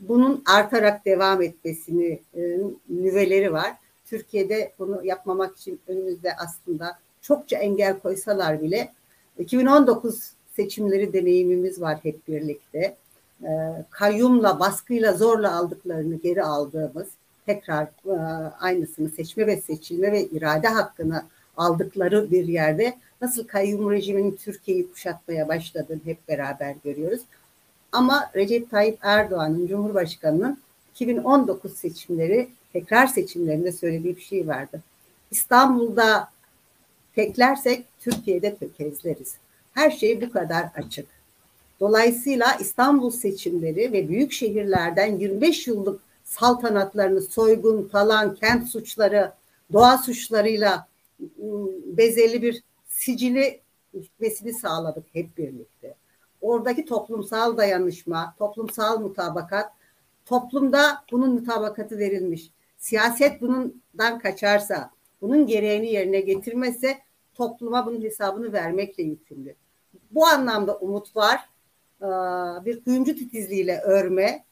[0.00, 3.72] Bunun artarak devam etmesini e, nüveleri var.
[4.06, 8.92] Türkiye'de bunu yapmamak için önümüzde aslında çokça engel koysalar bile
[9.38, 12.96] 2019 seçimleri deneyimimiz var hep birlikte.
[13.42, 13.48] E,
[13.90, 17.08] kayyumla, baskıyla, zorla aldıklarını geri aldığımız
[17.46, 18.16] tekrar e,
[18.60, 21.24] aynısını seçme ve seçilme ve irade hakkını
[21.56, 27.20] aldıkları bir yerde nasıl kayyum rejiminin Türkiye'yi kuşatmaya başladığını hep beraber görüyoruz.
[27.92, 30.58] Ama Recep Tayyip Erdoğan'ın Cumhurbaşkanı'nın
[30.94, 34.82] 2019 seçimleri tekrar seçimlerinde söylediği bir şey vardı.
[35.30, 36.28] İstanbul'da
[37.14, 39.34] teklersek Türkiye'de tökezleriz.
[39.74, 41.06] Her şey bu kadar açık.
[41.84, 49.32] Dolayısıyla İstanbul seçimleri ve büyük şehirlerden 25 yıllık saltanatlarını soygun falan, kent suçları,
[49.72, 50.86] doğa suçlarıyla
[51.20, 53.60] ıı, bezeli bir sicili
[53.92, 55.94] gitmesini sağladık hep birlikte.
[56.40, 59.72] Oradaki toplumsal dayanışma, toplumsal mutabakat,
[60.26, 62.50] toplumda bunun mutabakatı verilmiş.
[62.78, 64.90] Siyaset bundan kaçarsa,
[65.22, 66.98] bunun gereğini yerine getirmezse
[67.34, 69.54] topluma bunun hesabını vermekle yükümlü.
[70.10, 71.53] Bu anlamda umut var.
[72.04, 74.44] Ee, bir kuyumcu titizliğiyle örme,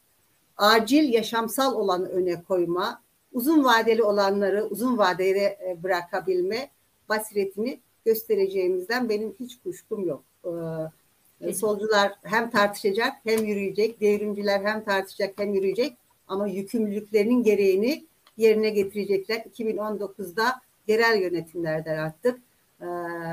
[0.57, 3.03] acil yaşamsal olanı öne koyma,
[3.33, 6.71] uzun vadeli olanları uzun vadede e, bırakabilme
[7.09, 10.25] basiretini göstereceğimizden benim hiç kuşkum yok.
[10.45, 15.97] Ee, solcular hem tartışacak hem yürüyecek, devrimciler hem tartışacak hem yürüyecek
[16.29, 18.05] ama yükümlülüklerinin gereğini
[18.37, 19.37] yerine getirecekler.
[19.37, 22.39] 2019'da yerel yönetimlerden artık
[22.81, 22.87] e,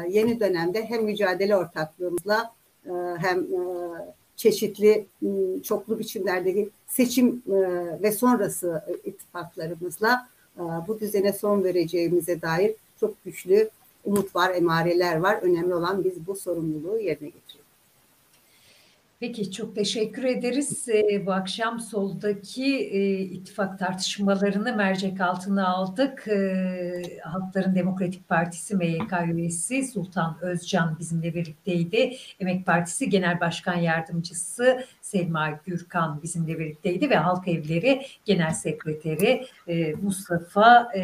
[0.09, 2.58] yeni dönemde hem mücadele ortaklığımızla e,
[3.17, 3.59] hem e,
[4.35, 5.05] çeşitli
[5.63, 7.53] çoklu biçimlerdeki seçim e,
[8.01, 10.27] ve sonrası ittifaklarımızla
[10.57, 13.69] e, bu düzene son vereceğimize dair çok güçlü
[14.05, 15.39] umut var, emareler var.
[15.41, 17.68] Önemli olan biz bu sorumluluğu yerine getirelim.
[19.19, 20.89] Peki çok teşekkür ederiz.
[20.89, 26.27] E, bu akşam soldaki e, ittifak tartışmalarını mercek altına aldık.
[26.27, 32.15] E, Halkların Demokratik Partisi MYK üyesi Sultan Özcan bizimle birlikteydi.
[32.39, 39.93] Emek Partisi Genel Başkan Yardımcısı Selma Gürkan bizimle birlikteydi ve Halk Evleri Genel Sekreteri e,
[39.93, 41.01] Mustafa e,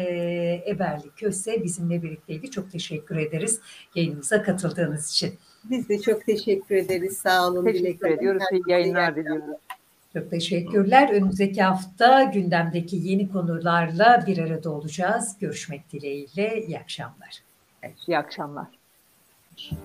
[0.66, 2.50] Eberli Köse bizimle birlikteydi.
[2.50, 3.60] Çok teşekkür ederiz
[3.94, 5.38] yayınımıza katıldığınız için.
[5.70, 7.18] Biz de çok teşekkür ederiz.
[7.18, 7.64] Sağ olun.
[7.64, 8.42] Teşekkür ediyoruz.
[8.52, 9.56] İyi yayınlar diliyoruz.
[10.12, 11.10] Çok teşekkürler.
[11.12, 15.36] Önümüzdeki hafta gündemdeki yeni konularla bir arada olacağız.
[15.40, 16.62] Görüşmek dileğiyle.
[16.66, 17.42] İyi akşamlar.
[17.82, 18.66] Evet, iyi akşamlar.
[19.52, 19.78] Müzik